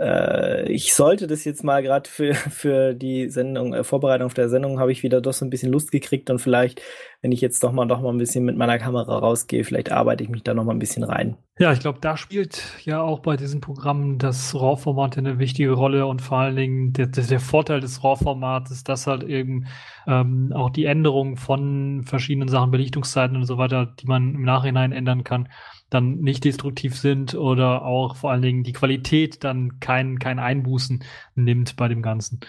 Äh, 0.00 0.70
ich 0.70 0.94
sollte 0.94 1.26
das 1.26 1.44
jetzt 1.44 1.64
mal 1.64 1.82
gerade 1.82 2.08
für, 2.08 2.34
für 2.34 2.94
die 2.94 3.28
Sendung, 3.28 3.74
äh, 3.74 3.84
Vorbereitung 3.84 4.26
auf 4.26 4.34
der 4.34 4.48
Sendung, 4.48 4.78
habe 4.78 4.92
ich 4.92 5.02
wieder 5.02 5.20
doch 5.20 5.32
so 5.32 5.44
ein 5.44 5.50
bisschen 5.50 5.72
Lust 5.72 5.90
gekriegt 5.90 6.30
und 6.30 6.38
vielleicht, 6.38 6.80
wenn 7.20 7.32
ich 7.32 7.40
jetzt 7.40 7.64
doch 7.64 7.72
mal 7.72 7.86
doch 7.86 8.00
mal 8.00 8.10
ein 8.10 8.18
bisschen 8.18 8.44
mit 8.44 8.56
meiner 8.56 8.78
Kamera 8.78 9.18
rausgehe, 9.18 9.64
vielleicht 9.64 9.90
arbeite 9.90 10.22
ich 10.22 10.30
mich 10.30 10.42
da 10.44 10.54
noch 10.54 10.64
mal 10.64 10.72
ein 10.72 10.78
bisschen 10.78 11.02
rein. 11.02 11.36
Ja, 11.58 11.72
ich 11.72 11.80
glaube, 11.80 11.98
da 12.00 12.16
spielt 12.16 12.62
ja 12.84 13.00
auch 13.00 13.18
bei 13.18 13.36
diesen 13.36 13.60
Programmen 13.60 14.18
das 14.18 14.54
RAW-Format 14.54 15.18
eine 15.18 15.40
wichtige 15.40 15.72
Rolle 15.72 16.06
und 16.06 16.22
vor 16.22 16.38
allen 16.38 16.54
Dingen 16.54 16.92
der, 16.92 17.06
der 17.08 17.40
Vorteil 17.40 17.80
des 17.80 18.04
RAW-Formats 18.04 18.70
ist, 18.70 18.88
dass 18.88 19.08
halt 19.08 19.24
eben 19.24 19.66
ähm, 20.06 20.52
auch 20.54 20.70
die 20.70 20.84
Änderung 20.84 21.36
von 21.36 22.04
verschiedenen 22.04 22.48
Sachen, 22.48 22.70
Belichtungszeiten 22.70 23.36
und 23.36 23.44
so 23.44 23.58
weiter, 23.58 23.86
die 23.86 24.06
man 24.06 24.34
im 24.36 24.42
Nachhinein 24.42 24.92
ändern 24.92 25.24
kann, 25.24 25.48
dann 25.90 26.16
nicht 26.20 26.44
destruktiv 26.44 26.96
sind 26.96 27.34
oder 27.34 27.84
auch 27.84 28.16
vor 28.16 28.30
allen 28.30 28.42
Dingen 28.42 28.62
die 28.62 28.72
Qualität 28.72 29.42
dann 29.44 29.80
kein, 29.80 30.18
kein 30.18 30.38
Einbußen 30.38 31.02
nimmt 31.34 31.76
bei 31.76 31.88
dem 31.88 32.02
Ganzen. 32.02 32.40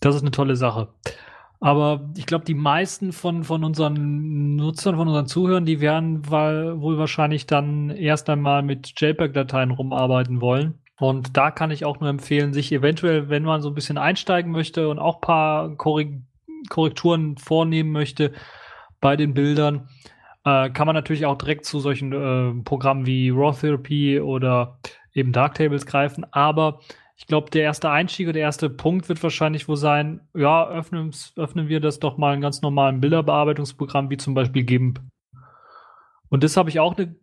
Das 0.00 0.14
ist 0.16 0.22
eine 0.22 0.32
tolle 0.32 0.56
Sache. 0.56 0.88
Aber 1.60 2.10
ich 2.16 2.24
glaube, 2.24 2.46
die 2.46 2.54
meisten 2.54 3.12
von, 3.12 3.44
von 3.44 3.64
unseren 3.64 4.56
Nutzern, 4.56 4.96
von 4.96 5.08
unseren 5.08 5.26
Zuhörern, 5.26 5.66
die 5.66 5.80
werden 5.80 6.28
wohl 6.30 6.96
wahrscheinlich 6.96 7.46
dann 7.46 7.90
erst 7.90 8.30
einmal 8.30 8.62
mit 8.62 8.98
JPEG-Dateien 8.98 9.70
rumarbeiten 9.70 10.40
wollen. 10.40 10.78
Und 10.98 11.36
da 11.36 11.50
kann 11.50 11.70
ich 11.70 11.84
auch 11.84 12.00
nur 12.00 12.08
empfehlen, 12.08 12.52
sich 12.52 12.72
eventuell, 12.72 13.28
wenn 13.28 13.42
man 13.42 13.60
so 13.60 13.68
ein 13.68 13.74
bisschen 13.74 13.98
einsteigen 13.98 14.52
möchte 14.52 14.88
und 14.88 14.98
auch 14.98 15.20
paar 15.20 15.76
Korrekturen 15.76 17.36
vornehmen 17.36 17.92
möchte 17.92 18.32
bei 19.00 19.16
den 19.16 19.34
Bildern, 19.34 19.88
äh, 20.44 20.70
kann 20.70 20.86
man 20.86 20.94
natürlich 20.94 21.26
auch 21.26 21.36
direkt 21.36 21.64
zu 21.64 21.80
solchen 21.80 22.12
äh, 22.12 22.62
Programmen 22.62 23.06
wie 23.06 23.30
Raw 23.30 23.56
Therapy 23.58 24.20
oder 24.20 24.78
eben 25.12 25.32
Darktables 25.32 25.86
greifen. 25.86 26.24
Aber 26.32 26.80
ich 27.16 27.26
glaube, 27.26 27.50
der 27.50 27.62
erste 27.62 27.90
Einstieg 27.90 28.26
oder 28.26 28.34
der 28.34 28.42
erste 28.42 28.70
Punkt 28.70 29.08
wird 29.08 29.22
wahrscheinlich 29.22 29.68
wohl 29.68 29.76
sein, 29.76 30.20
ja, 30.34 30.66
öffnen, 30.68 31.12
öffnen 31.36 31.68
wir 31.68 31.80
das 31.80 31.98
doch 31.98 32.16
mal 32.16 32.34
in 32.34 32.40
ganz 32.40 32.62
normalen 32.62 33.00
Bilderbearbeitungsprogramm 33.00 34.08
wie 34.08 34.16
zum 34.16 34.34
Beispiel 34.34 34.64
GIMP. 34.64 35.00
Und 36.30 36.44
das 36.44 36.56
habe 36.56 36.70
ich 36.70 36.80
auch 36.80 36.96
eine 36.96 37.14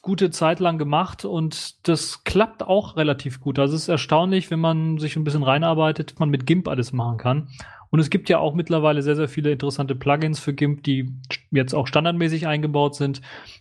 gute 0.00 0.30
Zeit 0.30 0.58
lang 0.58 0.78
gemacht 0.78 1.24
und 1.26 1.86
das 1.86 2.24
klappt 2.24 2.62
auch 2.62 2.96
relativ 2.96 3.40
gut. 3.40 3.58
Also 3.58 3.76
es 3.76 3.82
ist 3.82 3.88
erstaunlich, 3.88 4.50
wenn 4.50 4.60
man 4.60 4.98
sich 4.98 5.16
ein 5.16 5.24
bisschen 5.24 5.42
reinarbeitet, 5.42 6.18
man 6.18 6.30
mit 6.30 6.46
GIMP 6.46 6.68
alles 6.68 6.92
machen 6.92 7.18
kann. 7.18 7.48
Und 7.92 8.00
es 8.00 8.08
gibt 8.08 8.30
ja 8.30 8.38
auch 8.38 8.54
mittlerweile 8.54 9.02
sehr, 9.02 9.16
sehr 9.16 9.28
viele 9.28 9.52
interessante 9.52 9.94
Plugins 9.94 10.40
für 10.40 10.54
GIMP, 10.54 10.82
die 10.82 11.12
jetzt 11.50 11.74
auch 11.74 11.86
standardmäßig 11.86 12.46
eingebaut 12.46 12.94
sind, 12.94 13.20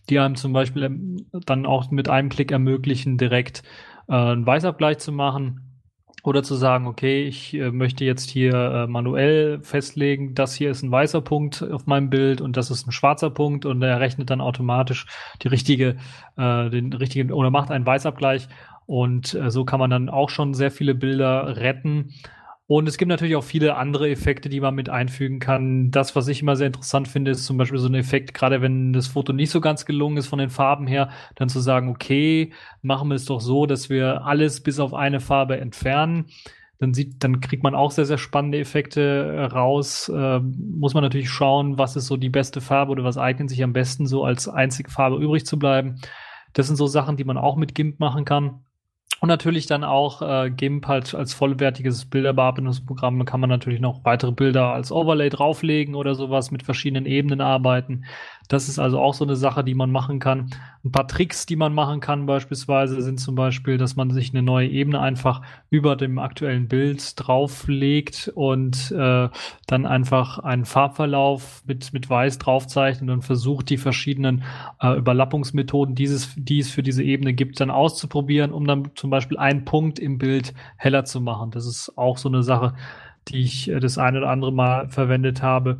die 0.09 0.19
einem 0.19 0.35
zum 0.35 0.53
Beispiel 0.53 0.83
ähm, 0.83 1.17
dann 1.45 1.65
auch 1.65 1.91
mit 1.91 2.07
einem 2.07 2.29
Klick 2.29 2.53
ermöglichen, 2.53 3.17
direkt 3.17 3.61
äh, 4.07 4.13
einen 4.13 4.45
Weißabgleich 4.45 4.99
zu 4.99 5.11
machen 5.11 5.83
oder 6.23 6.43
zu 6.43 6.55
sagen, 6.55 6.87
okay, 6.87 7.25
ich 7.25 7.53
äh, 7.55 7.71
möchte 7.71 8.05
jetzt 8.05 8.29
hier 8.29 8.53
äh, 8.53 8.87
manuell 8.87 9.59
festlegen, 9.63 10.33
das 10.33 10.55
hier 10.55 10.71
ist 10.71 10.81
ein 10.81 10.91
weißer 10.91 11.19
Punkt 11.19 11.61
auf 11.61 11.85
meinem 11.85 12.09
Bild 12.09 12.39
und 12.39 12.55
das 12.55 12.71
ist 12.71 12.87
ein 12.87 12.93
schwarzer 12.93 13.31
Punkt 13.31 13.65
und 13.65 13.81
er 13.81 13.99
rechnet 13.99 14.29
dann 14.29 14.39
automatisch 14.39 15.07
die 15.41 15.49
richtige, 15.49 15.97
äh, 16.37 16.69
den 16.69 16.93
richtigen 16.93 17.33
oder 17.33 17.49
macht 17.49 17.69
einen 17.69 17.85
Weißabgleich 17.85 18.47
und 18.85 19.33
äh, 19.33 19.51
so 19.51 19.65
kann 19.65 19.81
man 19.81 19.89
dann 19.89 20.07
auch 20.07 20.29
schon 20.29 20.53
sehr 20.53 20.71
viele 20.71 20.95
Bilder 20.95 21.57
retten. 21.57 22.13
Und 22.73 22.87
es 22.87 22.97
gibt 22.97 23.09
natürlich 23.09 23.35
auch 23.35 23.43
viele 23.43 23.75
andere 23.75 24.09
Effekte, 24.09 24.47
die 24.47 24.61
man 24.61 24.73
mit 24.73 24.87
einfügen 24.87 25.39
kann. 25.39 25.91
Das, 25.91 26.15
was 26.15 26.29
ich 26.29 26.41
immer 26.41 26.55
sehr 26.55 26.67
interessant 26.67 27.09
finde, 27.09 27.31
ist 27.31 27.43
zum 27.43 27.57
Beispiel 27.57 27.79
so 27.79 27.89
ein 27.89 27.95
Effekt, 27.95 28.33
gerade 28.33 28.61
wenn 28.61 28.93
das 28.93 29.07
Foto 29.07 29.33
nicht 29.33 29.49
so 29.49 29.59
ganz 29.59 29.85
gelungen 29.85 30.15
ist 30.15 30.27
von 30.27 30.39
den 30.39 30.49
Farben 30.49 30.87
her, 30.87 31.09
dann 31.35 31.49
zu 31.49 31.59
sagen, 31.59 31.89
okay, 31.89 32.53
machen 32.81 33.09
wir 33.09 33.15
es 33.15 33.25
doch 33.25 33.41
so, 33.41 33.65
dass 33.65 33.89
wir 33.89 34.25
alles 34.25 34.63
bis 34.63 34.79
auf 34.79 34.93
eine 34.93 35.19
Farbe 35.19 35.59
entfernen. 35.59 36.27
Dann 36.79 36.93
sieht, 36.93 37.21
dann 37.21 37.41
kriegt 37.41 37.61
man 37.61 37.75
auch 37.75 37.91
sehr, 37.91 38.05
sehr 38.05 38.17
spannende 38.17 38.59
Effekte 38.59 39.01
äh, 39.01 39.43
raus. 39.47 40.07
Äh, 40.07 40.39
muss 40.39 40.93
man 40.93 41.03
natürlich 41.03 41.29
schauen, 41.29 41.77
was 41.77 41.97
ist 41.97 42.07
so 42.07 42.15
die 42.15 42.29
beste 42.29 42.61
Farbe 42.61 42.93
oder 42.93 43.03
was 43.03 43.17
eignet 43.17 43.49
sich 43.49 43.61
am 43.63 43.73
besten, 43.73 44.05
so 44.05 44.23
als 44.23 44.47
einzige 44.47 44.89
Farbe 44.89 45.21
übrig 45.21 45.45
zu 45.45 45.59
bleiben. 45.59 45.99
Das 46.53 46.67
sind 46.67 46.77
so 46.77 46.87
Sachen, 46.87 47.17
die 47.17 47.25
man 47.25 47.37
auch 47.37 47.57
mit 47.57 47.75
GIMP 47.75 47.99
machen 47.99 48.23
kann. 48.23 48.61
Und 49.21 49.27
natürlich 49.27 49.67
dann 49.67 49.83
auch 49.83 50.23
äh, 50.23 50.49
GIMP 50.49 50.87
halt 50.87 51.13
als 51.13 51.35
vollwertiges 51.35 52.05
Bilderbearbeitungsprogramm 52.05 53.23
kann 53.23 53.39
man 53.39 53.51
natürlich 53.51 53.79
noch 53.79 54.03
weitere 54.03 54.31
Bilder 54.31 54.73
als 54.73 54.91
Overlay 54.91 55.29
drauflegen 55.29 55.93
oder 55.93 56.15
sowas 56.15 56.49
mit 56.49 56.63
verschiedenen 56.63 57.05
Ebenen 57.05 57.39
arbeiten. 57.39 58.05
Das 58.51 58.67
ist 58.67 58.79
also 58.79 58.99
auch 58.99 59.13
so 59.13 59.23
eine 59.23 59.37
Sache, 59.37 59.63
die 59.63 59.75
man 59.75 59.91
machen 59.91 60.19
kann. 60.19 60.49
Ein 60.83 60.91
paar 60.91 61.07
Tricks, 61.07 61.45
die 61.45 61.55
man 61.55 61.73
machen 61.73 62.01
kann 62.01 62.25
beispielsweise, 62.25 63.01
sind 63.01 63.17
zum 63.17 63.33
Beispiel, 63.33 63.77
dass 63.77 63.95
man 63.95 64.11
sich 64.11 64.33
eine 64.33 64.43
neue 64.43 64.67
Ebene 64.67 64.99
einfach 64.99 65.41
über 65.69 65.95
dem 65.95 66.19
aktuellen 66.19 66.67
Bild 66.67 67.13
drauflegt 67.15 68.29
und 68.35 68.91
äh, 68.91 69.29
dann 69.67 69.85
einfach 69.85 70.39
einen 70.39 70.65
Farbverlauf 70.65 71.63
mit, 71.65 71.93
mit 71.93 72.09
Weiß 72.09 72.39
draufzeichnet 72.39 73.09
und 73.09 73.21
versucht, 73.21 73.69
die 73.69 73.77
verschiedenen 73.77 74.43
äh, 74.81 74.97
Überlappungsmethoden, 74.97 75.95
dieses, 75.95 76.35
die 76.35 76.59
es 76.59 76.69
für 76.69 76.83
diese 76.83 77.03
Ebene 77.03 77.31
gibt, 77.31 77.61
dann 77.61 77.71
auszuprobieren, 77.71 78.51
um 78.51 78.67
dann 78.67 78.91
zum 78.95 79.09
Beispiel 79.11 79.37
einen 79.37 79.63
Punkt 79.63 79.97
im 79.97 80.17
Bild 80.17 80.53
heller 80.75 81.05
zu 81.05 81.21
machen. 81.21 81.51
Das 81.51 81.65
ist 81.65 81.97
auch 81.97 82.17
so 82.17 82.27
eine 82.27 82.43
Sache, 82.43 82.73
die 83.29 83.43
ich 83.43 83.69
äh, 83.69 83.79
das 83.79 83.97
eine 83.97 84.17
oder 84.17 84.29
andere 84.29 84.51
Mal 84.51 84.89
verwendet 84.89 85.41
habe. 85.41 85.79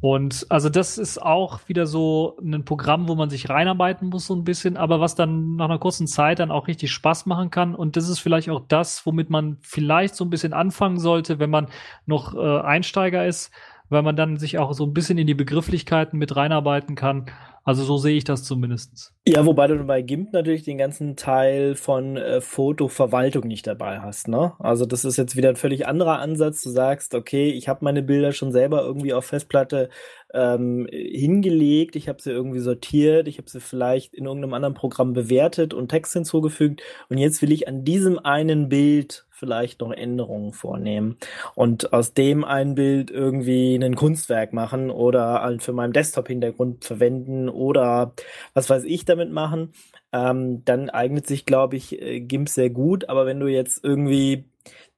Und 0.00 0.46
also 0.48 0.70
das 0.70 0.96
ist 0.96 1.20
auch 1.20 1.60
wieder 1.68 1.86
so 1.86 2.38
ein 2.42 2.64
Programm, 2.64 3.06
wo 3.06 3.14
man 3.14 3.28
sich 3.28 3.50
reinarbeiten 3.50 4.08
muss 4.08 4.26
so 4.26 4.34
ein 4.34 4.44
bisschen, 4.44 4.78
aber 4.78 4.98
was 4.98 5.14
dann 5.14 5.56
nach 5.56 5.66
einer 5.66 5.78
kurzen 5.78 6.06
Zeit 6.06 6.38
dann 6.38 6.50
auch 6.50 6.68
richtig 6.68 6.90
Spaß 6.90 7.26
machen 7.26 7.50
kann. 7.50 7.74
Und 7.74 7.96
das 7.96 8.08
ist 8.08 8.18
vielleicht 8.18 8.48
auch 8.48 8.62
das, 8.66 9.04
womit 9.04 9.28
man 9.28 9.58
vielleicht 9.60 10.16
so 10.16 10.24
ein 10.24 10.30
bisschen 10.30 10.54
anfangen 10.54 10.98
sollte, 10.98 11.38
wenn 11.38 11.50
man 11.50 11.68
noch 12.06 12.34
äh, 12.34 12.60
Einsteiger 12.60 13.26
ist, 13.26 13.50
weil 13.90 14.02
man 14.02 14.16
dann 14.16 14.38
sich 14.38 14.58
auch 14.58 14.72
so 14.72 14.84
ein 14.86 14.94
bisschen 14.94 15.18
in 15.18 15.26
die 15.26 15.34
Begrifflichkeiten 15.34 16.18
mit 16.18 16.34
reinarbeiten 16.34 16.94
kann. 16.94 17.26
Also 17.62 17.84
so 17.84 17.98
sehe 17.98 18.16
ich 18.16 18.24
das 18.24 18.42
zumindest. 18.42 19.12
Ja, 19.28 19.44
wobei 19.44 19.66
du 19.66 19.84
bei 19.84 20.00
GIMP 20.00 20.32
natürlich 20.32 20.62
den 20.62 20.78
ganzen 20.78 21.14
Teil 21.14 21.74
von 21.74 22.16
äh, 22.16 22.40
Fotoverwaltung 22.40 23.46
nicht 23.46 23.66
dabei 23.66 24.00
hast. 24.00 24.28
Ne? 24.28 24.54
Also 24.58 24.86
das 24.86 25.04
ist 25.04 25.18
jetzt 25.18 25.36
wieder 25.36 25.50
ein 25.50 25.56
völlig 25.56 25.86
anderer 25.86 26.20
Ansatz. 26.20 26.62
Du 26.62 26.70
sagst, 26.70 27.14
okay, 27.14 27.50
ich 27.50 27.68
habe 27.68 27.84
meine 27.84 28.02
Bilder 28.02 28.32
schon 28.32 28.50
selber 28.50 28.82
irgendwie 28.82 29.12
auf 29.12 29.26
Festplatte 29.26 29.90
ähm, 30.32 30.86
hingelegt, 30.90 31.96
ich 31.96 32.08
habe 32.08 32.22
sie 32.22 32.30
irgendwie 32.30 32.60
sortiert, 32.60 33.28
ich 33.28 33.38
habe 33.38 33.50
sie 33.50 33.60
vielleicht 33.60 34.14
in 34.14 34.26
irgendeinem 34.26 34.54
anderen 34.54 34.74
Programm 34.74 35.12
bewertet 35.12 35.74
und 35.74 35.88
Text 35.88 36.12
hinzugefügt 36.12 36.82
und 37.08 37.18
jetzt 37.18 37.42
will 37.42 37.52
ich 37.52 37.66
an 37.66 37.84
diesem 37.84 38.18
einen 38.18 38.68
Bild 38.68 39.26
vielleicht 39.40 39.80
noch 39.80 39.90
Änderungen 39.90 40.52
vornehmen 40.52 41.16
und 41.54 41.92
aus 41.92 42.12
dem 42.14 42.44
ein 42.44 42.74
Bild 42.74 43.10
irgendwie 43.10 43.74
ein 43.74 43.96
Kunstwerk 43.96 44.52
machen 44.52 44.90
oder 44.90 45.42
halt 45.42 45.62
für 45.62 45.72
meinen 45.72 45.94
Desktop-Hintergrund 45.94 46.84
verwenden 46.84 47.48
oder 47.48 48.12
was 48.54 48.68
weiß 48.68 48.84
ich 48.84 49.06
damit 49.06 49.32
machen, 49.32 49.72
ähm, 50.12 50.62
dann 50.64 50.90
eignet 50.90 51.26
sich, 51.26 51.46
glaube 51.46 51.76
ich, 51.76 52.00
äh, 52.00 52.20
GIMP 52.20 52.48
sehr 52.48 52.70
gut. 52.70 53.08
Aber 53.08 53.26
wenn 53.26 53.40
du 53.40 53.46
jetzt 53.46 53.82
irgendwie 53.82 54.44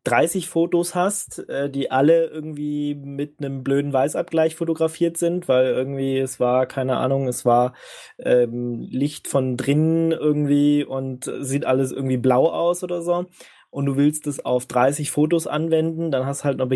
30 0.05 0.49
Fotos 0.49 0.95
hast, 0.95 1.49
äh, 1.49 1.71
die 1.71 1.91
alle 1.91 2.27
irgendwie 2.27 2.95
mit 2.95 3.37
einem 3.39 3.63
blöden 3.63 3.93
Weißabgleich 3.93 4.57
fotografiert 4.57 5.17
sind, 5.17 5.49
weil 5.49 5.67
irgendwie 5.67 6.19
es 6.19 6.41
war, 6.41 6.67
keine 6.67 6.97
Ahnung, 6.97 7.29
es 7.29 7.45
war 7.45 7.75
ähm, 8.19 8.81
Licht 8.91 9.29
von 9.29 9.57
drinnen 9.57 10.11
irgendwie 10.11 10.85
und 10.85 11.31
sieht 11.41 11.65
alles 11.65 11.93
irgendwie 11.93 12.17
blau 12.17 12.49
aus 12.51 12.83
oder 12.83 13.03
so. 13.03 13.27
Und 13.73 13.87
du 13.87 13.97
willst 13.97 14.27
es 14.27 14.45
auf 14.45 14.67
30 14.67 15.11
Fotos 15.11 15.47
anwenden, 15.47 16.11
dann 16.11 16.27
hast 16.27 16.43
du 16.43 16.45
halt 16.45 16.59
noch 16.59 16.69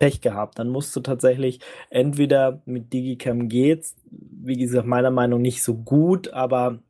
Pech 0.00 0.20
gehabt. 0.20 0.58
Dann 0.58 0.70
musst 0.70 0.94
du 0.96 1.00
tatsächlich 1.00 1.60
entweder 1.88 2.60
mit 2.64 2.92
Digicam 2.92 3.48
geht's, 3.48 3.94
wie 4.10 4.56
gesagt, 4.56 4.84
meiner 4.84 5.12
Meinung 5.12 5.40
nach 5.40 5.42
nicht 5.42 5.62
so 5.62 5.74
gut, 5.74 6.32
aber 6.32 6.80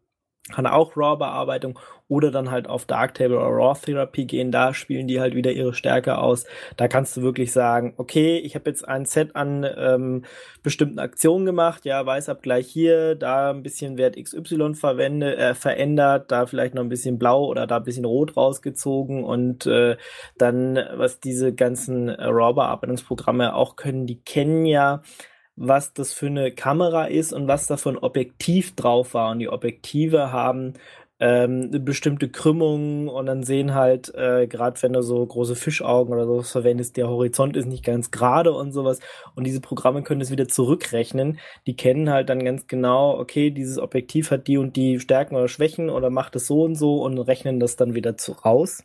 kann 0.50 0.66
auch 0.66 0.96
RAW-Bearbeitung 0.96 1.78
oder 2.12 2.30
dann 2.30 2.50
halt 2.50 2.68
auf 2.68 2.84
Darktable 2.84 3.38
oder 3.38 3.46
RAW-Therapy 3.46 4.26
gehen. 4.26 4.52
Da 4.52 4.74
spielen 4.74 5.08
die 5.08 5.18
halt 5.18 5.34
wieder 5.34 5.50
ihre 5.50 5.72
Stärke 5.72 6.18
aus. 6.18 6.44
Da 6.76 6.86
kannst 6.86 7.16
du 7.16 7.22
wirklich 7.22 7.52
sagen, 7.52 7.94
okay, 7.96 8.36
ich 8.36 8.54
habe 8.54 8.68
jetzt 8.68 8.86
ein 8.86 9.06
Set 9.06 9.34
an 9.34 9.66
ähm, 9.78 10.24
bestimmten 10.62 10.98
Aktionen 10.98 11.46
gemacht. 11.46 11.86
Ja, 11.86 12.04
Weißabgleich 12.04 12.68
hier, 12.68 13.14
da 13.14 13.48
ein 13.48 13.62
bisschen 13.62 13.96
Wert 13.96 14.22
XY 14.22 14.74
verwende, 14.74 15.38
äh, 15.38 15.54
verändert, 15.54 16.30
da 16.30 16.44
vielleicht 16.44 16.74
noch 16.74 16.82
ein 16.82 16.90
bisschen 16.90 17.18
blau 17.18 17.46
oder 17.46 17.66
da 17.66 17.78
ein 17.78 17.84
bisschen 17.84 18.04
rot 18.04 18.36
rausgezogen 18.36 19.24
und 19.24 19.64
äh, 19.64 19.96
dann, 20.36 20.78
was 20.94 21.18
diese 21.18 21.54
ganzen 21.54 22.10
äh, 22.10 22.24
RAW-Bearbeitungsprogramme 22.26 23.54
auch 23.54 23.76
können, 23.76 24.06
die 24.06 24.20
kennen 24.20 24.66
ja 24.66 25.00
was 25.56 25.92
das 25.92 26.12
für 26.12 26.26
eine 26.26 26.50
Kamera 26.50 27.04
ist 27.04 27.32
und 27.32 27.46
was 27.46 27.66
da 27.66 27.76
für 27.76 27.90
ein 27.90 27.98
Objektiv 27.98 28.74
drauf 28.74 29.14
war. 29.14 29.30
Und 29.30 29.38
die 29.38 29.48
Objektive 29.50 30.32
haben 30.32 30.74
ähm, 31.22 31.70
bestimmte 31.84 32.28
Krümmung 32.28 33.06
und 33.06 33.26
dann 33.26 33.44
sehen 33.44 33.74
halt, 33.74 34.12
äh, 34.12 34.48
gerade 34.48 34.82
wenn 34.82 34.92
du 34.92 35.02
so 35.02 35.24
große 35.24 35.54
Fischaugen 35.54 36.12
oder 36.12 36.26
sowas 36.26 36.50
verwendest, 36.50 36.96
der 36.96 37.08
Horizont 37.08 37.56
ist 37.56 37.66
nicht 37.66 37.84
ganz 37.84 38.10
gerade 38.10 38.52
und 38.52 38.72
sowas. 38.72 38.98
Und 39.36 39.44
diese 39.44 39.60
Programme 39.60 40.02
können 40.02 40.18
das 40.18 40.32
wieder 40.32 40.48
zurückrechnen. 40.48 41.38
Die 41.68 41.76
kennen 41.76 42.10
halt 42.10 42.28
dann 42.28 42.44
ganz 42.44 42.66
genau, 42.66 43.16
okay, 43.20 43.50
dieses 43.50 43.78
Objektiv 43.78 44.32
hat 44.32 44.48
die 44.48 44.58
und 44.58 44.74
die 44.74 44.98
Stärken 44.98 45.36
oder 45.36 45.46
Schwächen 45.46 45.90
oder 45.90 46.10
macht 46.10 46.34
es 46.34 46.48
so 46.48 46.64
und 46.64 46.74
so 46.74 47.00
und 47.00 47.16
rechnen 47.20 47.60
das 47.60 47.76
dann 47.76 47.94
wieder 47.94 48.16
zu 48.16 48.32
raus. 48.32 48.82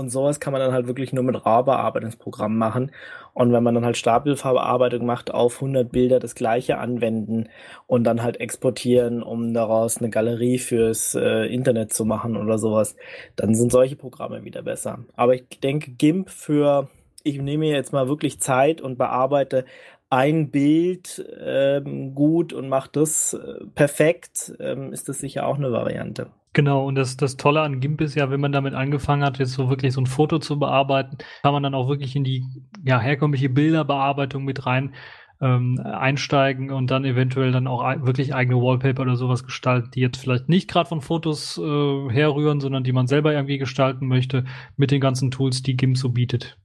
Und 0.00 0.08
sowas 0.08 0.40
kann 0.40 0.52
man 0.52 0.60
dann 0.60 0.72
halt 0.72 0.86
wirklich 0.86 1.12
nur 1.12 1.22
mit 1.22 1.44
RAW-Bearbeitungsprogramm 1.44 2.56
machen. 2.56 2.90
Und 3.34 3.52
wenn 3.52 3.62
man 3.62 3.74
dann 3.74 3.84
halt 3.84 3.98
Stapelfarbearbeitung 3.98 5.04
macht, 5.04 5.32
auf 5.32 5.56
100 5.56 5.92
Bilder 5.92 6.18
das 6.18 6.34
gleiche 6.34 6.78
anwenden 6.78 7.48
und 7.86 8.04
dann 8.04 8.22
halt 8.22 8.40
exportieren, 8.40 9.22
um 9.22 9.52
daraus 9.54 9.98
eine 9.98 10.10
Galerie 10.10 10.58
fürs 10.58 11.14
äh, 11.14 11.44
Internet 11.46 11.92
zu 11.92 12.04
machen 12.04 12.36
oder 12.36 12.58
sowas, 12.58 12.96
dann 13.36 13.54
sind 13.54 13.70
solche 13.70 13.96
Programme 13.96 14.44
wieder 14.44 14.62
besser. 14.62 15.00
Aber 15.14 15.34
ich 15.34 15.44
denke, 15.62 15.92
GIMP 15.92 16.30
für, 16.30 16.88
ich 17.22 17.40
nehme 17.40 17.66
jetzt 17.66 17.92
mal 17.92 18.08
wirklich 18.08 18.40
Zeit 18.40 18.80
und 18.80 18.96
bearbeite 18.96 19.64
ein 20.10 20.50
Bild 20.50 21.24
ähm, 21.40 22.14
gut 22.14 22.52
und 22.52 22.68
mache 22.68 22.90
das 22.92 23.32
äh, 23.32 23.64
perfekt, 23.74 24.52
ähm, 24.58 24.92
ist 24.92 25.08
das 25.08 25.20
sicher 25.20 25.46
auch 25.46 25.56
eine 25.56 25.70
Variante. 25.72 26.30
Genau, 26.52 26.84
und 26.84 26.96
das, 26.96 27.16
das 27.16 27.36
Tolle 27.36 27.60
an 27.60 27.78
GIMP 27.78 28.00
ist 28.00 28.16
ja, 28.16 28.28
wenn 28.28 28.40
man 28.40 28.50
damit 28.50 28.74
angefangen 28.74 29.22
hat, 29.22 29.38
jetzt 29.38 29.52
so 29.52 29.70
wirklich 29.70 29.92
so 29.92 30.00
ein 30.00 30.06
Foto 30.06 30.40
zu 30.40 30.58
bearbeiten, 30.58 31.18
kann 31.42 31.52
man 31.52 31.62
dann 31.62 31.74
auch 31.74 31.88
wirklich 31.88 32.16
in 32.16 32.24
die 32.24 32.44
ja, 32.84 32.98
herkömmliche 32.98 33.48
Bilderbearbeitung 33.48 34.44
mit 34.44 34.66
rein 34.66 34.94
ähm, 35.40 35.78
einsteigen 35.78 36.72
und 36.72 36.90
dann 36.90 37.04
eventuell 37.04 37.52
dann 37.52 37.68
auch 37.68 37.84
wirklich 38.04 38.34
eigene 38.34 38.60
Wallpaper 38.60 39.02
oder 39.02 39.14
sowas 39.14 39.44
gestalten, 39.44 39.92
die 39.94 40.00
jetzt 40.00 40.18
vielleicht 40.18 40.48
nicht 40.48 40.68
gerade 40.68 40.88
von 40.88 41.00
Fotos 41.00 41.56
äh, 41.56 42.10
herrühren, 42.10 42.60
sondern 42.60 42.82
die 42.82 42.92
man 42.92 43.06
selber 43.06 43.32
irgendwie 43.32 43.58
gestalten 43.58 44.08
möchte 44.08 44.44
mit 44.76 44.90
den 44.90 45.00
ganzen 45.00 45.30
Tools, 45.30 45.62
die 45.62 45.76
GIMP 45.76 45.96
so 45.96 46.08
bietet. 46.08 46.58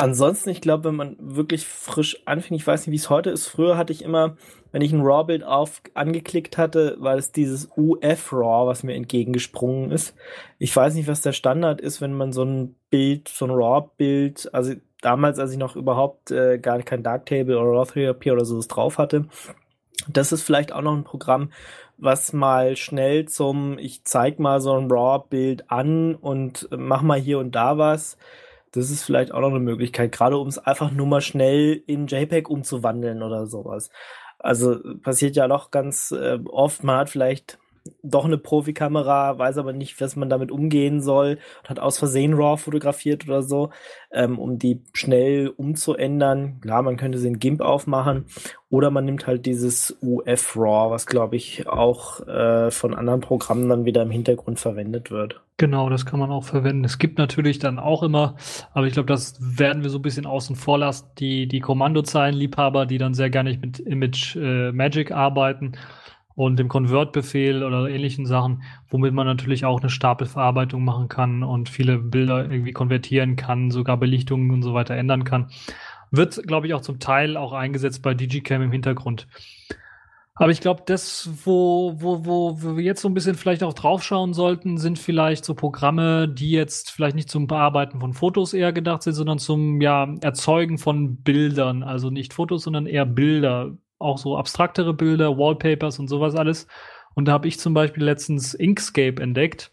Ansonsten, 0.00 0.50
ich 0.50 0.60
glaube, 0.60 0.84
wenn 0.84 0.94
man 0.94 1.16
wirklich 1.18 1.66
frisch 1.66 2.22
anfängt, 2.24 2.60
ich 2.60 2.66
weiß 2.66 2.86
nicht, 2.86 2.92
wie 2.92 2.96
es 2.96 3.10
heute 3.10 3.30
ist. 3.30 3.48
Früher 3.48 3.76
hatte 3.76 3.92
ich 3.92 4.02
immer, 4.02 4.36
wenn 4.70 4.80
ich 4.80 4.92
ein 4.92 5.02
RAW-Bild 5.02 5.42
auf 5.42 5.82
angeklickt 5.94 6.56
hatte, 6.56 6.96
war 7.00 7.16
es 7.16 7.32
dieses 7.32 7.68
UF-RAW, 7.76 8.68
was 8.68 8.84
mir 8.84 8.94
entgegengesprungen 8.94 9.90
ist. 9.90 10.14
Ich 10.58 10.74
weiß 10.74 10.94
nicht, 10.94 11.08
was 11.08 11.20
der 11.20 11.32
Standard 11.32 11.80
ist, 11.80 12.00
wenn 12.00 12.14
man 12.14 12.32
so 12.32 12.44
ein 12.44 12.76
Bild, 12.90 13.28
so 13.28 13.46
ein 13.46 13.50
RAW-Bild, 13.50 14.54
also 14.54 14.74
damals, 15.00 15.40
als 15.40 15.50
ich 15.50 15.58
noch 15.58 15.74
überhaupt 15.74 16.30
äh, 16.30 16.58
gar 16.58 16.80
kein 16.82 17.02
Darktable 17.02 17.58
oder 17.58 17.80
RAW-Therapy 17.80 18.30
oder 18.30 18.44
sowas 18.44 18.68
drauf 18.68 18.98
hatte, 18.98 19.26
Das 20.06 20.30
ist 20.32 20.42
vielleicht 20.42 20.72
auch 20.72 20.82
noch 20.82 20.94
ein 20.94 21.04
Programm, 21.04 21.50
was 21.96 22.32
mal 22.32 22.76
schnell 22.76 23.26
zum, 23.26 23.78
ich 23.78 24.04
zeig 24.04 24.38
mal 24.38 24.60
so 24.60 24.78
ein 24.78 24.90
RAW-Bild 24.90 25.70
an 25.70 26.14
und 26.14 26.68
mach 26.70 27.02
mal 27.02 27.18
hier 27.18 27.40
und 27.40 27.52
da 27.56 27.78
was. 27.78 28.16
Das 28.72 28.90
ist 28.90 29.02
vielleicht 29.02 29.32
auch 29.32 29.40
noch 29.40 29.50
eine 29.50 29.60
Möglichkeit, 29.60 30.12
gerade 30.12 30.36
um 30.38 30.48
es 30.48 30.58
einfach 30.58 30.90
nur 30.90 31.06
mal 31.06 31.20
schnell 31.20 31.82
in 31.86 32.06
JPEG 32.06 32.48
umzuwandeln 32.48 33.22
oder 33.22 33.46
sowas. 33.46 33.90
Also 34.38 34.78
passiert 35.02 35.36
ja 35.36 35.48
doch 35.48 35.70
ganz 35.70 36.12
äh, 36.12 36.38
oft, 36.46 36.84
man 36.84 36.98
hat 36.98 37.10
vielleicht 37.10 37.58
doch 38.02 38.24
eine 38.24 38.38
Profikamera, 38.38 39.38
weiß 39.38 39.58
aber 39.58 39.72
nicht, 39.72 40.00
was 40.00 40.16
man 40.16 40.28
damit 40.28 40.50
umgehen 40.50 41.00
soll 41.00 41.38
und 41.62 41.70
hat 41.70 41.80
aus 41.80 41.98
Versehen 41.98 42.34
RAW 42.34 42.56
fotografiert 42.56 43.26
oder 43.26 43.42
so, 43.42 43.70
ähm, 44.12 44.38
um 44.38 44.58
die 44.58 44.82
schnell 44.92 45.48
umzuändern. 45.48 46.60
Klar, 46.60 46.82
man 46.82 46.96
könnte 46.96 47.18
sie 47.18 47.28
in 47.28 47.38
GIMP 47.38 47.60
aufmachen 47.60 48.26
oder 48.70 48.90
man 48.90 49.04
nimmt 49.04 49.26
halt 49.26 49.46
dieses 49.46 49.96
UF 50.02 50.56
RAW, 50.56 50.90
was 50.90 51.06
glaube 51.06 51.36
ich 51.36 51.66
auch 51.68 52.26
äh, 52.26 52.70
von 52.70 52.94
anderen 52.94 53.20
Programmen 53.20 53.68
dann 53.68 53.84
wieder 53.84 54.02
im 54.02 54.10
Hintergrund 54.10 54.60
verwendet 54.60 55.10
wird. 55.10 55.40
Genau, 55.56 55.90
das 55.90 56.06
kann 56.06 56.20
man 56.20 56.30
auch 56.30 56.44
verwenden. 56.44 56.84
Es 56.84 56.98
gibt 56.98 57.18
natürlich 57.18 57.58
dann 57.58 57.80
auch 57.80 58.04
immer, 58.04 58.36
aber 58.72 58.86
ich 58.86 58.92
glaube, 58.92 59.08
das 59.08 59.36
werden 59.40 59.82
wir 59.82 59.90
so 59.90 59.98
ein 59.98 60.02
bisschen 60.02 60.24
außen 60.24 60.54
vor 60.54 60.78
lassen, 60.78 61.06
die, 61.18 61.48
die 61.48 61.58
Kommandozeilenliebhaber, 61.58 62.86
die 62.86 62.98
dann 62.98 63.14
sehr 63.14 63.28
gerne 63.28 63.58
mit 63.58 63.80
Image 63.80 64.36
äh, 64.36 64.70
Magic 64.70 65.10
arbeiten 65.10 65.72
und 66.38 66.56
dem 66.56 66.68
Convert-Befehl 66.68 67.64
oder 67.64 67.88
ähnlichen 67.88 68.24
Sachen, 68.24 68.62
womit 68.88 69.12
man 69.12 69.26
natürlich 69.26 69.64
auch 69.64 69.80
eine 69.80 69.90
Stapelverarbeitung 69.90 70.84
machen 70.84 71.08
kann 71.08 71.42
und 71.42 71.68
viele 71.68 71.98
Bilder 71.98 72.48
irgendwie 72.48 72.70
konvertieren 72.70 73.34
kann, 73.34 73.72
sogar 73.72 73.96
Belichtungen 73.96 74.52
und 74.52 74.62
so 74.62 74.72
weiter 74.72 74.94
ändern 74.94 75.24
kann. 75.24 75.48
Wird, 76.12 76.40
glaube 76.46 76.68
ich, 76.68 76.74
auch 76.74 76.80
zum 76.80 77.00
Teil 77.00 77.36
auch 77.36 77.52
eingesetzt 77.52 78.02
bei 78.02 78.14
Digicam 78.14 78.62
im 78.62 78.70
Hintergrund. 78.70 79.26
Aber 80.36 80.52
ich 80.52 80.60
glaube, 80.60 80.84
das, 80.86 81.28
wo, 81.44 81.96
wo, 81.96 82.24
wo, 82.24 82.76
wir 82.76 82.84
jetzt 82.84 83.02
so 83.02 83.08
ein 83.08 83.14
bisschen 83.14 83.34
vielleicht 83.34 83.64
auch 83.64 83.74
draufschauen 83.74 84.32
sollten, 84.32 84.78
sind 84.78 85.00
vielleicht 85.00 85.44
so 85.44 85.56
Programme, 85.56 86.28
die 86.28 86.52
jetzt 86.52 86.92
vielleicht 86.92 87.16
nicht 87.16 87.30
zum 87.30 87.48
Bearbeiten 87.48 87.98
von 87.98 88.12
Fotos 88.12 88.54
eher 88.54 88.72
gedacht 88.72 89.02
sind, 89.02 89.14
sondern 89.14 89.40
zum 89.40 89.80
ja, 89.80 90.14
Erzeugen 90.20 90.78
von 90.78 91.16
Bildern. 91.16 91.82
Also 91.82 92.10
nicht 92.10 92.32
Fotos, 92.32 92.62
sondern 92.62 92.86
eher 92.86 93.06
Bilder 93.06 93.76
auch 93.98 94.18
so 94.18 94.36
abstraktere 94.36 94.94
Bilder, 94.94 95.36
Wallpapers 95.36 95.98
und 95.98 96.08
sowas 96.08 96.34
alles. 96.34 96.66
Und 97.14 97.26
da 97.26 97.32
habe 97.32 97.48
ich 97.48 97.58
zum 97.58 97.74
Beispiel 97.74 98.04
letztens 98.04 98.54
Inkscape 98.54 99.20
entdeckt. 99.22 99.72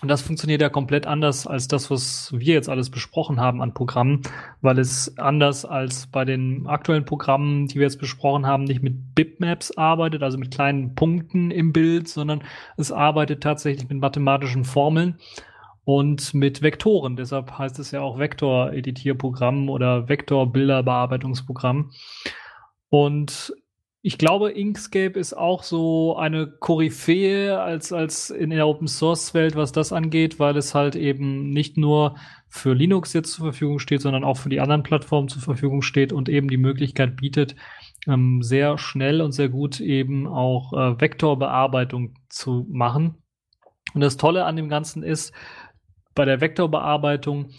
Und 0.00 0.08
das 0.08 0.22
funktioniert 0.22 0.60
ja 0.60 0.68
komplett 0.68 1.08
anders 1.08 1.46
als 1.46 1.66
das, 1.66 1.90
was 1.90 2.32
wir 2.32 2.54
jetzt 2.54 2.68
alles 2.68 2.88
besprochen 2.88 3.40
haben 3.40 3.60
an 3.60 3.74
Programmen, 3.74 4.22
weil 4.60 4.78
es 4.78 5.18
anders 5.18 5.64
als 5.64 6.06
bei 6.06 6.24
den 6.24 6.68
aktuellen 6.68 7.04
Programmen, 7.04 7.66
die 7.66 7.76
wir 7.76 7.82
jetzt 7.82 7.98
besprochen 7.98 8.46
haben, 8.46 8.62
nicht 8.62 8.80
mit 8.82 9.16
Bitmaps 9.16 9.76
arbeitet, 9.76 10.22
also 10.22 10.38
mit 10.38 10.52
kleinen 10.52 10.94
Punkten 10.94 11.50
im 11.50 11.72
Bild, 11.72 12.06
sondern 12.06 12.44
es 12.76 12.92
arbeitet 12.92 13.42
tatsächlich 13.42 13.88
mit 13.88 13.98
mathematischen 13.98 14.64
Formeln 14.64 15.18
und 15.84 16.32
mit 16.32 16.62
Vektoren. 16.62 17.16
Deshalb 17.16 17.58
heißt 17.58 17.80
es 17.80 17.90
ja 17.90 18.00
auch 18.00 18.18
Vektor-Editierprogramm 18.18 19.68
oder 19.68 20.08
Vektor-Bilderbearbeitungsprogramm. 20.08 21.90
Und 22.90 23.52
ich 24.00 24.16
glaube, 24.16 24.52
Inkscape 24.52 25.18
ist 25.18 25.34
auch 25.34 25.62
so 25.62 26.16
eine 26.16 26.46
Koryphäe 26.46 27.60
als, 27.60 27.92
als 27.92 28.30
in 28.30 28.50
der 28.50 28.66
Open 28.66 28.86
Source 28.86 29.34
Welt, 29.34 29.56
was 29.56 29.72
das 29.72 29.92
angeht, 29.92 30.38
weil 30.38 30.56
es 30.56 30.74
halt 30.74 30.94
eben 30.94 31.50
nicht 31.50 31.76
nur 31.76 32.16
für 32.48 32.74
Linux 32.74 33.12
jetzt 33.12 33.32
zur 33.32 33.46
Verfügung 33.46 33.80
steht, 33.80 34.00
sondern 34.00 34.24
auch 34.24 34.36
für 34.36 34.48
die 34.48 34.60
anderen 34.60 34.84
Plattformen 34.84 35.28
zur 35.28 35.42
Verfügung 35.42 35.82
steht 35.82 36.12
und 36.12 36.28
eben 36.28 36.48
die 36.48 36.56
Möglichkeit 36.56 37.16
bietet, 37.16 37.56
ähm, 38.06 38.40
sehr 38.42 38.78
schnell 38.78 39.20
und 39.20 39.32
sehr 39.32 39.48
gut 39.48 39.80
eben 39.80 40.26
auch 40.26 40.72
äh, 40.72 41.00
Vektorbearbeitung 41.00 42.14
zu 42.28 42.66
machen. 42.70 43.16
Und 43.94 44.00
das 44.00 44.16
Tolle 44.16 44.44
an 44.44 44.56
dem 44.56 44.68
Ganzen 44.68 45.02
ist, 45.02 45.34
bei 46.14 46.24
der 46.24 46.40
Vektorbearbeitung, 46.40 47.50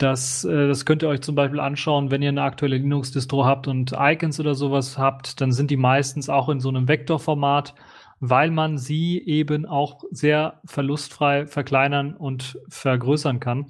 das, 0.00 0.44
äh, 0.44 0.68
das 0.68 0.86
könnt 0.86 1.02
ihr 1.02 1.08
euch 1.08 1.20
zum 1.20 1.34
Beispiel 1.34 1.60
anschauen, 1.60 2.10
wenn 2.10 2.22
ihr 2.22 2.30
eine 2.30 2.42
aktuelle 2.42 2.78
Linux-Distro 2.78 3.44
habt 3.44 3.68
und 3.68 3.92
Icons 3.96 4.40
oder 4.40 4.54
sowas 4.54 4.98
habt, 4.98 5.40
dann 5.40 5.52
sind 5.52 5.70
die 5.70 5.76
meistens 5.76 6.28
auch 6.28 6.48
in 6.48 6.58
so 6.58 6.70
einem 6.70 6.88
Vektorformat, 6.88 7.74
weil 8.18 8.50
man 8.50 8.78
sie 8.78 9.22
eben 9.24 9.66
auch 9.66 10.04
sehr 10.10 10.60
verlustfrei 10.64 11.46
verkleinern 11.46 12.14
und 12.14 12.58
vergrößern 12.68 13.40
kann. 13.40 13.66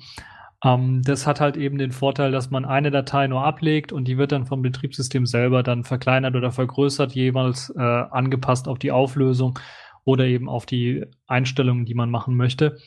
Ähm, 0.65 1.03
das 1.03 1.27
hat 1.27 1.41
halt 1.41 1.57
eben 1.57 1.79
den 1.79 1.91
Vorteil, 1.91 2.31
dass 2.31 2.51
man 2.51 2.65
eine 2.65 2.93
Datei 2.93 3.27
nur 3.27 3.45
ablegt 3.45 3.93
und 3.93 4.07
die 4.07 4.17
wird 4.17 4.31
dann 4.31 4.47
vom 4.47 4.63
Betriebssystem 4.63 5.27
selber 5.27 5.65
dann 5.65 5.83
verkleinert 5.83 6.37
oder 6.37 6.53
vergrößert, 6.53 7.13
jeweils 7.13 7.71
äh, 7.77 7.81
angepasst 7.81 8.69
auf 8.69 8.79
die 8.79 8.93
Auflösung 8.93 9.59
oder 10.05 10.27
eben 10.27 10.49
auf 10.49 10.65
die 10.65 11.05
Einstellungen, 11.27 11.87
die 11.87 11.95
man 11.95 12.11
machen 12.11 12.37
möchte. 12.37 12.79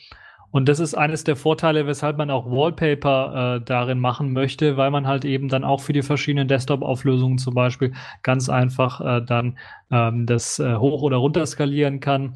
Und 0.53 0.69
das 0.69 0.79
ist 0.79 0.93
eines 0.93 1.23
der 1.23 1.35
Vorteile, 1.35 1.87
weshalb 1.87 2.19
man 2.19 2.29
auch 2.29 2.45
Wallpaper 2.45 3.55
äh, 3.55 3.65
darin 3.65 3.99
machen 3.99 4.33
möchte, 4.33 4.77
weil 4.77 4.91
man 4.91 5.07
halt 5.07 5.25
eben 5.25 5.49
dann 5.49 5.63
auch 5.63 5.81
für 5.81 5.93
die 5.93 6.03
verschiedenen 6.03 6.47
Desktop-Auflösungen 6.47 7.39
zum 7.39 7.55
Beispiel 7.55 7.93
ganz 8.21 8.49
einfach 8.49 9.01
äh, 9.01 9.25
dann 9.25 9.57
ähm, 9.89 10.27
das 10.27 10.59
äh, 10.59 10.75
hoch 10.75 11.01
oder 11.01 11.17
runter 11.17 11.43
skalieren 11.47 11.99
kann. 11.99 12.35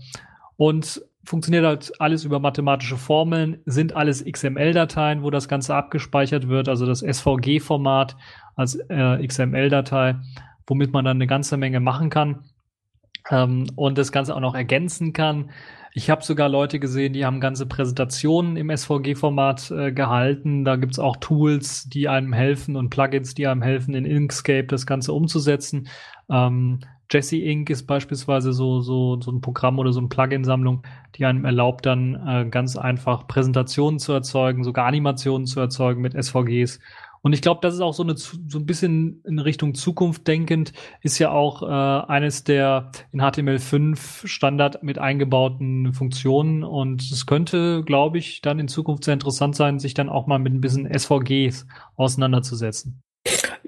Und 0.55 1.03
funktioniert 1.25 1.63
halt 1.63 1.91
alles 1.99 2.23
über 2.23 2.39
mathematische 2.39 2.97
Formeln, 2.97 3.59
sind 3.67 3.95
alles 3.95 4.25
XML-Dateien, 4.25 5.21
wo 5.21 5.29
das 5.29 5.47
Ganze 5.47 5.75
abgespeichert 5.75 6.47
wird, 6.47 6.69
also 6.69 6.87
das 6.87 7.01
SVG-Format 7.01 8.17
als 8.55 8.79
äh, 8.89 9.27
XML-Datei, 9.27 10.15
womit 10.65 10.91
man 10.91 11.05
dann 11.05 11.17
eine 11.17 11.27
ganze 11.27 11.55
Menge 11.57 11.81
machen 11.81 12.09
kann 12.09 12.45
ähm, 13.29 13.67
und 13.75 13.99
das 13.99 14.11
Ganze 14.11 14.35
auch 14.35 14.39
noch 14.39 14.55
ergänzen 14.55 15.13
kann. 15.13 15.51
Ich 15.97 16.11
habe 16.11 16.23
sogar 16.23 16.47
Leute 16.47 16.77
gesehen, 16.77 17.13
die 17.13 17.25
haben 17.25 17.39
ganze 17.39 17.65
Präsentationen 17.65 18.55
im 18.55 18.69
SVG-Format 18.69 19.71
äh, 19.71 19.91
gehalten. 19.91 20.63
Da 20.63 20.75
gibt's 20.75 20.99
auch 20.99 21.17
Tools, 21.17 21.89
die 21.89 22.07
einem 22.07 22.33
helfen 22.33 22.75
und 22.75 22.91
Plugins, 22.91 23.33
die 23.33 23.47
einem 23.47 23.63
helfen, 23.63 23.95
in 23.95 24.05
Inkscape 24.05 24.67
das 24.67 24.85
Ganze 24.85 25.11
umzusetzen. 25.11 25.87
Ähm, 26.29 26.81
Jesse 27.09 27.37
Ink 27.37 27.71
ist 27.71 27.87
beispielsweise 27.87 28.53
so, 28.53 28.79
so, 28.81 29.19
so 29.19 29.31
ein 29.31 29.41
Programm 29.41 29.79
oder 29.79 29.91
so 29.91 29.99
eine 29.99 30.09
Plugin-Sammlung, 30.09 30.83
die 31.15 31.25
einem 31.25 31.45
erlaubt, 31.45 31.87
dann 31.87 32.13
äh, 32.27 32.47
ganz 32.47 32.77
einfach 32.77 33.27
Präsentationen 33.27 33.97
zu 33.97 34.13
erzeugen, 34.13 34.63
sogar 34.63 34.85
Animationen 34.85 35.47
zu 35.47 35.59
erzeugen 35.59 36.03
mit 36.03 36.13
SVGs 36.13 36.79
und 37.21 37.33
ich 37.33 37.41
glaube, 37.41 37.59
das 37.61 37.73
ist 37.73 37.81
auch 37.81 37.93
so 37.93 38.03
eine 38.03 38.15
so 38.17 38.37
ein 38.53 38.65
bisschen 38.65 39.21
in 39.25 39.39
Richtung 39.39 39.73
Zukunft 39.73 40.27
denkend, 40.27 40.73
ist 41.01 41.19
ja 41.19 41.31
auch 41.31 41.63
äh, 41.63 42.11
eines 42.11 42.43
der 42.43 42.91
in 43.11 43.21
HTML5 43.21 44.27
Standard 44.27 44.83
mit 44.83 44.99
eingebauten 44.99 45.93
Funktionen. 45.93 46.63
Und 46.63 47.01
es 47.01 47.25
könnte, 47.25 47.83
glaube 47.83 48.17
ich, 48.17 48.41
dann 48.41 48.59
in 48.59 48.67
Zukunft 48.67 49.03
sehr 49.03 49.13
interessant 49.13 49.55
sein, 49.55 49.79
sich 49.79 49.93
dann 49.93 50.09
auch 50.09 50.27
mal 50.27 50.39
mit 50.39 50.53
ein 50.53 50.61
bisschen 50.61 50.87
SVGs 50.87 51.67
auseinanderzusetzen. 51.95 53.01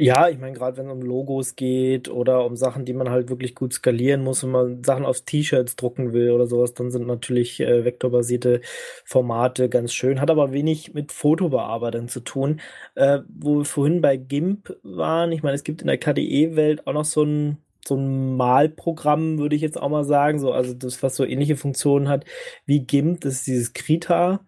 Ja, 0.02 0.30
ich 0.30 0.38
meine, 0.40 0.54
gerade 0.54 0.78
wenn 0.78 0.86
es 0.86 0.94
um 0.94 1.02
Logos 1.02 1.58
geht 1.58 2.08
oder 2.08 2.46
um 2.46 2.56
Sachen, 2.56 2.86
die 2.86 2.94
man 2.94 3.10
halt 3.10 3.30
wirklich 3.30 3.54
gut 3.54 3.74
skalieren 3.74 4.24
muss, 4.24 4.44
wenn 4.44 4.52
man 4.52 4.82
Sachen 4.82 5.06
auf 5.06 5.20
T-Shirts 5.22 5.76
drucken 5.76 6.14
will 6.14 6.32
oder 6.32 6.48
sowas, 6.48 6.74
dann 6.74 6.90
sind 6.90 7.06
natürlich 7.06 7.60
äh, 7.60 7.84
vektorbasierte 7.84 8.62
Formate 9.04 9.68
ganz 9.68 9.92
schön. 9.94 10.22
Hat 10.22 10.32
aber 10.32 10.54
wenig 10.54 10.94
mit 10.94 11.12
Fotobearbeitung 11.12 12.08
zu 12.08 12.22
tun. 12.22 12.62
Äh, 12.96 13.20
wo 13.28 13.58
wir 13.58 13.66
vorhin 13.66 14.00
bei 14.00 14.16
GIMP 14.16 14.74
waren, 14.84 15.34
ich 15.34 15.44
meine, 15.44 15.56
es 15.56 15.66
gibt 15.66 15.82
in 15.82 15.88
der 15.88 15.98
KDE-Welt 15.98 16.88
auch 16.88 16.94
noch 16.94 17.06
so 17.06 17.24
ein 17.24 17.58
so 17.86 17.96
ein 17.96 18.38
Malprogramm, 18.38 19.40
würde 19.40 19.56
ich 19.56 19.62
jetzt 19.64 19.82
auch 19.82 19.90
mal 19.90 20.04
sagen, 20.04 20.38
so, 20.40 20.52
also 20.52 20.74
das, 20.76 21.02
was 21.02 21.16
so 21.16 21.26
ähnliche 21.26 21.56
Funktionen 21.56 22.08
hat 22.08 22.24
wie 22.66 22.82
GIMP, 22.82 23.22
das 23.22 23.36
ist 23.36 23.48
dieses 23.48 23.74
Krita. 23.74 24.42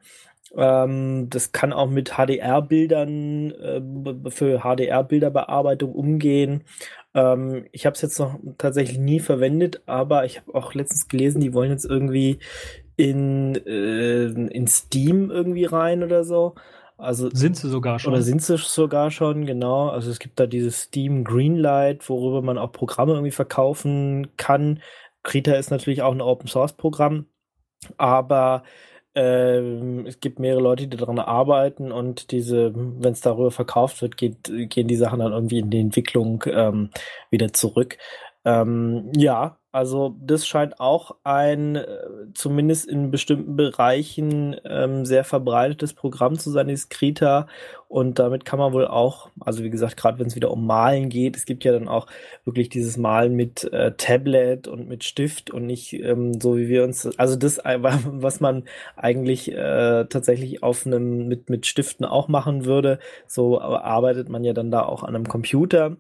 Ähm, 0.56 1.30
das 1.30 1.52
kann 1.52 1.72
auch 1.74 1.90
mit 1.90 2.16
HDR-Bildern 2.18 3.52
äh, 3.52 4.30
für 4.30 4.60
HDR-Bilderbearbeitung 4.60 5.94
umgehen. 5.94 6.64
Ähm, 7.14 7.66
ich 7.72 7.86
habe 7.86 7.96
es 7.96 8.02
jetzt 8.02 8.20
noch 8.20 8.38
tatsächlich 8.58 8.98
nie 9.00 9.20
verwendet, 9.20 9.82
aber 9.86 10.26
ich 10.26 10.40
habe 10.40 10.56
auch 10.56 10.74
letztens 10.74 11.08
gelesen, 11.08 11.42
die 11.42 11.54
wollen 11.54 11.72
jetzt 11.72 11.86
irgendwie 11.86 12.40
in, 12.98 13.56
äh, 13.66 14.26
in 14.26 14.68
Steam 14.68 15.32
irgendwie 15.32 15.66
rein 15.66 16.04
oder 16.04 16.24
so. 16.24 16.56
Also 16.98 17.32
sind 17.32 17.58
sie 17.58 17.68
sogar 17.68 17.98
schon. 17.98 18.14
Oder 18.14 18.22
sind 18.22 18.44
sie 18.44 18.58
sogar 18.58 19.10
schon, 19.10 19.46
genau. 19.46 19.90
Also 19.90 20.12
es 20.12 20.20
gibt 20.20 20.40
da 20.40 20.46
dieses 20.46 20.84
Steam 20.84 21.24
Greenlight, 21.24 22.08
worüber 22.10 22.44
man 22.44 22.60
auch 22.60 22.72
Programme 22.72 23.14
irgendwie 23.14 23.32
verkaufen 23.32 24.28
kann. 24.38 24.82
Krita 25.24 25.54
ist 25.54 25.72
natürlich 25.72 26.04
auch 26.04 26.12
ein 26.12 26.22
Open 26.22 26.48
Source 26.48 26.74
Programm, 26.74 27.26
aber 27.98 28.64
ähm, 29.16 30.06
es 30.08 30.20
gibt 30.20 30.40
mehrere 30.40 30.62
Leute, 30.62 30.88
die 30.88 30.98
daran 30.98 31.20
arbeiten 31.20 31.92
und 31.92 32.32
diese, 32.32 32.74
wenn 32.76 33.14
es 33.14 33.22
darüber 33.22 33.52
verkauft 33.52 34.02
wird, 34.02 34.18
geht, 34.18 34.52
gehen 34.70 34.88
die 34.88 34.96
Sachen 34.96 35.20
dann 35.20 35.34
irgendwie 35.34 35.60
in 35.60 35.70
die 35.70 35.80
Entwicklung 35.80 36.44
ähm, 36.48 36.90
wieder 37.30 37.54
zurück. 37.54 37.98
Ähm, 38.46 39.12
ja, 39.16 39.58
also 39.72 40.16
das 40.20 40.46
scheint 40.46 40.82
auch 40.82 41.16
ein, 41.24 41.78
äh, 41.78 41.86
zumindest 42.34 42.88
in 42.88 43.10
bestimmten 43.10 43.56
Bereichen, 43.56 44.58
ähm, 44.66 45.06
sehr 45.06 45.24
verbreitetes 45.24 45.94
Programm 45.94 46.38
zu 46.38 46.52
sein, 46.52 46.68
dieses 46.68 46.90
Krita. 46.90 47.48
Und 47.88 48.20
damit 48.20 48.44
kann 48.44 48.60
man 48.60 48.74
wohl 48.74 48.86
auch, 48.88 49.30
also 49.40 49.64
wie 49.64 49.70
gesagt, 49.70 49.96
gerade 49.96 50.20
wenn 50.20 50.28
es 50.28 50.36
wieder 50.36 50.52
um 50.52 50.66
Malen 50.66 51.10
geht, 51.10 51.38
es 51.38 51.46
gibt 51.46 51.64
ja 51.64 51.72
dann 51.72 51.88
auch 51.88 52.08
wirklich 52.44 52.68
dieses 52.70 52.98
Malen 52.98 53.36
mit 53.36 53.64
äh, 53.72 53.94
Tablet 53.96 54.68
und 54.68 54.90
mit 54.90 55.06
Stift 55.06 55.52
und 55.52 55.66
nicht 55.68 55.94
ähm, 55.94 56.40
so 56.42 56.58
wie 56.58 56.68
wir 56.68 56.84
uns, 56.84 57.06
also 57.18 57.38
das, 57.38 57.58
was 57.64 58.40
man 58.42 58.64
eigentlich 58.98 59.52
äh, 59.52 60.06
tatsächlich 60.06 60.64
auf 60.64 60.86
einem 60.86 61.28
mit 61.28 61.50
mit 61.50 61.66
Stiften 61.66 62.06
auch 62.06 62.28
machen 62.28 62.66
würde, 62.66 63.00
so 63.28 63.62
arbeitet 63.62 64.30
man 64.30 64.44
ja 64.44 64.54
dann 64.54 64.72
da 64.72 64.84
auch 64.84 65.04
an 65.04 65.16
einem 65.16 65.28
Computer 65.28 65.98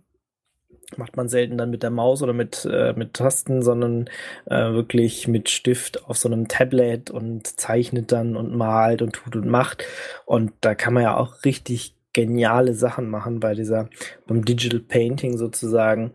macht 0.98 1.18
man 1.18 1.28
selten 1.28 1.58
dann 1.58 1.70
mit 1.70 1.84
der 1.84 1.90
Maus 1.90 2.22
oder 2.22 2.34
mit, 2.34 2.68
äh, 2.72 2.94
mit 2.94 3.14
Tasten, 3.14 3.62
sondern 3.62 4.10
äh, 4.46 4.72
wirklich 4.72 5.28
mit 5.28 5.50
Stift 5.50 6.06
auf 6.08 6.18
so 6.18 6.30
einem 6.30 6.48
Tablet 6.48 7.10
und 7.10 7.60
zeichnet 7.60 8.12
dann 8.12 8.36
und 8.36 8.56
malt 8.56 9.02
und 9.02 9.14
tut 9.14 9.36
und 9.36 9.48
macht. 9.48 9.84
Und 10.26 10.52
da 10.62 10.76
kann 10.76 10.94
man 10.94 11.04
ja 11.04 11.18
auch 11.18 11.44
richtig 11.46 11.96
geniale 12.14 12.74
Sachen 12.74 13.10
machen 13.10 13.40
bei 13.40 13.54
dieser, 13.54 13.90
beim 14.28 14.44
Digital 14.44 14.80
Painting 14.80 15.38
sozusagen. 15.38 16.12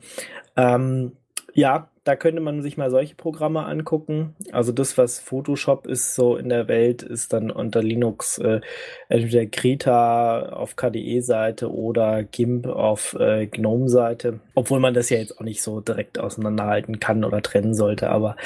Ähm, 0.56 1.12
ja, 1.54 1.88
da 2.06 2.14
könnte 2.14 2.40
man 2.40 2.62
sich 2.62 2.76
mal 2.76 2.88
solche 2.88 3.16
Programme 3.16 3.66
angucken. 3.66 4.36
Also 4.52 4.70
das, 4.70 4.96
was 4.96 5.18
Photoshop 5.18 5.88
ist 5.88 6.14
so 6.14 6.36
in 6.36 6.48
der 6.48 6.68
Welt, 6.68 7.02
ist 7.02 7.32
dann 7.32 7.50
unter 7.50 7.82
Linux 7.82 8.38
äh, 8.38 8.60
entweder 9.08 9.46
Krita 9.46 10.50
auf 10.50 10.76
KDE-Seite 10.76 11.72
oder 11.72 12.22
GIMP 12.22 12.68
auf 12.68 13.16
äh, 13.18 13.48
GNOME-Seite. 13.48 14.38
Obwohl 14.54 14.78
man 14.78 14.94
das 14.94 15.10
ja 15.10 15.18
jetzt 15.18 15.36
auch 15.40 15.44
nicht 15.44 15.60
so 15.62 15.80
direkt 15.80 16.20
auseinanderhalten 16.20 17.00
kann 17.00 17.24
oder 17.24 17.42
trennen 17.42 17.74
sollte. 17.74 18.08
Aber 18.08 18.36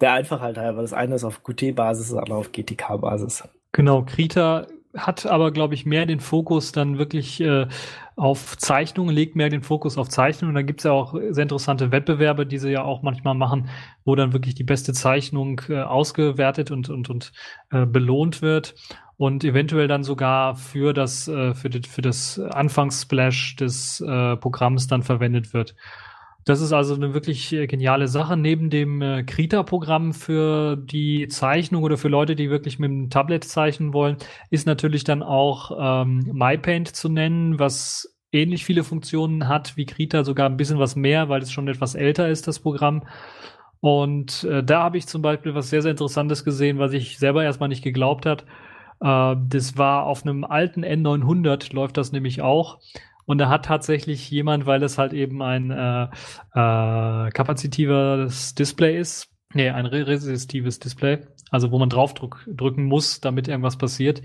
der 0.00 0.12
Einfachheit 0.12 0.56
halber, 0.56 0.82
das 0.82 0.92
eine 0.92 1.16
ist 1.16 1.24
auf 1.24 1.42
Qt-Basis, 1.42 2.10
das 2.10 2.18
andere 2.18 2.38
auf 2.38 2.52
GTK-Basis. 2.52 3.48
Genau, 3.72 4.02
Krita 4.02 4.68
hat 4.98 5.26
aber, 5.26 5.52
glaube 5.52 5.74
ich, 5.74 5.86
mehr 5.86 6.06
den 6.06 6.20
Fokus 6.20 6.72
dann 6.72 6.98
wirklich 6.98 7.40
äh, 7.40 7.66
auf 8.16 8.56
Zeichnungen, 8.58 9.14
legt 9.14 9.36
mehr 9.36 9.48
den 9.48 9.62
Fokus 9.62 9.96
auf 9.96 10.08
Zeichnungen. 10.08 10.54
Da 10.54 10.62
gibt 10.62 10.80
es 10.80 10.84
ja 10.84 10.92
auch 10.92 11.14
sehr 11.30 11.42
interessante 11.42 11.92
Wettbewerbe, 11.92 12.46
die 12.46 12.58
sie 12.58 12.70
ja 12.70 12.82
auch 12.82 13.02
manchmal 13.02 13.34
machen, 13.34 13.68
wo 14.04 14.14
dann 14.14 14.32
wirklich 14.32 14.54
die 14.54 14.64
beste 14.64 14.92
Zeichnung 14.92 15.60
äh, 15.68 15.80
ausgewertet 15.80 16.70
und, 16.70 16.88
und, 16.88 17.08
und 17.08 17.32
äh, 17.70 17.86
belohnt 17.86 18.42
wird 18.42 18.74
und 19.18 19.44
eventuell 19.44 19.88
dann 19.88 20.04
sogar 20.04 20.56
für 20.56 20.92
das, 20.92 21.28
äh, 21.28 21.54
für, 21.54 21.70
die, 21.70 21.88
für 21.88 22.02
das 22.02 22.38
Anfangssplash 22.38 23.56
des 23.56 24.00
äh, 24.00 24.36
Programms 24.36 24.86
dann 24.86 25.02
verwendet 25.02 25.52
wird. 25.52 25.74
Das 26.48 26.62
ist 26.62 26.72
also 26.72 26.94
eine 26.94 27.12
wirklich 27.12 27.52
äh, 27.52 27.66
geniale 27.66 28.08
Sache. 28.08 28.34
Neben 28.34 28.70
dem 28.70 29.02
äh, 29.02 29.22
Krita-Programm 29.22 30.14
für 30.14 30.76
die 30.76 31.28
Zeichnung 31.28 31.82
oder 31.82 31.98
für 31.98 32.08
Leute, 32.08 32.36
die 32.36 32.48
wirklich 32.48 32.78
mit 32.78 32.90
dem 32.90 33.10
Tablet 33.10 33.44
zeichnen 33.44 33.92
wollen, 33.92 34.16
ist 34.48 34.66
natürlich 34.66 35.04
dann 35.04 35.22
auch 35.22 35.72
ähm, 35.78 36.26
MyPaint 36.32 36.88
zu 36.88 37.10
nennen, 37.10 37.58
was 37.58 38.16
ähnlich 38.32 38.64
viele 38.64 38.82
Funktionen 38.82 39.46
hat 39.46 39.76
wie 39.76 39.84
Krita, 39.84 40.24
sogar 40.24 40.48
ein 40.48 40.56
bisschen 40.56 40.78
was 40.78 40.96
mehr, 40.96 41.28
weil 41.28 41.42
es 41.42 41.52
schon 41.52 41.68
etwas 41.68 41.94
älter 41.94 42.30
ist, 42.30 42.48
das 42.48 42.60
Programm. 42.60 43.02
Und 43.80 44.44
äh, 44.44 44.64
da 44.64 44.84
habe 44.84 44.96
ich 44.96 45.06
zum 45.06 45.20
Beispiel 45.20 45.54
was 45.54 45.68
sehr, 45.68 45.82
sehr 45.82 45.90
Interessantes 45.90 46.46
gesehen, 46.46 46.78
was 46.78 46.94
ich 46.94 47.18
selber 47.18 47.44
erstmal 47.44 47.68
nicht 47.68 47.84
geglaubt 47.84 48.24
hat. 48.24 48.46
Äh, 49.02 49.36
das 49.48 49.76
war 49.76 50.06
auf 50.06 50.24
einem 50.24 50.44
alten 50.44 50.82
N900, 50.82 51.74
läuft 51.74 51.98
das 51.98 52.10
nämlich 52.10 52.40
auch. 52.40 52.78
Und 53.28 53.36
da 53.36 53.50
hat 53.50 53.66
tatsächlich 53.66 54.30
jemand, 54.30 54.64
weil 54.64 54.82
es 54.82 54.96
halt 54.96 55.12
eben 55.12 55.42
ein 55.42 55.70
äh, 55.70 56.04
äh, 56.54 57.30
kapazitives 57.30 58.54
Display 58.54 58.98
ist, 58.98 59.28
nee, 59.52 59.68
ein 59.68 59.84
resistives 59.84 60.78
Display, 60.78 61.18
also 61.50 61.70
wo 61.70 61.78
man 61.78 61.90
draufdrücken 61.90 62.86
muss, 62.86 63.20
damit 63.20 63.46
irgendwas 63.46 63.76
passiert, 63.76 64.22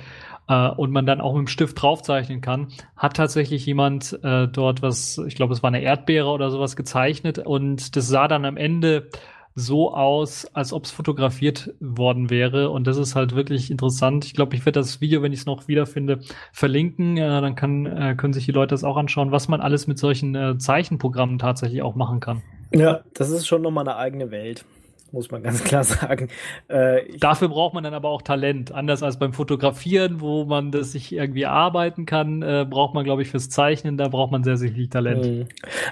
äh, 0.48 0.70
und 0.70 0.92
man 0.92 1.06
dann 1.06 1.20
auch 1.20 1.34
mit 1.34 1.42
dem 1.42 1.48
Stift 1.48 1.82
draufzeichnen 1.82 2.40
kann, 2.40 2.70
hat 2.96 3.18
tatsächlich 3.18 3.66
jemand 3.66 4.18
äh, 4.24 4.48
dort 4.48 4.82
was, 4.82 5.18
ich 5.18 5.36
glaube, 5.36 5.54
es 5.54 5.62
war 5.62 5.68
eine 5.68 5.82
Erdbeere 5.82 6.30
oder 6.30 6.50
sowas 6.50 6.78
gezeichnet 6.78 7.40
und 7.40 7.98
das 7.98 8.08
sah 8.08 8.30
dann 8.30 8.46
am 8.46 8.56
Ende 8.56 9.10
so 9.56 9.94
aus, 9.94 10.46
als 10.54 10.74
ob 10.74 10.86
es 10.86 10.92
fotografiert 10.92 11.74
worden 11.80 12.30
wäre. 12.30 12.70
Und 12.70 12.88
das 12.88 12.98
ist 12.98 13.16
halt 13.16 13.36
wirklich 13.36 13.70
interessant. 13.72 14.26
Ich 14.26 14.34
glaube, 14.34 14.56
ich 14.56 14.66
werde 14.66 14.80
das 14.80 15.02
Video, 15.02 15.22
wenn 15.22 15.34
ich 15.34 15.42
es 15.42 15.46
noch 15.46 15.68
wiederfinde, 15.68 16.20
verlinken. 16.52 17.18
Äh, 17.18 17.42
dann 17.42 17.56
kann, 17.56 17.86
äh, 17.86 18.16
können 18.16 18.34
sich 18.34 18.46
die 18.46 18.52
Leute 18.52 18.74
das 18.74 18.84
auch 18.84 18.98
anschauen, 18.98 19.32
was 19.32 19.48
man 19.48 19.62
alles 19.62 19.88
mit 19.88 20.00
solchen 20.00 20.36
äh, 20.36 20.58
Zeichenprogrammen 20.58 21.38
tatsächlich 21.38 21.82
auch 21.82 21.96
machen 21.96 22.20
kann. 22.20 22.42
Ja, 22.74 23.02
das 23.14 23.30
ist 23.30 23.46
schon 23.46 23.62
nochmal 23.62 23.88
eine 23.88 23.98
eigene 23.98 24.32
Welt 24.32 24.66
muss 25.14 25.32
man 25.32 25.44
ganz 25.44 25.64
klar 25.64 25.84
sagen. 25.84 26.28
Äh, 26.68 27.18
Dafür 27.20 27.48
braucht 27.48 27.74
man 27.74 27.84
dann 27.84 27.94
aber 27.94 28.10
auch 28.10 28.22
Talent. 28.22 28.72
Anders 28.72 29.04
als 29.04 29.20
beim 29.20 29.32
Fotografieren, 29.32 30.20
wo 30.20 30.46
man 30.46 30.72
das 30.72 30.92
sich 30.92 31.14
irgendwie 31.14 31.46
arbeiten 31.46 32.06
kann, 32.06 32.42
äh, 32.42 32.66
braucht 32.68 32.94
man, 32.94 33.04
glaube 33.04 33.22
ich, 33.22 33.30
fürs 33.30 33.50
Zeichnen, 33.50 33.98
da 33.98 34.08
braucht 34.08 34.32
man 34.32 34.44
sehr, 34.44 34.58
sehr 34.58 34.72
viel 34.72 34.88
Talent. 34.90 35.26
Mhm. 35.26 35.46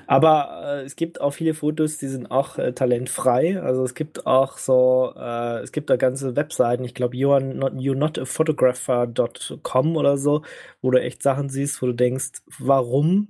Aber 0.07 0.63
äh, 0.65 0.81
es 0.83 0.95
gibt 0.95 1.21
auch 1.21 1.31
viele 1.31 1.53
Fotos, 1.53 1.99
die 1.99 2.07
sind 2.07 2.31
auch 2.31 2.57
äh, 2.57 2.73
talentfrei. 2.73 3.61
Also 3.61 3.83
es 3.83 3.93
gibt 3.93 4.25
auch 4.25 4.57
so, 4.57 5.13
äh, 5.15 5.59
es 5.59 5.71
gibt 5.71 5.89
da 5.89 5.95
ganze 5.95 6.35
Webseiten, 6.35 6.83
ich 6.83 6.95
glaube, 6.95 7.15
you're 7.15 7.39
not, 7.39 7.73
you're 7.73 7.95
not 7.95 8.17
a 8.17 8.25
photographer.com 8.25 9.95
oder 9.95 10.17
so, 10.17 10.41
wo 10.81 10.89
du 10.89 10.99
echt 10.99 11.21
Sachen 11.21 11.49
siehst, 11.49 11.81
wo 11.81 11.85
du 11.85 11.93
denkst, 11.93 12.41
warum? 12.57 13.27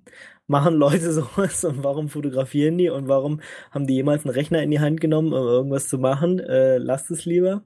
Machen 0.48 0.76
Leute 0.76 1.12
sowas 1.14 1.64
und 1.64 1.84
warum 1.84 2.10
fotografieren 2.10 2.78
die 2.78 2.90
und 2.90 3.08
warum 3.08 3.42
haben 3.72 3.88
die 3.88 3.96
jemals 3.96 4.26
einen 4.26 4.34
Rechner 4.34 4.62
in 4.62 4.72
die 4.72 4.80
Hand 4.80 5.02
genommen, 5.02 5.34
um 5.34 5.48
irgendwas 5.48 5.88
zu 5.88 5.98
machen? 5.98 6.40
Äh, 6.40 6.78
lasst 6.78 7.12
es 7.12 7.26
lieber. 7.26 7.64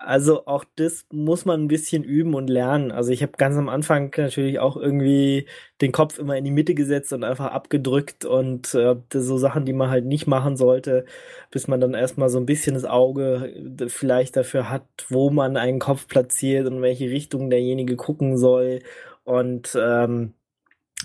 Also 0.00 0.46
auch 0.46 0.64
das 0.76 1.06
muss 1.10 1.44
man 1.44 1.60
ein 1.60 1.68
bisschen 1.68 2.04
üben 2.04 2.34
und 2.34 2.48
lernen. 2.48 2.92
Also 2.92 3.10
ich 3.10 3.20
habe 3.20 3.32
ganz 3.36 3.56
am 3.56 3.68
Anfang 3.68 4.12
natürlich 4.16 4.60
auch 4.60 4.76
irgendwie 4.76 5.48
den 5.80 5.90
Kopf 5.90 6.20
immer 6.20 6.36
in 6.36 6.44
die 6.44 6.52
Mitte 6.52 6.74
gesetzt 6.74 7.12
und 7.12 7.24
einfach 7.24 7.46
abgedrückt 7.46 8.24
und 8.24 8.72
äh, 8.74 8.94
so 9.12 9.38
Sachen, 9.38 9.64
die 9.64 9.72
man 9.72 9.90
halt 9.90 10.04
nicht 10.06 10.28
machen 10.28 10.56
sollte, 10.56 11.04
bis 11.50 11.66
man 11.66 11.80
dann 11.80 11.94
erstmal 11.94 12.28
so 12.28 12.38
ein 12.38 12.46
bisschen 12.46 12.74
das 12.74 12.84
Auge 12.84 13.52
vielleicht 13.88 14.36
dafür 14.36 14.70
hat, 14.70 14.86
wo 15.08 15.30
man 15.30 15.56
einen 15.56 15.80
Kopf 15.80 16.06
platziert 16.06 16.68
und 16.68 16.76
in 16.76 16.82
welche 16.82 17.10
Richtung 17.10 17.50
derjenige 17.50 17.96
gucken 17.96 18.38
soll. 18.38 18.80
Und 19.24 19.76
ähm, 19.80 20.34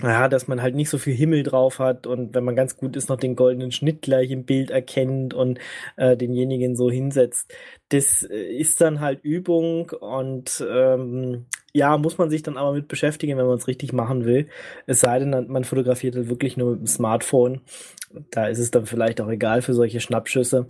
ja, 0.02 0.28
dass 0.28 0.48
man 0.48 0.62
halt 0.62 0.74
nicht 0.76 0.90
so 0.90 0.98
viel 0.98 1.14
Himmel 1.14 1.44
drauf 1.44 1.78
hat 1.78 2.08
und 2.08 2.34
wenn 2.34 2.44
man 2.44 2.56
ganz 2.56 2.78
gut 2.78 2.96
ist, 2.96 3.10
noch 3.10 3.18
den 3.18 3.36
goldenen 3.36 3.72
Schnitt 3.72 4.02
gleich 4.02 4.32
im 4.32 4.44
Bild 4.44 4.72
erkennt 4.72 5.34
und 5.36 5.60
äh, 5.98 6.18
denjenigen 6.18 6.76
so 6.76 6.90
hinsetzt. 6.90 7.54
Das 7.90 8.24
äh, 8.24 8.56
ist 8.56 8.82
dann 8.82 9.02
halt 9.02 9.24
Übung 9.24 9.92
und 9.92 10.66
ähm, 10.68 11.46
ja, 11.74 11.98
muss 11.98 12.18
man 12.18 12.30
sich 12.30 12.42
dann 12.42 12.58
aber 12.58 12.74
mit 12.74 12.88
beschäftigen, 12.88 13.38
wenn 13.38 13.46
man 13.46 13.58
es 13.58 13.68
richtig 13.68 13.94
machen 13.94 14.26
will. 14.26 14.48
Es 14.88 15.00
sei 15.02 15.20
denn, 15.20 15.48
man 15.48 15.64
fotografiert 15.64 16.16
halt 16.16 16.30
wirklich 16.30 16.58
nur 16.58 16.72
mit 16.72 16.82
dem 16.82 16.88
Smartphone. 16.88 17.62
Da 18.32 18.48
ist 18.48 18.60
es 18.60 18.72
dann 18.72 18.86
vielleicht 18.86 19.22
auch 19.22 19.30
egal 19.30 19.62
für 19.62 19.74
solche 19.74 20.00
Schnappschüsse. 20.00 20.68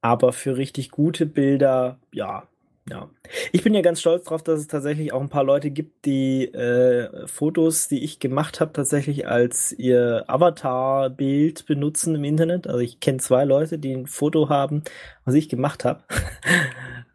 Aber 0.00 0.32
für 0.32 0.56
richtig 0.56 0.90
gute 0.90 1.26
Bilder, 1.26 1.98
ja, 2.12 2.44
ja. 2.88 3.10
Ich 3.52 3.62
bin 3.62 3.74
ja 3.74 3.82
ganz 3.82 4.00
stolz 4.00 4.24
drauf, 4.24 4.42
dass 4.42 4.58
es 4.60 4.66
tatsächlich 4.66 5.12
auch 5.12 5.20
ein 5.20 5.28
paar 5.28 5.44
Leute 5.44 5.70
gibt, 5.70 6.04
die 6.06 6.46
äh, 6.46 7.26
Fotos, 7.26 7.88
die 7.88 8.02
ich 8.02 8.18
gemacht 8.18 8.60
habe, 8.60 8.72
tatsächlich 8.72 9.28
als 9.28 9.72
ihr 9.72 10.24
Avatar-Bild 10.26 11.66
benutzen 11.66 12.14
im 12.14 12.24
Internet. 12.24 12.66
Also 12.66 12.80
ich 12.80 13.00
kenne 13.00 13.18
zwei 13.18 13.44
Leute, 13.44 13.78
die 13.78 13.92
ein 13.92 14.06
Foto 14.06 14.48
haben, 14.48 14.82
was 15.24 15.34
ich 15.34 15.48
gemacht 15.48 15.84
habe. 15.84 16.02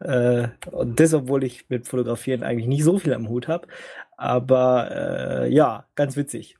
äh, 0.00 0.48
und 0.70 1.00
das, 1.00 1.12
obwohl 1.14 1.44
ich 1.44 1.68
mit 1.68 1.88
Fotografieren 1.88 2.42
eigentlich 2.42 2.68
nicht 2.68 2.84
so 2.84 2.98
viel 2.98 3.12
am 3.12 3.28
Hut 3.28 3.48
habe. 3.48 3.66
Aber 4.16 4.90
äh, 5.44 5.52
ja, 5.52 5.86
ganz 5.94 6.16
witzig. 6.16 6.56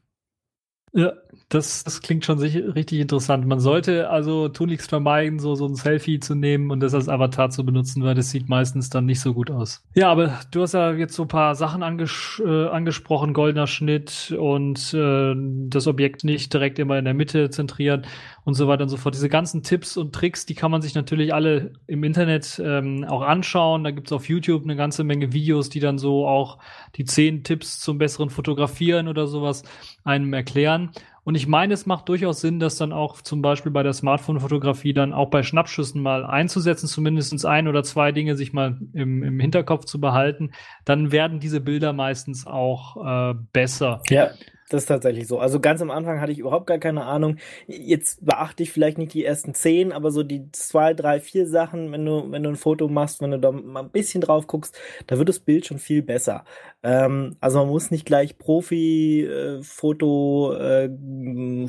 Ja, 0.96 1.12
das, 1.50 1.84
das 1.84 2.00
klingt 2.00 2.24
schon 2.24 2.38
richtig 2.38 2.98
interessant. 2.98 3.46
Man 3.46 3.60
sollte 3.60 4.08
also 4.08 4.48
tunlichst 4.48 4.88
vermeiden, 4.88 5.38
so, 5.38 5.54
so 5.54 5.66
ein 5.66 5.76
Selfie 5.76 6.18
zu 6.18 6.34
nehmen 6.34 6.70
und 6.70 6.80
das 6.80 6.94
als 6.94 7.08
Avatar 7.08 7.50
zu 7.50 7.64
benutzen, 7.64 8.02
weil 8.02 8.14
das 8.14 8.30
sieht 8.30 8.48
meistens 8.48 8.88
dann 8.88 9.04
nicht 9.04 9.20
so 9.20 9.34
gut 9.34 9.50
aus. 9.50 9.84
Ja, 9.94 10.10
aber 10.10 10.40
du 10.50 10.62
hast 10.62 10.72
ja 10.72 10.92
jetzt 10.92 11.14
so 11.14 11.22
ein 11.22 11.28
paar 11.28 11.54
Sachen 11.54 11.82
anges 11.82 12.42
äh, 12.44 12.66
angesprochen, 12.68 13.34
goldener 13.34 13.66
Schnitt 13.66 14.34
und 14.36 14.92
äh, 14.94 15.34
das 15.68 15.86
Objekt 15.86 16.24
nicht 16.24 16.52
direkt 16.52 16.78
immer 16.78 16.98
in 16.98 17.04
der 17.04 17.14
Mitte 17.14 17.50
zentrieren 17.50 18.06
und 18.44 18.54
so 18.54 18.66
weiter 18.68 18.84
und 18.84 18.88
so 18.88 18.96
fort. 18.96 19.14
Diese 19.14 19.28
ganzen 19.28 19.62
Tipps 19.62 19.96
und 19.96 20.14
Tricks, 20.14 20.46
die 20.46 20.54
kann 20.54 20.70
man 20.70 20.80
sich 20.80 20.94
natürlich 20.94 21.34
alle 21.34 21.72
im 21.86 22.02
Internet 22.04 22.60
ähm, 22.64 23.04
auch 23.04 23.22
anschauen. 23.22 23.84
Da 23.84 23.90
gibt's 23.90 24.12
auf 24.12 24.28
YouTube 24.28 24.64
eine 24.64 24.76
ganze 24.76 25.04
Menge 25.04 25.32
Videos, 25.32 25.68
die 25.68 25.80
dann 25.80 25.98
so 25.98 26.26
auch 26.26 26.58
die 26.96 27.04
zehn 27.04 27.44
Tipps 27.44 27.78
zum 27.80 27.98
besseren 27.98 28.30
Fotografieren 28.30 29.08
oder 29.08 29.26
sowas 29.26 29.62
einem 30.04 30.32
erklären. 30.32 30.85
Und 31.24 31.34
ich 31.34 31.48
meine, 31.48 31.74
es 31.74 31.86
macht 31.86 32.08
durchaus 32.08 32.40
Sinn, 32.40 32.60
das 32.60 32.76
dann 32.76 32.92
auch 32.92 33.20
zum 33.20 33.42
Beispiel 33.42 33.72
bei 33.72 33.82
der 33.82 33.92
Smartphone-Fotografie 33.92 34.92
dann 34.92 35.12
auch 35.12 35.28
bei 35.28 35.42
Schnappschüssen 35.42 36.00
mal 36.00 36.24
einzusetzen, 36.24 36.86
zumindest 36.86 37.44
ein 37.44 37.66
oder 37.66 37.82
zwei 37.82 38.12
Dinge 38.12 38.36
sich 38.36 38.52
mal 38.52 38.78
im, 38.92 39.22
im 39.22 39.40
Hinterkopf 39.40 39.86
zu 39.86 40.00
behalten. 40.00 40.52
Dann 40.84 41.10
werden 41.10 41.40
diese 41.40 41.60
Bilder 41.60 41.92
meistens 41.92 42.46
auch 42.46 43.32
äh, 43.32 43.34
besser. 43.52 44.02
Ja. 44.08 44.30
Das 44.68 44.82
ist 44.82 44.86
tatsächlich 44.86 45.28
so. 45.28 45.38
Also 45.38 45.60
ganz 45.60 45.80
am 45.80 45.90
Anfang 45.90 46.20
hatte 46.20 46.32
ich 46.32 46.38
überhaupt 46.38 46.66
gar 46.66 46.78
keine 46.78 47.04
Ahnung. 47.04 47.36
Jetzt 47.66 48.24
beachte 48.24 48.62
ich 48.62 48.72
vielleicht 48.72 48.98
nicht 48.98 49.14
die 49.14 49.24
ersten 49.24 49.54
zehn, 49.54 49.92
aber 49.92 50.10
so 50.10 50.22
die 50.24 50.50
zwei, 50.52 50.92
drei, 50.94 51.20
vier 51.20 51.46
Sachen, 51.46 51.92
wenn 51.92 52.04
du, 52.04 52.30
wenn 52.32 52.42
du 52.42 52.50
ein 52.50 52.56
Foto 52.56 52.88
machst, 52.88 53.22
wenn 53.22 53.30
du 53.30 53.38
da 53.38 53.52
mal 53.52 53.84
ein 53.84 53.90
bisschen 53.90 54.20
drauf 54.20 54.46
guckst, 54.46 54.76
da 55.06 55.18
wird 55.18 55.28
das 55.28 55.38
Bild 55.38 55.66
schon 55.66 55.78
viel 55.78 56.02
besser. 56.02 56.44
Ähm, 56.82 57.36
also 57.40 57.58
man 57.60 57.68
muss 57.68 57.90
nicht 57.90 58.06
gleich 58.06 58.38
Profi-Foto, 58.38 60.54
äh, 60.54 60.84
äh, 60.86 61.68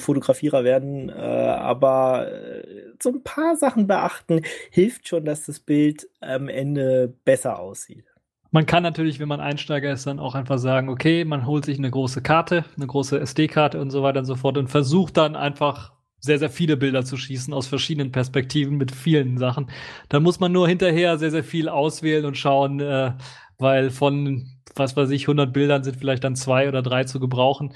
werden, 0.64 1.10
äh, 1.10 1.14
aber 1.14 2.32
äh, 2.32 2.64
so 3.02 3.10
ein 3.10 3.24
paar 3.24 3.56
Sachen 3.56 3.88
beachten 3.88 4.42
hilft 4.72 5.08
schon, 5.08 5.26
dass 5.26 5.46
das 5.46 5.60
Bild 5.60 6.08
am 6.20 6.50
Ende 6.50 7.14
besser 7.26 7.60
aussieht. 7.60 8.06
Man 8.52 8.66
kann 8.66 8.84
natürlich, 8.84 9.20
wenn 9.20 9.28
man 9.28 9.40
Einsteiger 9.40 9.92
ist, 9.92 10.08
dann 10.08 10.20
auch 10.20 10.36
einfach 10.36 10.58
sagen, 10.58 10.90
okay, 10.90 11.26
man 11.26 11.46
holt 11.46 11.66
sich 11.66 11.78
eine 11.78 11.92
große 11.92 12.22
Karte, 12.22 12.66
eine 12.76 12.88
große 12.88 13.20
SD-Karte 13.20 13.80
und 13.82 13.90
so 13.92 14.04
weiter 14.04 14.20
und 14.20 14.26
so 14.26 14.36
fort 14.36 14.58
und 14.58 14.70
versucht 14.70 15.18
dann 15.18 15.36
einfach 15.36 15.94
sehr, 16.20 16.40
sehr 16.40 16.50
viele 16.50 16.78
Bilder 16.78 17.04
zu 17.04 17.18
schießen 17.18 17.54
aus 17.54 17.68
verschiedenen 17.68 18.12
Perspektiven 18.12 18.78
mit 18.78 18.92
vielen 18.92 19.38
Sachen. 19.38 19.70
Da 20.10 20.20
muss 20.20 20.40
man 20.40 20.52
nur 20.52 20.68
hinterher 20.68 21.18
sehr, 21.18 21.32
sehr 21.32 21.44
viel 21.44 21.70
auswählen 21.70 22.26
und 22.26 22.38
schauen, 22.38 22.80
äh, 22.80 23.14
weil 23.58 23.90
von, 23.92 24.48
was 24.76 24.96
weiß 24.96 25.10
ich, 25.12 25.24
100 25.24 25.54
Bildern 25.54 25.84
sind 25.84 25.98
vielleicht 25.98 26.24
dann 26.24 26.36
zwei 26.36 26.68
oder 26.68 26.82
drei 26.82 27.04
zu 27.04 27.20
gebrauchen. 27.20 27.74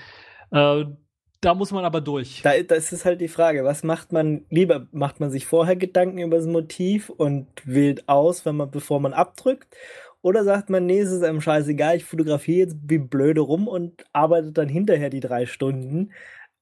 Äh, 0.51 0.86
da 1.41 1.55
muss 1.55 1.72
man 1.72 1.86
aber 1.86 2.01
durch. 2.01 2.41
Da, 2.43 2.61
das 2.61 2.93
ist 2.93 3.03
halt 3.03 3.19
die 3.19 3.28
Frage, 3.28 3.63
was 3.63 3.84
macht 3.84 4.11
man 4.11 4.45
lieber? 4.49 4.88
Macht 4.91 5.19
man 5.19 5.32
sich 5.32 5.47
vorher 5.47 5.76
Gedanken 5.76 6.19
über 6.19 6.38
das 6.38 6.45
Motiv 6.45 7.09
und 7.09 7.47
wählt 7.65 8.07
aus, 8.07 8.45
wenn 8.45 8.57
man, 8.57 8.69
bevor 8.69 8.99
man 8.99 9.13
abdrückt? 9.13 9.76
Oder 10.22 10.43
sagt 10.43 10.69
man, 10.69 10.86
nee, 10.86 10.99
es 10.99 11.11
ist 11.11 11.24
einem 11.24 11.41
scheißegal, 11.41 11.97
ich 11.97 12.05
fotografiere 12.05 12.59
jetzt 12.59 12.78
wie 12.88 12.99
blöde 12.99 13.41
rum 13.41 13.67
und 13.67 14.05
arbeitet 14.13 14.57
dann 14.57 14.69
hinterher 14.69 15.09
die 15.09 15.19
drei 15.19 15.47
Stunden, 15.47 16.11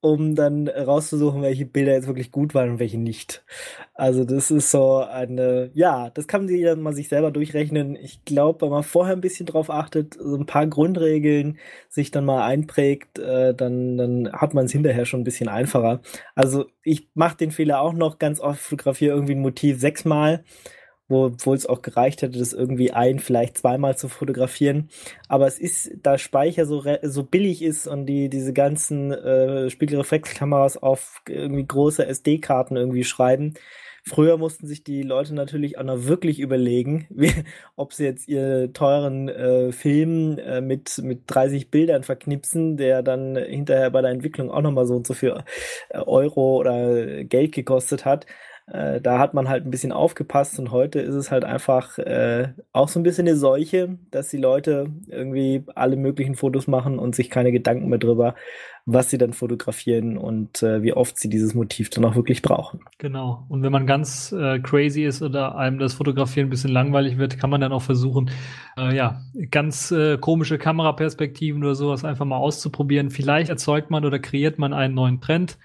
um 0.00 0.34
dann 0.34 0.66
rauszusuchen, 0.68 1.42
welche 1.42 1.66
Bilder 1.66 1.92
jetzt 1.92 2.06
wirklich 2.06 2.30
gut 2.32 2.54
waren 2.54 2.70
und 2.70 2.78
welche 2.78 2.96
nicht. 2.98 3.44
Also 3.92 4.24
das 4.24 4.50
ist 4.50 4.70
so 4.70 4.98
eine, 4.98 5.70
ja, 5.74 6.08
das 6.10 6.26
kann 6.26 6.48
sich 6.48 6.62
dann 6.64 6.80
mal 6.80 6.94
sich 6.94 7.08
selber 7.10 7.30
durchrechnen. 7.30 7.96
Ich 7.96 8.24
glaube, 8.24 8.62
wenn 8.62 8.70
man 8.70 8.82
vorher 8.82 9.14
ein 9.14 9.20
bisschen 9.20 9.44
drauf 9.44 9.68
achtet, 9.70 10.14
so 10.14 10.36
ein 10.36 10.46
paar 10.46 10.66
Grundregeln 10.66 11.58
sich 11.90 12.10
dann 12.10 12.24
mal 12.24 12.42
einprägt, 12.46 13.18
äh, 13.18 13.54
dann, 13.54 13.98
dann 13.98 14.32
hat 14.32 14.54
man 14.54 14.64
es 14.66 14.72
hinterher 14.72 15.04
schon 15.04 15.20
ein 15.20 15.24
bisschen 15.24 15.48
einfacher. 15.48 16.00
Also 16.34 16.64
ich 16.82 17.08
mache 17.14 17.36
den 17.36 17.50
Fehler 17.50 17.82
auch 17.82 17.92
noch 17.92 18.18
ganz 18.18 18.40
oft, 18.40 18.60
fotografiere 18.60 19.14
irgendwie 19.14 19.34
ein 19.34 19.42
Motiv 19.42 19.78
sechsmal 19.80 20.44
obwohl 21.10 21.56
es 21.56 21.66
auch 21.66 21.82
gereicht 21.82 22.22
hätte, 22.22 22.38
das 22.38 22.52
irgendwie 22.52 22.92
ein, 22.92 23.18
vielleicht 23.18 23.58
zweimal 23.58 23.96
zu 23.96 24.08
fotografieren. 24.08 24.88
Aber 25.28 25.46
es 25.46 25.58
ist, 25.58 25.90
da 26.02 26.18
Speicher 26.18 26.66
so, 26.66 26.84
so 27.02 27.22
billig 27.24 27.62
ist 27.62 27.86
und 27.86 28.06
die 28.06 28.28
diese 28.28 28.52
ganzen 28.52 29.12
äh, 29.12 29.70
Spiegelreflexkameras 29.70 30.76
auf 30.76 31.22
irgendwie 31.28 31.66
große 31.66 32.06
SD-Karten 32.06 32.76
irgendwie 32.76 33.04
schreiben. 33.04 33.54
Früher 34.02 34.38
mussten 34.38 34.66
sich 34.66 34.82
die 34.82 35.02
Leute 35.02 35.34
natürlich 35.34 35.78
auch 35.78 35.84
noch 35.84 36.06
wirklich 36.06 36.40
überlegen, 36.40 37.06
wie, 37.10 37.32
ob 37.76 37.92
sie 37.92 38.04
jetzt 38.04 38.28
ihr 38.28 38.72
teuren 38.72 39.28
äh, 39.28 39.72
Film 39.72 40.38
äh, 40.38 40.60
mit, 40.60 40.98
mit 40.98 41.22
30 41.26 41.70
Bildern 41.70 42.02
verknipsen, 42.02 42.76
der 42.76 43.02
dann 43.02 43.36
hinterher 43.36 43.90
bei 43.90 44.00
der 44.00 44.10
Entwicklung 44.10 44.50
auch 44.50 44.62
nochmal 44.62 44.86
so 44.86 44.94
und 44.96 45.06
so 45.06 45.14
viel 45.14 45.42
äh, 45.90 45.98
Euro 45.98 46.56
oder 46.56 47.24
Geld 47.24 47.52
gekostet 47.52 48.04
hat 48.04 48.26
äh, 48.72 49.00
da 49.00 49.18
hat 49.18 49.34
man 49.34 49.48
halt 49.48 49.66
ein 49.66 49.70
bisschen 49.70 49.90
aufgepasst 49.90 50.58
und 50.60 50.70
heute 50.70 51.00
ist 51.00 51.14
es 51.14 51.32
halt 51.32 51.44
einfach 51.44 51.98
äh, 51.98 52.52
auch 52.72 52.88
so 52.88 53.00
ein 53.00 53.02
bisschen 53.02 53.26
eine 53.26 53.36
Seuche, 53.36 53.98
dass 54.12 54.28
die 54.28 54.36
Leute 54.36 54.86
irgendwie 55.08 55.64
alle 55.74 55.96
möglichen 55.96 56.36
Fotos 56.36 56.68
machen 56.68 57.00
und 57.00 57.16
sich 57.16 57.30
keine 57.30 57.50
Gedanken 57.50 57.88
mehr 57.88 57.98
drüber, 57.98 58.36
was 58.86 59.10
sie 59.10 59.18
dann 59.18 59.32
fotografieren 59.32 60.16
und 60.16 60.62
äh, 60.62 60.82
wie 60.82 60.92
oft 60.92 61.18
sie 61.18 61.28
dieses 61.28 61.52
Motiv 61.52 61.90
dann 61.90 62.04
auch 62.04 62.14
wirklich 62.14 62.42
brauchen. 62.42 62.80
Genau. 62.98 63.44
Und 63.48 63.64
wenn 63.64 63.72
man 63.72 63.88
ganz 63.88 64.30
äh, 64.30 64.60
crazy 64.60 65.04
ist 65.04 65.20
oder 65.20 65.56
einem 65.56 65.80
das 65.80 65.94
Fotografieren 65.94 66.46
ein 66.46 66.50
bisschen 66.50 66.70
langweilig 66.70 67.18
wird, 67.18 67.38
kann 67.38 67.50
man 67.50 67.60
dann 67.60 67.72
auch 67.72 67.82
versuchen, 67.82 68.30
äh, 68.78 68.94
ja, 68.94 69.20
ganz 69.50 69.92
komische 70.20 70.58
Kameraperspektiven 70.58 71.62
oder 71.64 71.74
sowas 71.74 72.04
einfach 72.04 72.24
mal 72.24 72.36
auszuprobieren. 72.36 73.10
Vielleicht 73.10 73.50
erzeugt 73.50 73.90
man 73.90 74.04
oder 74.04 74.20
kreiert 74.20 74.58
man 74.58 74.72
einen 74.72 74.94
neuen 74.94 75.20
Trend. 75.20 75.58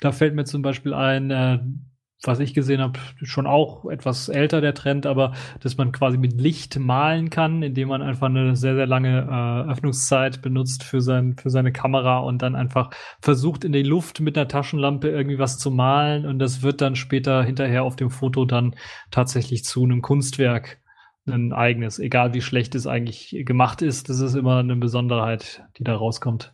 Da 0.00 0.12
fällt 0.12 0.34
mir 0.34 0.44
zum 0.44 0.62
Beispiel 0.62 0.94
ein, 0.94 1.91
was 2.24 2.38
ich 2.38 2.54
gesehen 2.54 2.80
habe, 2.80 2.98
schon 3.22 3.46
auch 3.46 3.84
etwas 3.86 4.28
älter 4.28 4.60
der 4.60 4.74
Trend, 4.74 5.06
aber 5.06 5.32
dass 5.60 5.76
man 5.76 5.92
quasi 5.92 6.18
mit 6.18 6.40
Licht 6.40 6.78
malen 6.78 7.30
kann, 7.30 7.62
indem 7.62 7.88
man 7.88 8.02
einfach 8.02 8.28
eine 8.28 8.54
sehr, 8.54 8.76
sehr 8.76 8.86
lange 8.86 9.28
äh, 9.28 9.70
Öffnungszeit 9.70 10.40
benutzt 10.40 10.84
für, 10.84 11.00
sein, 11.00 11.36
für 11.36 11.50
seine 11.50 11.72
Kamera 11.72 12.18
und 12.18 12.42
dann 12.42 12.54
einfach 12.54 12.90
versucht 13.20 13.64
in 13.64 13.72
die 13.72 13.82
Luft 13.82 14.20
mit 14.20 14.36
einer 14.38 14.48
Taschenlampe 14.48 15.08
irgendwie 15.08 15.38
was 15.38 15.58
zu 15.58 15.70
malen 15.70 16.26
und 16.26 16.38
das 16.38 16.62
wird 16.62 16.80
dann 16.80 16.94
später 16.94 17.42
hinterher 17.42 17.82
auf 17.82 17.96
dem 17.96 18.10
Foto 18.10 18.44
dann 18.44 18.76
tatsächlich 19.10 19.64
zu 19.64 19.82
einem 19.82 20.02
Kunstwerk 20.02 20.78
ein 21.26 21.52
eigenes, 21.52 21.98
egal 21.98 22.34
wie 22.34 22.40
schlecht 22.40 22.74
es 22.74 22.86
eigentlich 22.86 23.36
gemacht 23.44 23.82
ist, 23.82 24.08
das 24.08 24.20
ist 24.20 24.34
immer 24.34 24.58
eine 24.58 24.76
Besonderheit, 24.76 25.64
die 25.78 25.84
da 25.84 25.94
rauskommt. 25.94 26.52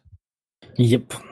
Yep. 0.79 1.23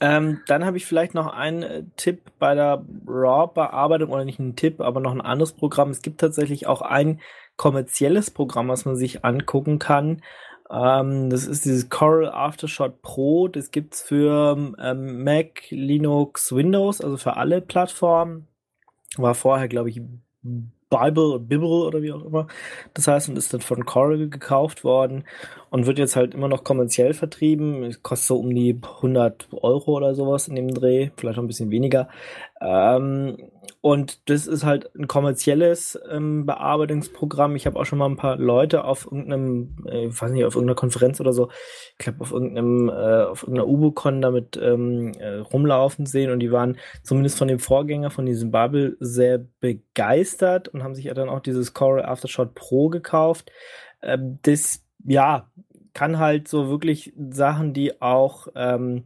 Ähm, 0.00 0.40
dann 0.46 0.64
habe 0.64 0.76
ich 0.76 0.86
vielleicht 0.86 1.14
noch 1.14 1.32
einen 1.32 1.62
äh, 1.62 1.84
Tipp 1.96 2.20
bei 2.38 2.54
der 2.54 2.84
RAW-Bearbeitung 3.06 4.10
oder 4.10 4.24
nicht 4.24 4.38
einen 4.38 4.56
Tipp, 4.56 4.80
aber 4.80 5.00
noch 5.00 5.12
ein 5.12 5.20
anderes 5.20 5.52
Programm. 5.52 5.90
Es 5.90 6.02
gibt 6.02 6.20
tatsächlich 6.20 6.66
auch 6.66 6.82
ein 6.82 7.20
kommerzielles 7.56 8.30
Programm, 8.30 8.68
was 8.68 8.84
man 8.84 8.96
sich 8.96 9.24
angucken 9.24 9.78
kann. 9.78 10.22
Ähm, 10.70 11.30
das 11.30 11.46
ist 11.46 11.64
dieses 11.64 11.88
Coral 11.88 12.30
Aftershot 12.30 13.00
Pro. 13.00 13.48
Das 13.48 13.70
gibt's 13.70 14.02
für 14.02 14.74
ähm, 14.78 15.24
Mac, 15.24 15.70
Linux, 15.70 16.54
Windows, 16.54 17.00
also 17.00 17.16
für 17.16 17.36
alle 17.36 17.60
Plattformen. 17.60 18.48
War 19.16 19.34
vorher, 19.34 19.68
glaube 19.68 19.88
ich, 19.88 20.02
Bible, 20.88 21.40
Bible 21.40 21.66
oder 21.66 22.02
wie 22.02 22.12
auch 22.12 22.24
immer. 22.24 22.46
Das 22.94 23.08
heißt, 23.08 23.28
und 23.28 23.36
ist 23.36 23.52
dann 23.52 23.60
von 23.60 23.84
Coral 23.84 24.28
gekauft 24.28 24.84
worden 24.84 25.24
und 25.70 25.86
wird 25.86 25.98
jetzt 25.98 26.16
halt 26.16 26.34
immer 26.34 26.48
noch 26.48 26.64
kommerziell 26.64 27.12
vertrieben. 27.12 27.96
Kostet 28.02 28.28
so 28.28 28.38
um 28.38 28.54
die 28.54 28.78
100 28.80 29.48
Euro 29.52 29.96
oder 29.96 30.14
sowas 30.14 30.48
in 30.48 30.54
dem 30.54 30.72
Dreh, 30.72 31.10
vielleicht 31.16 31.38
auch 31.38 31.42
ein 31.42 31.48
bisschen 31.48 31.70
weniger. 31.70 32.08
Ähm, 32.60 33.36
und 33.82 34.28
das 34.30 34.46
ist 34.46 34.64
halt 34.64 34.90
ein 34.96 35.06
kommerzielles 35.06 35.98
ähm, 36.10 36.46
Bearbeitungsprogramm. 36.46 37.54
Ich 37.54 37.66
habe 37.66 37.78
auch 37.78 37.84
schon 37.84 37.98
mal 37.98 38.06
ein 38.06 38.16
paar 38.16 38.36
Leute 38.36 38.84
auf 38.84 39.04
irgendeinem, 39.04 39.76
äh, 39.86 40.06
ich 40.06 40.20
weiß 40.20 40.30
nicht, 40.30 40.44
auf 40.44 40.54
irgendeiner 40.54 40.76
Konferenz 40.76 41.20
oder 41.20 41.32
so, 41.32 41.50
ich 41.92 41.98
glaube 41.98 42.22
auf 42.22 42.32
irgendeinem, 42.32 42.88
äh, 42.88 43.24
auf 43.24 43.42
irgendeiner 43.42 43.68
Ubocon 43.68 44.22
damit 44.22 44.58
ähm, 44.60 45.12
äh, 45.18 45.36
rumlaufen 45.36 46.06
sehen 46.06 46.30
und 46.30 46.40
die 46.40 46.50
waren 46.50 46.78
zumindest 47.02 47.38
von 47.38 47.48
dem 47.48 47.58
Vorgänger 47.58 48.10
von 48.10 48.26
diesem 48.26 48.50
Bubble 48.50 48.96
sehr 49.00 49.44
begeistert 49.60 50.68
und 50.68 50.82
haben 50.82 50.94
sich 50.94 51.04
ja 51.04 51.14
dann 51.14 51.28
auch 51.28 51.40
dieses 51.40 51.74
Coral 51.74 52.04
Aftershot 52.04 52.54
Pro 52.54 52.88
gekauft. 52.88 53.52
Ähm, 54.02 54.38
das, 54.42 54.82
ja, 55.04 55.50
kann 55.96 56.18
halt 56.18 56.46
so 56.46 56.68
wirklich 56.68 57.14
Sachen, 57.30 57.72
die 57.72 58.02
auch 58.02 58.48
ähm, 58.54 59.04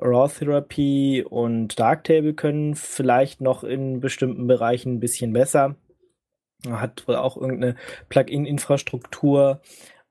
Raw 0.00 0.28
Therapy 0.28 1.24
und 1.28 1.78
Darktable 1.78 2.34
können 2.34 2.74
vielleicht 2.74 3.40
noch 3.40 3.64
in 3.64 4.00
bestimmten 4.00 4.46
Bereichen 4.46 4.94
ein 4.94 5.00
bisschen 5.00 5.32
besser. 5.32 5.76
Hat 6.68 7.06
wohl 7.06 7.16
auch 7.16 7.36
irgendeine 7.36 7.76
Plugin-Infrastruktur 8.08 9.60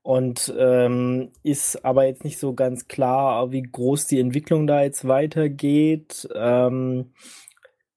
und 0.01 0.53
ähm, 0.57 1.31
ist 1.43 1.83
aber 1.83 2.05
jetzt 2.05 2.23
nicht 2.23 2.39
so 2.39 2.53
ganz 2.53 2.87
klar, 2.87 3.51
wie 3.51 3.63
groß 3.63 4.07
die 4.07 4.19
Entwicklung 4.19 4.65
da 4.65 4.81
jetzt 4.81 5.07
weitergeht. 5.07 6.29
Ähm, 6.33 7.11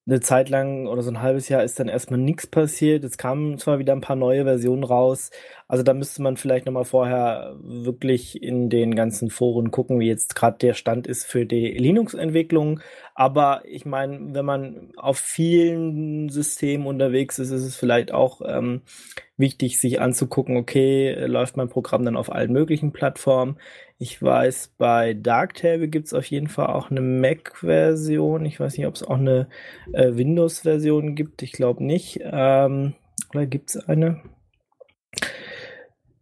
eine 0.06 0.20
Zeit 0.20 0.48
lang 0.48 0.88
oder 0.88 1.02
so 1.02 1.10
ein 1.10 1.22
halbes 1.22 1.48
Jahr 1.48 1.62
ist 1.62 1.78
dann 1.78 1.86
erstmal 1.88 2.18
nichts 2.18 2.48
passiert. 2.48 3.04
Es 3.04 3.16
kamen 3.16 3.58
zwar 3.58 3.78
wieder 3.78 3.92
ein 3.92 4.00
paar 4.00 4.16
neue 4.16 4.42
Versionen 4.42 4.82
raus. 4.82 5.30
Also 5.70 5.84
da 5.84 5.94
müsste 5.94 6.20
man 6.20 6.36
vielleicht 6.36 6.66
nochmal 6.66 6.84
vorher 6.84 7.54
wirklich 7.62 8.42
in 8.42 8.70
den 8.70 8.96
ganzen 8.96 9.30
Foren 9.30 9.70
gucken, 9.70 10.00
wie 10.00 10.08
jetzt 10.08 10.34
gerade 10.34 10.58
der 10.58 10.74
Stand 10.74 11.06
ist 11.06 11.24
für 11.26 11.46
die 11.46 11.68
Linux-Entwicklung. 11.68 12.80
Aber 13.14 13.62
ich 13.64 13.86
meine, 13.86 14.34
wenn 14.34 14.44
man 14.44 14.90
auf 14.96 15.18
vielen 15.18 16.28
Systemen 16.28 16.88
unterwegs 16.88 17.38
ist, 17.38 17.52
ist 17.52 17.62
es 17.62 17.76
vielleicht 17.76 18.10
auch 18.10 18.40
ähm, 18.44 18.82
wichtig, 19.36 19.78
sich 19.78 20.00
anzugucken, 20.00 20.56
okay, 20.56 21.14
läuft 21.26 21.56
mein 21.56 21.68
Programm 21.68 22.04
dann 22.04 22.16
auf 22.16 22.32
allen 22.32 22.50
möglichen 22.50 22.90
Plattformen. 22.90 23.56
Ich 23.96 24.20
weiß, 24.20 24.74
bei 24.76 25.14
Darktable 25.14 25.86
gibt 25.86 26.08
es 26.08 26.14
auf 26.14 26.24
jeden 26.24 26.48
Fall 26.48 26.66
auch 26.66 26.90
eine 26.90 27.00
Mac-Version. 27.00 28.44
Ich 28.44 28.58
weiß 28.58 28.76
nicht, 28.76 28.88
ob 28.88 28.96
es 28.96 29.04
auch 29.04 29.18
eine 29.18 29.46
äh, 29.92 30.16
Windows-Version 30.16 31.14
gibt. 31.14 31.42
Ich 31.42 31.52
glaube 31.52 31.84
nicht. 31.84 32.18
Ähm, 32.24 32.94
oder 33.32 33.46
gibt 33.46 33.70
es 33.70 33.76
eine? 33.76 34.20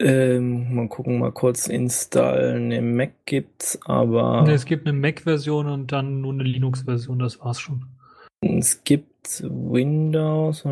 Ähm, 0.01 0.75
mal 0.75 0.89
gucken, 0.89 1.19
mal 1.19 1.33
kurz 1.33 1.67
installen. 1.67 2.67
Eine 2.67 2.83
Mac 2.83 3.13
gibt's, 3.27 3.79
aber. 3.85 4.43
Nee, 4.43 4.53
es 4.53 4.65
gibt 4.65 4.87
eine 4.87 4.97
Mac-Version 4.97 5.67
und 5.67 5.91
dann 5.91 6.21
nur 6.21 6.33
eine 6.33 6.45
Linux-Version, 6.45 7.19
das 7.19 7.41
war's 7.41 7.59
schon. 7.61 7.85
Es 8.41 8.85
gibt 8.85 9.43
Windows. 9.43 10.65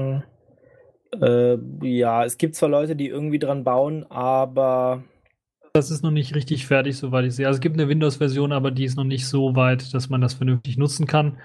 Äh, 1.20 1.58
ja, 1.82 2.24
es 2.24 2.38
gibt 2.38 2.54
zwar 2.54 2.68
Leute, 2.68 2.94
die 2.94 3.08
irgendwie 3.08 3.38
dran 3.40 3.64
bauen, 3.64 4.06
aber 4.10 5.02
Das 5.72 5.90
ist 5.90 6.02
noch 6.02 6.10
nicht 6.10 6.34
richtig 6.34 6.66
fertig, 6.66 6.96
soweit 6.96 7.26
ich 7.26 7.34
sehe. 7.34 7.46
Also 7.46 7.58
es 7.58 7.60
gibt 7.60 7.78
eine 7.78 7.88
Windows-Version, 7.88 8.52
aber 8.52 8.70
die 8.70 8.84
ist 8.84 8.96
noch 8.96 9.04
nicht 9.04 9.26
so 9.26 9.56
weit, 9.56 9.92
dass 9.92 10.08
man 10.08 10.20
das 10.22 10.34
vernünftig 10.34 10.78
nutzen 10.78 11.06
kann. 11.06 11.38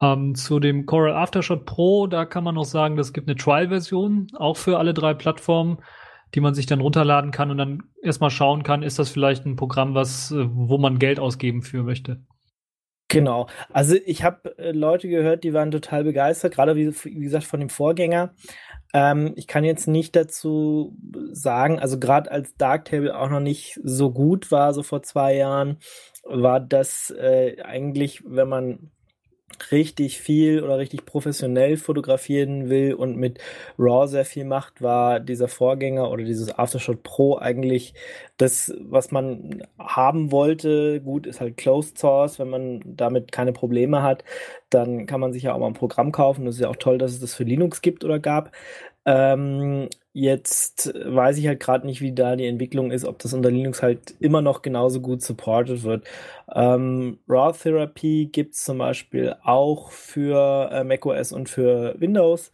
Ähm, 0.00 0.34
zu 0.34 0.58
dem 0.60 0.86
Coral 0.86 1.14
Aftershot 1.14 1.66
Pro, 1.66 2.06
da 2.06 2.24
kann 2.24 2.44
man 2.44 2.54
noch 2.54 2.64
sagen, 2.64 2.98
es 2.98 3.12
gibt 3.12 3.28
eine 3.28 3.36
Trial-Version, 3.36 4.28
auch 4.36 4.56
für 4.56 4.78
alle 4.78 4.94
drei 4.94 5.14
Plattformen, 5.14 5.78
die 6.34 6.40
man 6.40 6.54
sich 6.54 6.66
dann 6.66 6.80
runterladen 6.80 7.30
kann 7.30 7.50
und 7.50 7.58
dann 7.58 7.82
erstmal 8.02 8.30
schauen 8.30 8.62
kann, 8.62 8.82
ist 8.82 8.98
das 8.98 9.10
vielleicht 9.10 9.46
ein 9.46 9.56
Programm, 9.56 9.94
was, 9.94 10.30
äh, 10.30 10.46
wo 10.50 10.78
man 10.78 10.98
Geld 10.98 11.20
ausgeben 11.20 11.62
für 11.62 11.82
möchte. 11.82 12.24
Genau. 13.08 13.46
Also 13.70 13.94
ich 14.06 14.24
habe 14.24 14.58
äh, 14.58 14.72
Leute 14.72 15.08
gehört, 15.08 15.44
die 15.44 15.52
waren 15.52 15.70
total 15.70 16.04
begeistert, 16.04 16.54
gerade 16.54 16.74
wie, 16.74 16.92
wie 16.92 17.20
gesagt 17.20 17.44
von 17.44 17.60
dem 17.60 17.68
Vorgänger. 17.68 18.34
Ähm, 18.92 19.34
ich 19.36 19.46
kann 19.46 19.62
jetzt 19.62 19.86
nicht 19.86 20.16
dazu 20.16 20.96
sagen, 21.30 21.78
also 21.78 21.98
gerade 21.98 22.30
als 22.30 22.56
Darktable 22.56 23.16
auch 23.16 23.28
noch 23.28 23.40
nicht 23.40 23.78
so 23.84 24.10
gut 24.10 24.50
war, 24.50 24.72
so 24.74 24.82
vor 24.82 25.02
zwei 25.02 25.36
Jahren, 25.36 25.78
war 26.24 26.58
das 26.58 27.10
äh, 27.10 27.60
eigentlich, 27.62 28.22
wenn 28.26 28.48
man 28.48 28.90
richtig 29.70 30.20
viel 30.20 30.62
oder 30.62 30.78
richtig 30.78 31.04
professionell 31.06 31.76
fotografieren 31.76 32.68
will 32.68 32.94
und 32.94 33.16
mit 33.16 33.38
RAW 33.78 34.06
sehr 34.08 34.24
viel 34.24 34.44
macht, 34.44 34.82
war 34.82 35.20
dieser 35.20 35.48
Vorgänger 35.48 36.10
oder 36.10 36.24
dieses 36.24 36.50
Aftershot 36.58 37.02
Pro 37.02 37.38
eigentlich 37.38 37.94
das, 38.36 38.74
was 38.80 39.10
man 39.10 39.62
haben 39.78 40.32
wollte. 40.32 41.00
Gut, 41.00 41.26
ist 41.26 41.40
halt 41.40 41.56
Closed 41.56 41.98
Source. 41.98 42.38
Wenn 42.38 42.50
man 42.50 42.80
damit 42.84 43.32
keine 43.32 43.52
Probleme 43.52 44.02
hat, 44.02 44.24
dann 44.70 45.06
kann 45.06 45.20
man 45.20 45.32
sich 45.32 45.44
ja 45.44 45.54
auch 45.54 45.58
mal 45.60 45.68
ein 45.68 45.74
Programm 45.74 46.10
kaufen. 46.12 46.44
Das 46.46 46.56
ist 46.56 46.60
ja 46.60 46.68
auch 46.68 46.76
toll, 46.76 46.98
dass 46.98 47.12
es 47.12 47.20
das 47.20 47.34
für 47.34 47.44
Linux 47.44 47.80
gibt 47.80 48.04
oder 48.04 48.18
gab. 48.18 48.50
Ähm, 49.06 49.88
jetzt 50.12 50.94
weiß 50.94 51.38
ich 51.38 51.46
halt 51.46 51.60
gerade 51.60 51.86
nicht, 51.86 52.00
wie 52.00 52.12
da 52.14 52.36
die 52.36 52.46
Entwicklung 52.46 52.90
ist, 52.90 53.04
ob 53.04 53.18
das 53.18 53.34
unter 53.34 53.50
Linux 53.50 53.82
halt 53.82 54.14
immer 54.20 54.40
noch 54.42 54.62
genauso 54.62 55.00
gut 55.00 55.22
supported 55.22 55.82
wird. 55.82 56.06
Ähm, 56.54 57.18
Raw 57.28 57.52
Therapy 57.56 58.28
gibt 58.32 58.54
es 58.54 58.64
zum 58.64 58.78
Beispiel 58.78 59.36
auch 59.42 59.90
für 59.90 60.70
äh, 60.72 60.84
macOS 60.84 61.32
und 61.32 61.48
für 61.48 61.94
Windows. 62.00 62.50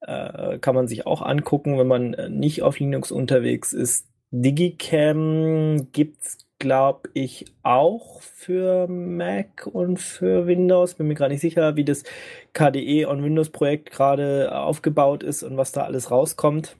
Äh, 0.00 0.58
kann 0.58 0.74
man 0.74 0.88
sich 0.88 1.06
auch 1.06 1.22
angucken, 1.22 1.78
wenn 1.78 1.86
man 1.88 2.16
nicht 2.30 2.62
auf 2.62 2.78
Linux 2.80 3.12
unterwegs 3.12 3.72
ist. 3.72 4.08
Digicam 4.30 5.92
gibt's 5.92 6.38
glaube 6.62 7.10
ich, 7.12 7.44
auch 7.64 8.22
für 8.22 8.86
Mac 8.86 9.66
und 9.66 9.98
für 9.98 10.46
Windows. 10.46 10.94
Bin 10.94 11.08
mir 11.08 11.16
gar 11.16 11.28
nicht 11.28 11.40
sicher, 11.40 11.74
wie 11.74 11.84
das 11.84 12.04
KDE 12.52 13.08
on 13.08 13.24
Windows 13.24 13.50
Projekt 13.50 13.90
gerade 13.90 14.56
aufgebaut 14.56 15.24
ist 15.24 15.42
und 15.42 15.56
was 15.56 15.72
da 15.72 15.82
alles 15.82 16.12
rauskommt. 16.12 16.76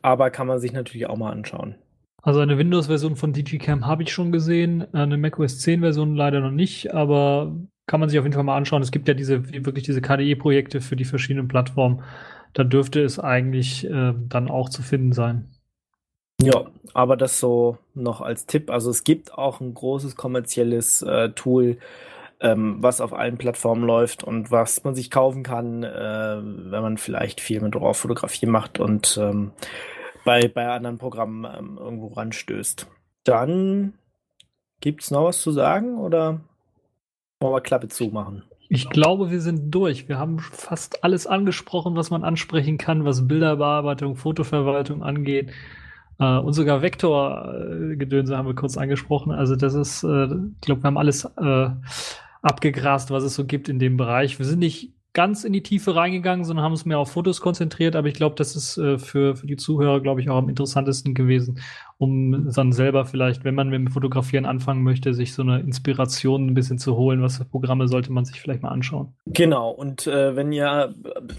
Aber 0.00 0.30
kann 0.30 0.46
man 0.46 0.60
sich 0.60 0.72
natürlich 0.72 1.08
auch 1.08 1.16
mal 1.16 1.32
anschauen. 1.32 1.74
Also 2.22 2.38
eine 2.38 2.56
Windows-Version 2.56 3.16
von 3.16 3.32
Digicam 3.32 3.84
habe 3.84 4.04
ich 4.04 4.12
schon 4.12 4.30
gesehen, 4.30 4.86
eine 4.94 5.18
macOS 5.18 5.58
10-Version 5.58 6.14
leider 6.14 6.40
noch 6.40 6.52
nicht, 6.52 6.94
aber 6.94 7.52
kann 7.86 7.98
man 7.98 8.08
sich 8.08 8.20
auf 8.20 8.24
jeden 8.24 8.34
Fall 8.34 8.44
mal 8.44 8.56
anschauen. 8.56 8.80
Es 8.80 8.92
gibt 8.92 9.08
ja 9.08 9.14
diese 9.14 9.52
wirklich 9.52 9.84
diese 9.84 10.02
KDE-Projekte 10.02 10.80
für 10.80 10.94
die 10.94 11.04
verschiedenen 11.04 11.48
Plattformen. 11.48 12.02
Da 12.52 12.62
dürfte 12.62 13.02
es 13.02 13.18
eigentlich 13.18 13.90
äh, 13.90 14.14
dann 14.28 14.48
auch 14.48 14.68
zu 14.68 14.82
finden 14.82 15.10
sein. 15.10 15.50
Ja, 16.44 16.64
aber 16.92 17.16
das 17.16 17.40
so 17.40 17.78
noch 17.94 18.20
als 18.20 18.46
Tipp. 18.46 18.70
Also 18.70 18.90
es 18.90 19.04
gibt 19.04 19.34
auch 19.36 19.60
ein 19.60 19.74
großes 19.74 20.16
kommerzielles 20.16 21.02
äh, 21.02 21.30
Tool, 21.30 21.78
ähm, 22.40 22.76
was 22.80 23.00
auf 23.00 23.12
allen 23.12 23.38
Plattformen 23.38 23.84
läuft 23.84 24.24
und 24.24 24.50
was 24.50 24.84
man 24.84 24.94
sich 24.94 25.10
kaufen 25.10 25.42
kann, 25.42 25.82
äh, 25.82 26.36
wenn 26.42 26.82
man 26.82 26.98
vielleicht 26.98 27.40
viel 27.40 27.60
mit 27.60 27.74
RAW-Fotografie 27.76 28.46
macht 28.46 28.78
und 28.78 29.18
ähm, 29.20 29.52
bei, 30.24 30.48
bei 30.48 30.68
anderen 30.68 30.98
Programmen 30.98 31.44
ähm, 31.44 31.78
irgendwo 31.80 32.08
ranstößt. 32.08 32.86
Dann 33.24 33.94
gibt's 34.80 35.10
noch 35.10 35.24
was 35.24 35.40
zu 35.40 35.52
sagen 35.52 35.98
oder 35.98 36.40
wollen 37.40 37.54
wir 37.54 37.60
Klappe 37.60 37.88
zumachen? 37.88 38.44
Ich 38.68 38.88
glaube, 38.88 39.30
wir 39.30 39.40
sind 39.40 39.70
durch. 39.74 40.08
Wir 40.08 40.18
haben 40.18 40.38
fast 40.38 41.04
alles 41.04 41.26
angesprochen, 41.26 41.96
was 41.96 42.10
man 42.10 42.24
ansprechen 42.24 42.78
kann, 42.78 43.04
was 43.04 43.28
Bilderbearbeitung, 43.28 44.16
Fotoverwaltung 44.16 45.02
angeht. 45.02 45.52
Uh, 46.20 46.38
und 46.38 46.52
sogar 46.52 46.80
Vektor-Gedönse 46.80 48.36
haben 48.36 48.46
wir 48.46 48.54
kurz 48.54 48.76
angesprochen. 48.76 49.32
Also 49.32 49.56
das 49.56 49.74
ist, 49.74 50.04
äh, 50.04 50.26
ich 50.26 50.60
glaube, 50.60 50.82
wir 50.82 50.86
haben 50.86 50.98
alles 50.98 51.24
äh, 51.24 51.70
abgegrast, 52.40 53.10
was 53.10 53.24
es 53.24 53.34
so 53.34 53.44
gibt 53.44 53.68
in 53.68 53.80
dem 53.80 53.96
Bereich. 53.96 54.38
Wir 54.38 54.46
sind 54.46 54.60
nicht 54.60 54.92
ganz 55.14 55.44
in 55.44 55.52
die 55.52 55.62
Tiefe 55.62 55.96
reingegangen, 55.96 56.44
sondern 56.44 56.64
haben 56.64 56.72
uns 56.72 56.84
mehr 56.84 56.98
auf 56.98 57.12
Fotos 57.12 57.40
konzentriert. 57.40 57.96
Aber 57.96 58.08
ich 58.08 58.14
glaube, 58.14 58.34
das 58.36 58.54
ist 58.54 58.76
äh, 58.76 58.98
für, 58.98 59.36
für 59.36 59.46
die 59.46 59.56
Zuhörer, 59.56 60.00
glaube 60.00 60.20
ich, 60.20 60.28
auch 60.28 60.36
am 60.36 60.48
interessantesten 60.48 61.14
gewesen, 61.14 61.60
um 61.98 62.50
dann 62.52 62.72
selber 62.72 63.04
vielleicht, 63.04 63.44
wenn 63.44 63.54
man 63.54 63.68
mit 63.68 63.78
dem 63.78 63.88
Fotografieren 63.88 64.46
anfangen 64.46 64.82
möchte, 64.82 65.14
sich 65.14 65.32
so 65.32 65.42
eine 65.42 65.60
Inspiration 65.60 66.46
ein 66.46 66.54
bisschen 66.54 66.78
zu 66.78 66.96
holen. 66.96 67.22
Was 67.22 67.38
für 67.38 67.44
Programme 67.44 67.88
sollte 67.88 68.12
man 68.12 68.24
sich 68.24 68.40
vielleicht 68.40 68.62
mal 68.62 68.70
anschauen? 68.70 69.14
Genau. 69.26 69.70
Und 69.70 70.06
äh, 70.06 70.34
wenn 70.36 70.52
ihr, 70.52 70.94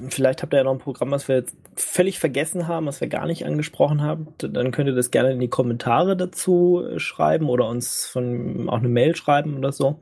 vielleicht 0.09 0.41
habt 0.41 0.53
ihr 0.53 0.57
ja 0.57 0.63
noch 0.63 0.73
ein 0.73 0.79
Programm, 0.79 1.11
was 1.11 1.27
wir 1.27 1.35
jetzt 1.35 1.57
völlig 1.75 2.19
vergessen 2.19 2.67
haben, 2.67 2.85
was 2.85 3.01
wir 3.01 3.07
gar 3.07 3.27
nicht 3.27 3.45
angesprochen 3.45 4.01
haben, 4.01 4.27
dann 4.37 4.71
könnt 4.71 4.87
ihr 4.87 4.95
das 4.95 5.11
gerne 5.11 5.31
in 5.31 5.39
die 5.39 5.49
Kommentare 5.49 6.15
dazu 6.15 6.83
äh, 6.83 6.99
schreiben 6.99 7.49
oder 7.49 7.67
uns 7.67 8.05
von 8.05 8.69
auch 8.69 8.79
eine 8.79 8.89
Mail 8.89 9.15
schreiben 9.15 9.57
oder 9.57 9.71
so 9.71 9.99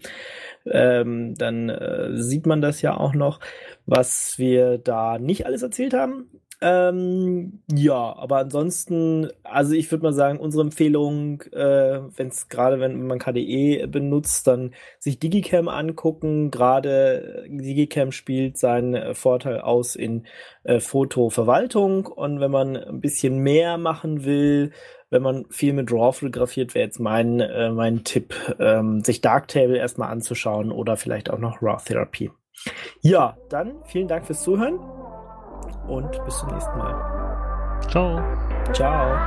ähm, 0.66 1.36
dann 1.36 1.70
äh, 1.70 2.10
sieht 2.14 2.45
man 2.45 2.62
das 2.62 2.82
ja 2.82 2.95
auch 2.95 3.14
noch, 3.14 3.39
was 3.86 4.36
wir 4.38 4.78
da 4.78 5.20
nicht 5.20 5.45
alles 5.45 5.62
erzählt 5.62 5.93
haben. 5.93 6.30
Ähm, 6.66 7.59
ja, 7.70 8.16
aber 8.16 8.38
ansonsten, 8.38 9.28
also 9.43 9.74
ich 9.74 9.91
würde 9.91 10.03
mal 10.03 10.14
sagen, 10.14 10.39
unsere 10.39 10.64
Empfehlung, 10.64 11.41
äh, 11.51 11.99
wenn 12.16 12.30
es 12.30 12.47
gerade, 12.47 12.80
wenn 12.80 13.05
man 13.05 13.20
KDE 13.20 13.86
benutzt, 13.88 14.47
dann 14.47 14.74
sich 14.97 15.20
Digicam 15.20 15.68
angucken. 15.68 16.51
Gerade 16.51 17.43
Digicam 17.49 18.14
spielt 18.14 18.57
seinen 18.57 18.95
äh, 18.95 19.14
Vorteil 19.14 19.59
aus 19.59 19.97
in 19.97 20.26
äh, 20.64 20.80
Fotoverwaltung 20.80 22.05
und 22.05 22.39
wenn 22.39 22.51
man 22.51 22.78
ein 22.78 23.01
bisschen 23.01 23.39
mehr 23.39 23.78
machen 23.78 24.24
will, 24.24 24.72
wenn 25.09 25.22
man 25.22 25.45
viel 25.49 25.74
mit 25.74 25.91
RAW 25.91 26.14
fotografiert, 26.14 26.76
wäre 26.76 26.86
jetzt 26.86 26.99
mein, 27.01 27.41
äh, 27.41 27.72
mein 27.72 28.05
Tipp, 28.05 28.34
ähm, 28.57 29.03
sich 29.03 29.20
Darktable 29.20 29.78
erstmal 29.78 30.11
anzuschauen 30.11 30.72
oder 30.72 30.95
vielleicht 30.95 31.30
auch 31.30 31.39
noch 31.39 31.61
RAW 31.61 31.84
Therapy. 31.84 32.32
Ja, 33.01 33.36
dann 33.49 33.84
vielen 33.86 34.07
Dank 34.07 34.26
fürs 34.26 34.43
Zuhören 34.43 34.80
und 35.88 36.12
bis 36.26 36.38
zum 36.38 36.50
nächsten 36.50 36.78
Mal. 36.78 36.96
Ciao. 37.90 38.22
Ciao. 38.74 39.18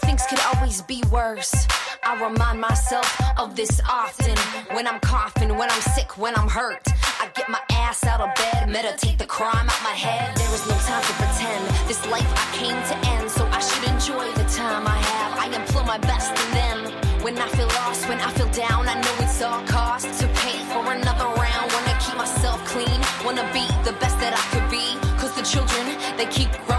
Things 0.00 0.26
could 0.26 0.40
always 0.54 0.82
be 0.82 1.02
worse. 1.10 1.66
I 2.04 2.20
remind 2.20 2.60
myself 2.60 3.08
of 3.38 3.54
this 3.54 3.80
often. 3.88 4.36
When 4.74 4.86
I'm 4.86 4.98
coughing, 5.00 5.56
when 5.56 5.70
I'm 5.70 5.82
sick, 5.94 6.18
when 6.18 6.34
I'm 6.36 6.48
hurt. 6.48 6.82
I 7.20 7.28
get 7.34 7.48
my 7.48 7.60
ass 7.70 8.04
out 8.04 8.20
of 8.20 8.34
bed, 8.34 8.68
meditate 8.68 9.18
the 9.18 9.26
crime 9.26 9.68
out 9.70 9.82
my 9.84 9.94
head. 9.94 10.36
There 10.36 10.52
is 10.52 10.66
no 10.66 10.74
time 10.82 11.02
to 11.02 11.12
pretend. 11.14 11.62
This 11.86 12.04
life 12.10 12.26
I 12.26 12.56
came 12.56 12.78
to 12.90 13.08
end, 13.14 13.30
so 13.30 13.46
I 13.46 13.60
should 13.60 13.88
enjoy 13.88 14.26
the 14.32 14.44
time 14.50 14.86
I 14.86 14.98
have. 14.98 15.38
I 15.38 15.46
employ 15.56 15.84
my 15.84 15.98
best 15.98 16.30
in 16.30 16.50
them. 16.58 16.78
When 17.22 17.38
I 17.38 17.46
feel 17.50 17.68
lost, 17.68 18.08
when 18.08 18.18
I 18.18 18.30
feel 18.32 18.50
down, 18.50 18.88
I 18.88 19.00
know 19.00 19.14
it's 19.20 19.40
all 19.40 19.62
cost 19.66 20.06
to 20.20 20.26
pay 20.42 20.58
for 20.74 20.82
another 20.92 21.26
round. 21.38 21.72
Wanna 21.72 21.91
keep 22.12 22.18
myself 22.18 22.62
clean, 22.66 23.00
wanna 23.24 23.42
be 23.52 23.66
the 23.84 23.92
best 24.00 24.18
that 24.20 24.34
I 24.36 24.42
could 24.52 24.68
be. 24.70 24.98
Cause 25.18 25.34
the 25.34 25.42
children, 25.42 25.96
they 26.16 26.26
keep 26.26 26.50
growing, 26.66 26.71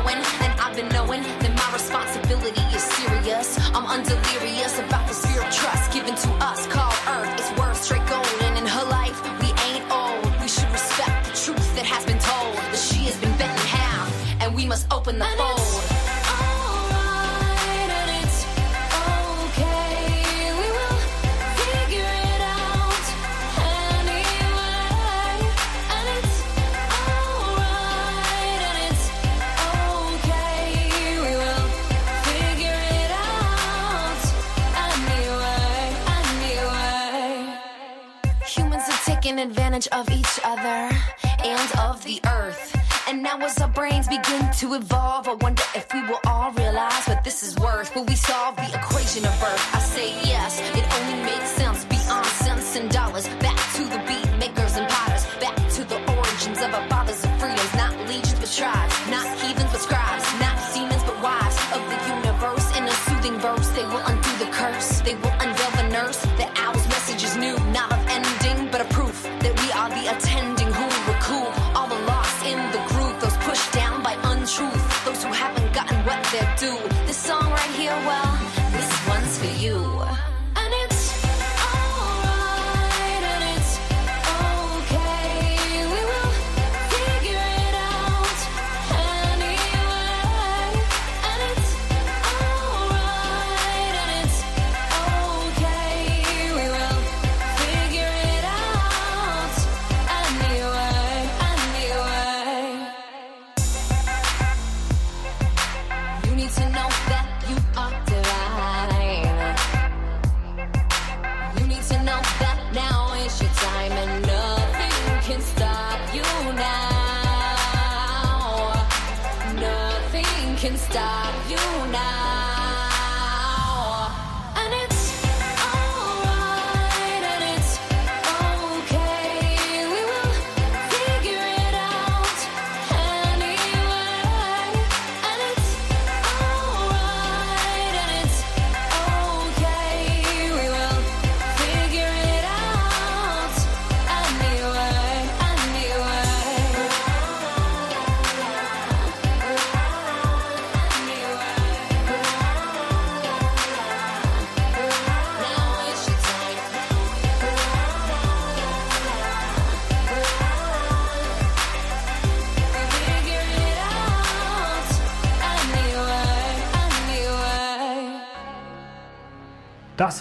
of 39.91 40.09
each 40.09 40.39
other 40.43 40.89
and 41.43 41.71
of 41.79 42.03
the 42.03 42.19
earth. 42.27 42.75
And 43.07 43.21
now 43.21 43.37
as 43.39 43.59
our 43.59 43.67
brains 43.67 44.07
begin 44.07 44.51
to 44.59 44.73
evolve, 44.75 45.27
I 45.27 45.33
wonder 45.33 45.63
if 45.75 45.85
we 45.93 46.01
will 46.01 46.19
all 46.25 46.51
realize 46.51 47.05
what 47.05 47.23
this 47.23 47.43
is 47.43 47.55
worth. 47.57 47.93
Will 47.95 48.05
we 48.05 48.15
solve 48.15 48.55
the 48.55 48.69
equation 48.73 49.25
of 49.25 49.39
birth? 49.39 49.72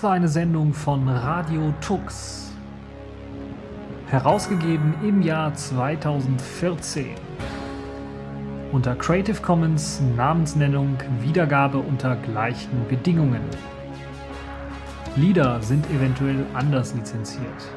Das 0.03 0.09
war 0.09 0.17
eine 0.17 0.27
Sendung 0.27 0.75
von 0.75 1.09
Radio 1.09 1.73
Tux. 1.81 2.51
Herausgegeben 4.09 4.95
im 5.05 5.23
Jahr 5.23 5.55
2014. 5.55 7.15
Unter 8.73 8.97
Creative 8.97 9.41
Commons 9.41 10.03
Namensnennung 10.17 10.99
Wiedergabe 11.21 11.79
unter 11.79 12.17
gleichen 12.17 12.85
Bedingungen. 12.89 13.43
Lieder 15.15 15.63
sind 15.63 15.89
eventuell 15.93 16.47
anders 16.53 16.95
lizenziert. 16.95 17.69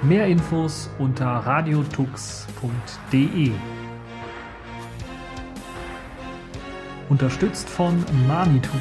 Mehr 0.00 0.26
Infos 0.26 0.88
unter 0.98 1.26
radiotux.de. 1.26 3.50
Unterstützt 7.10 7.68
von 7.68 8.02
Manitou. 8.26 8.78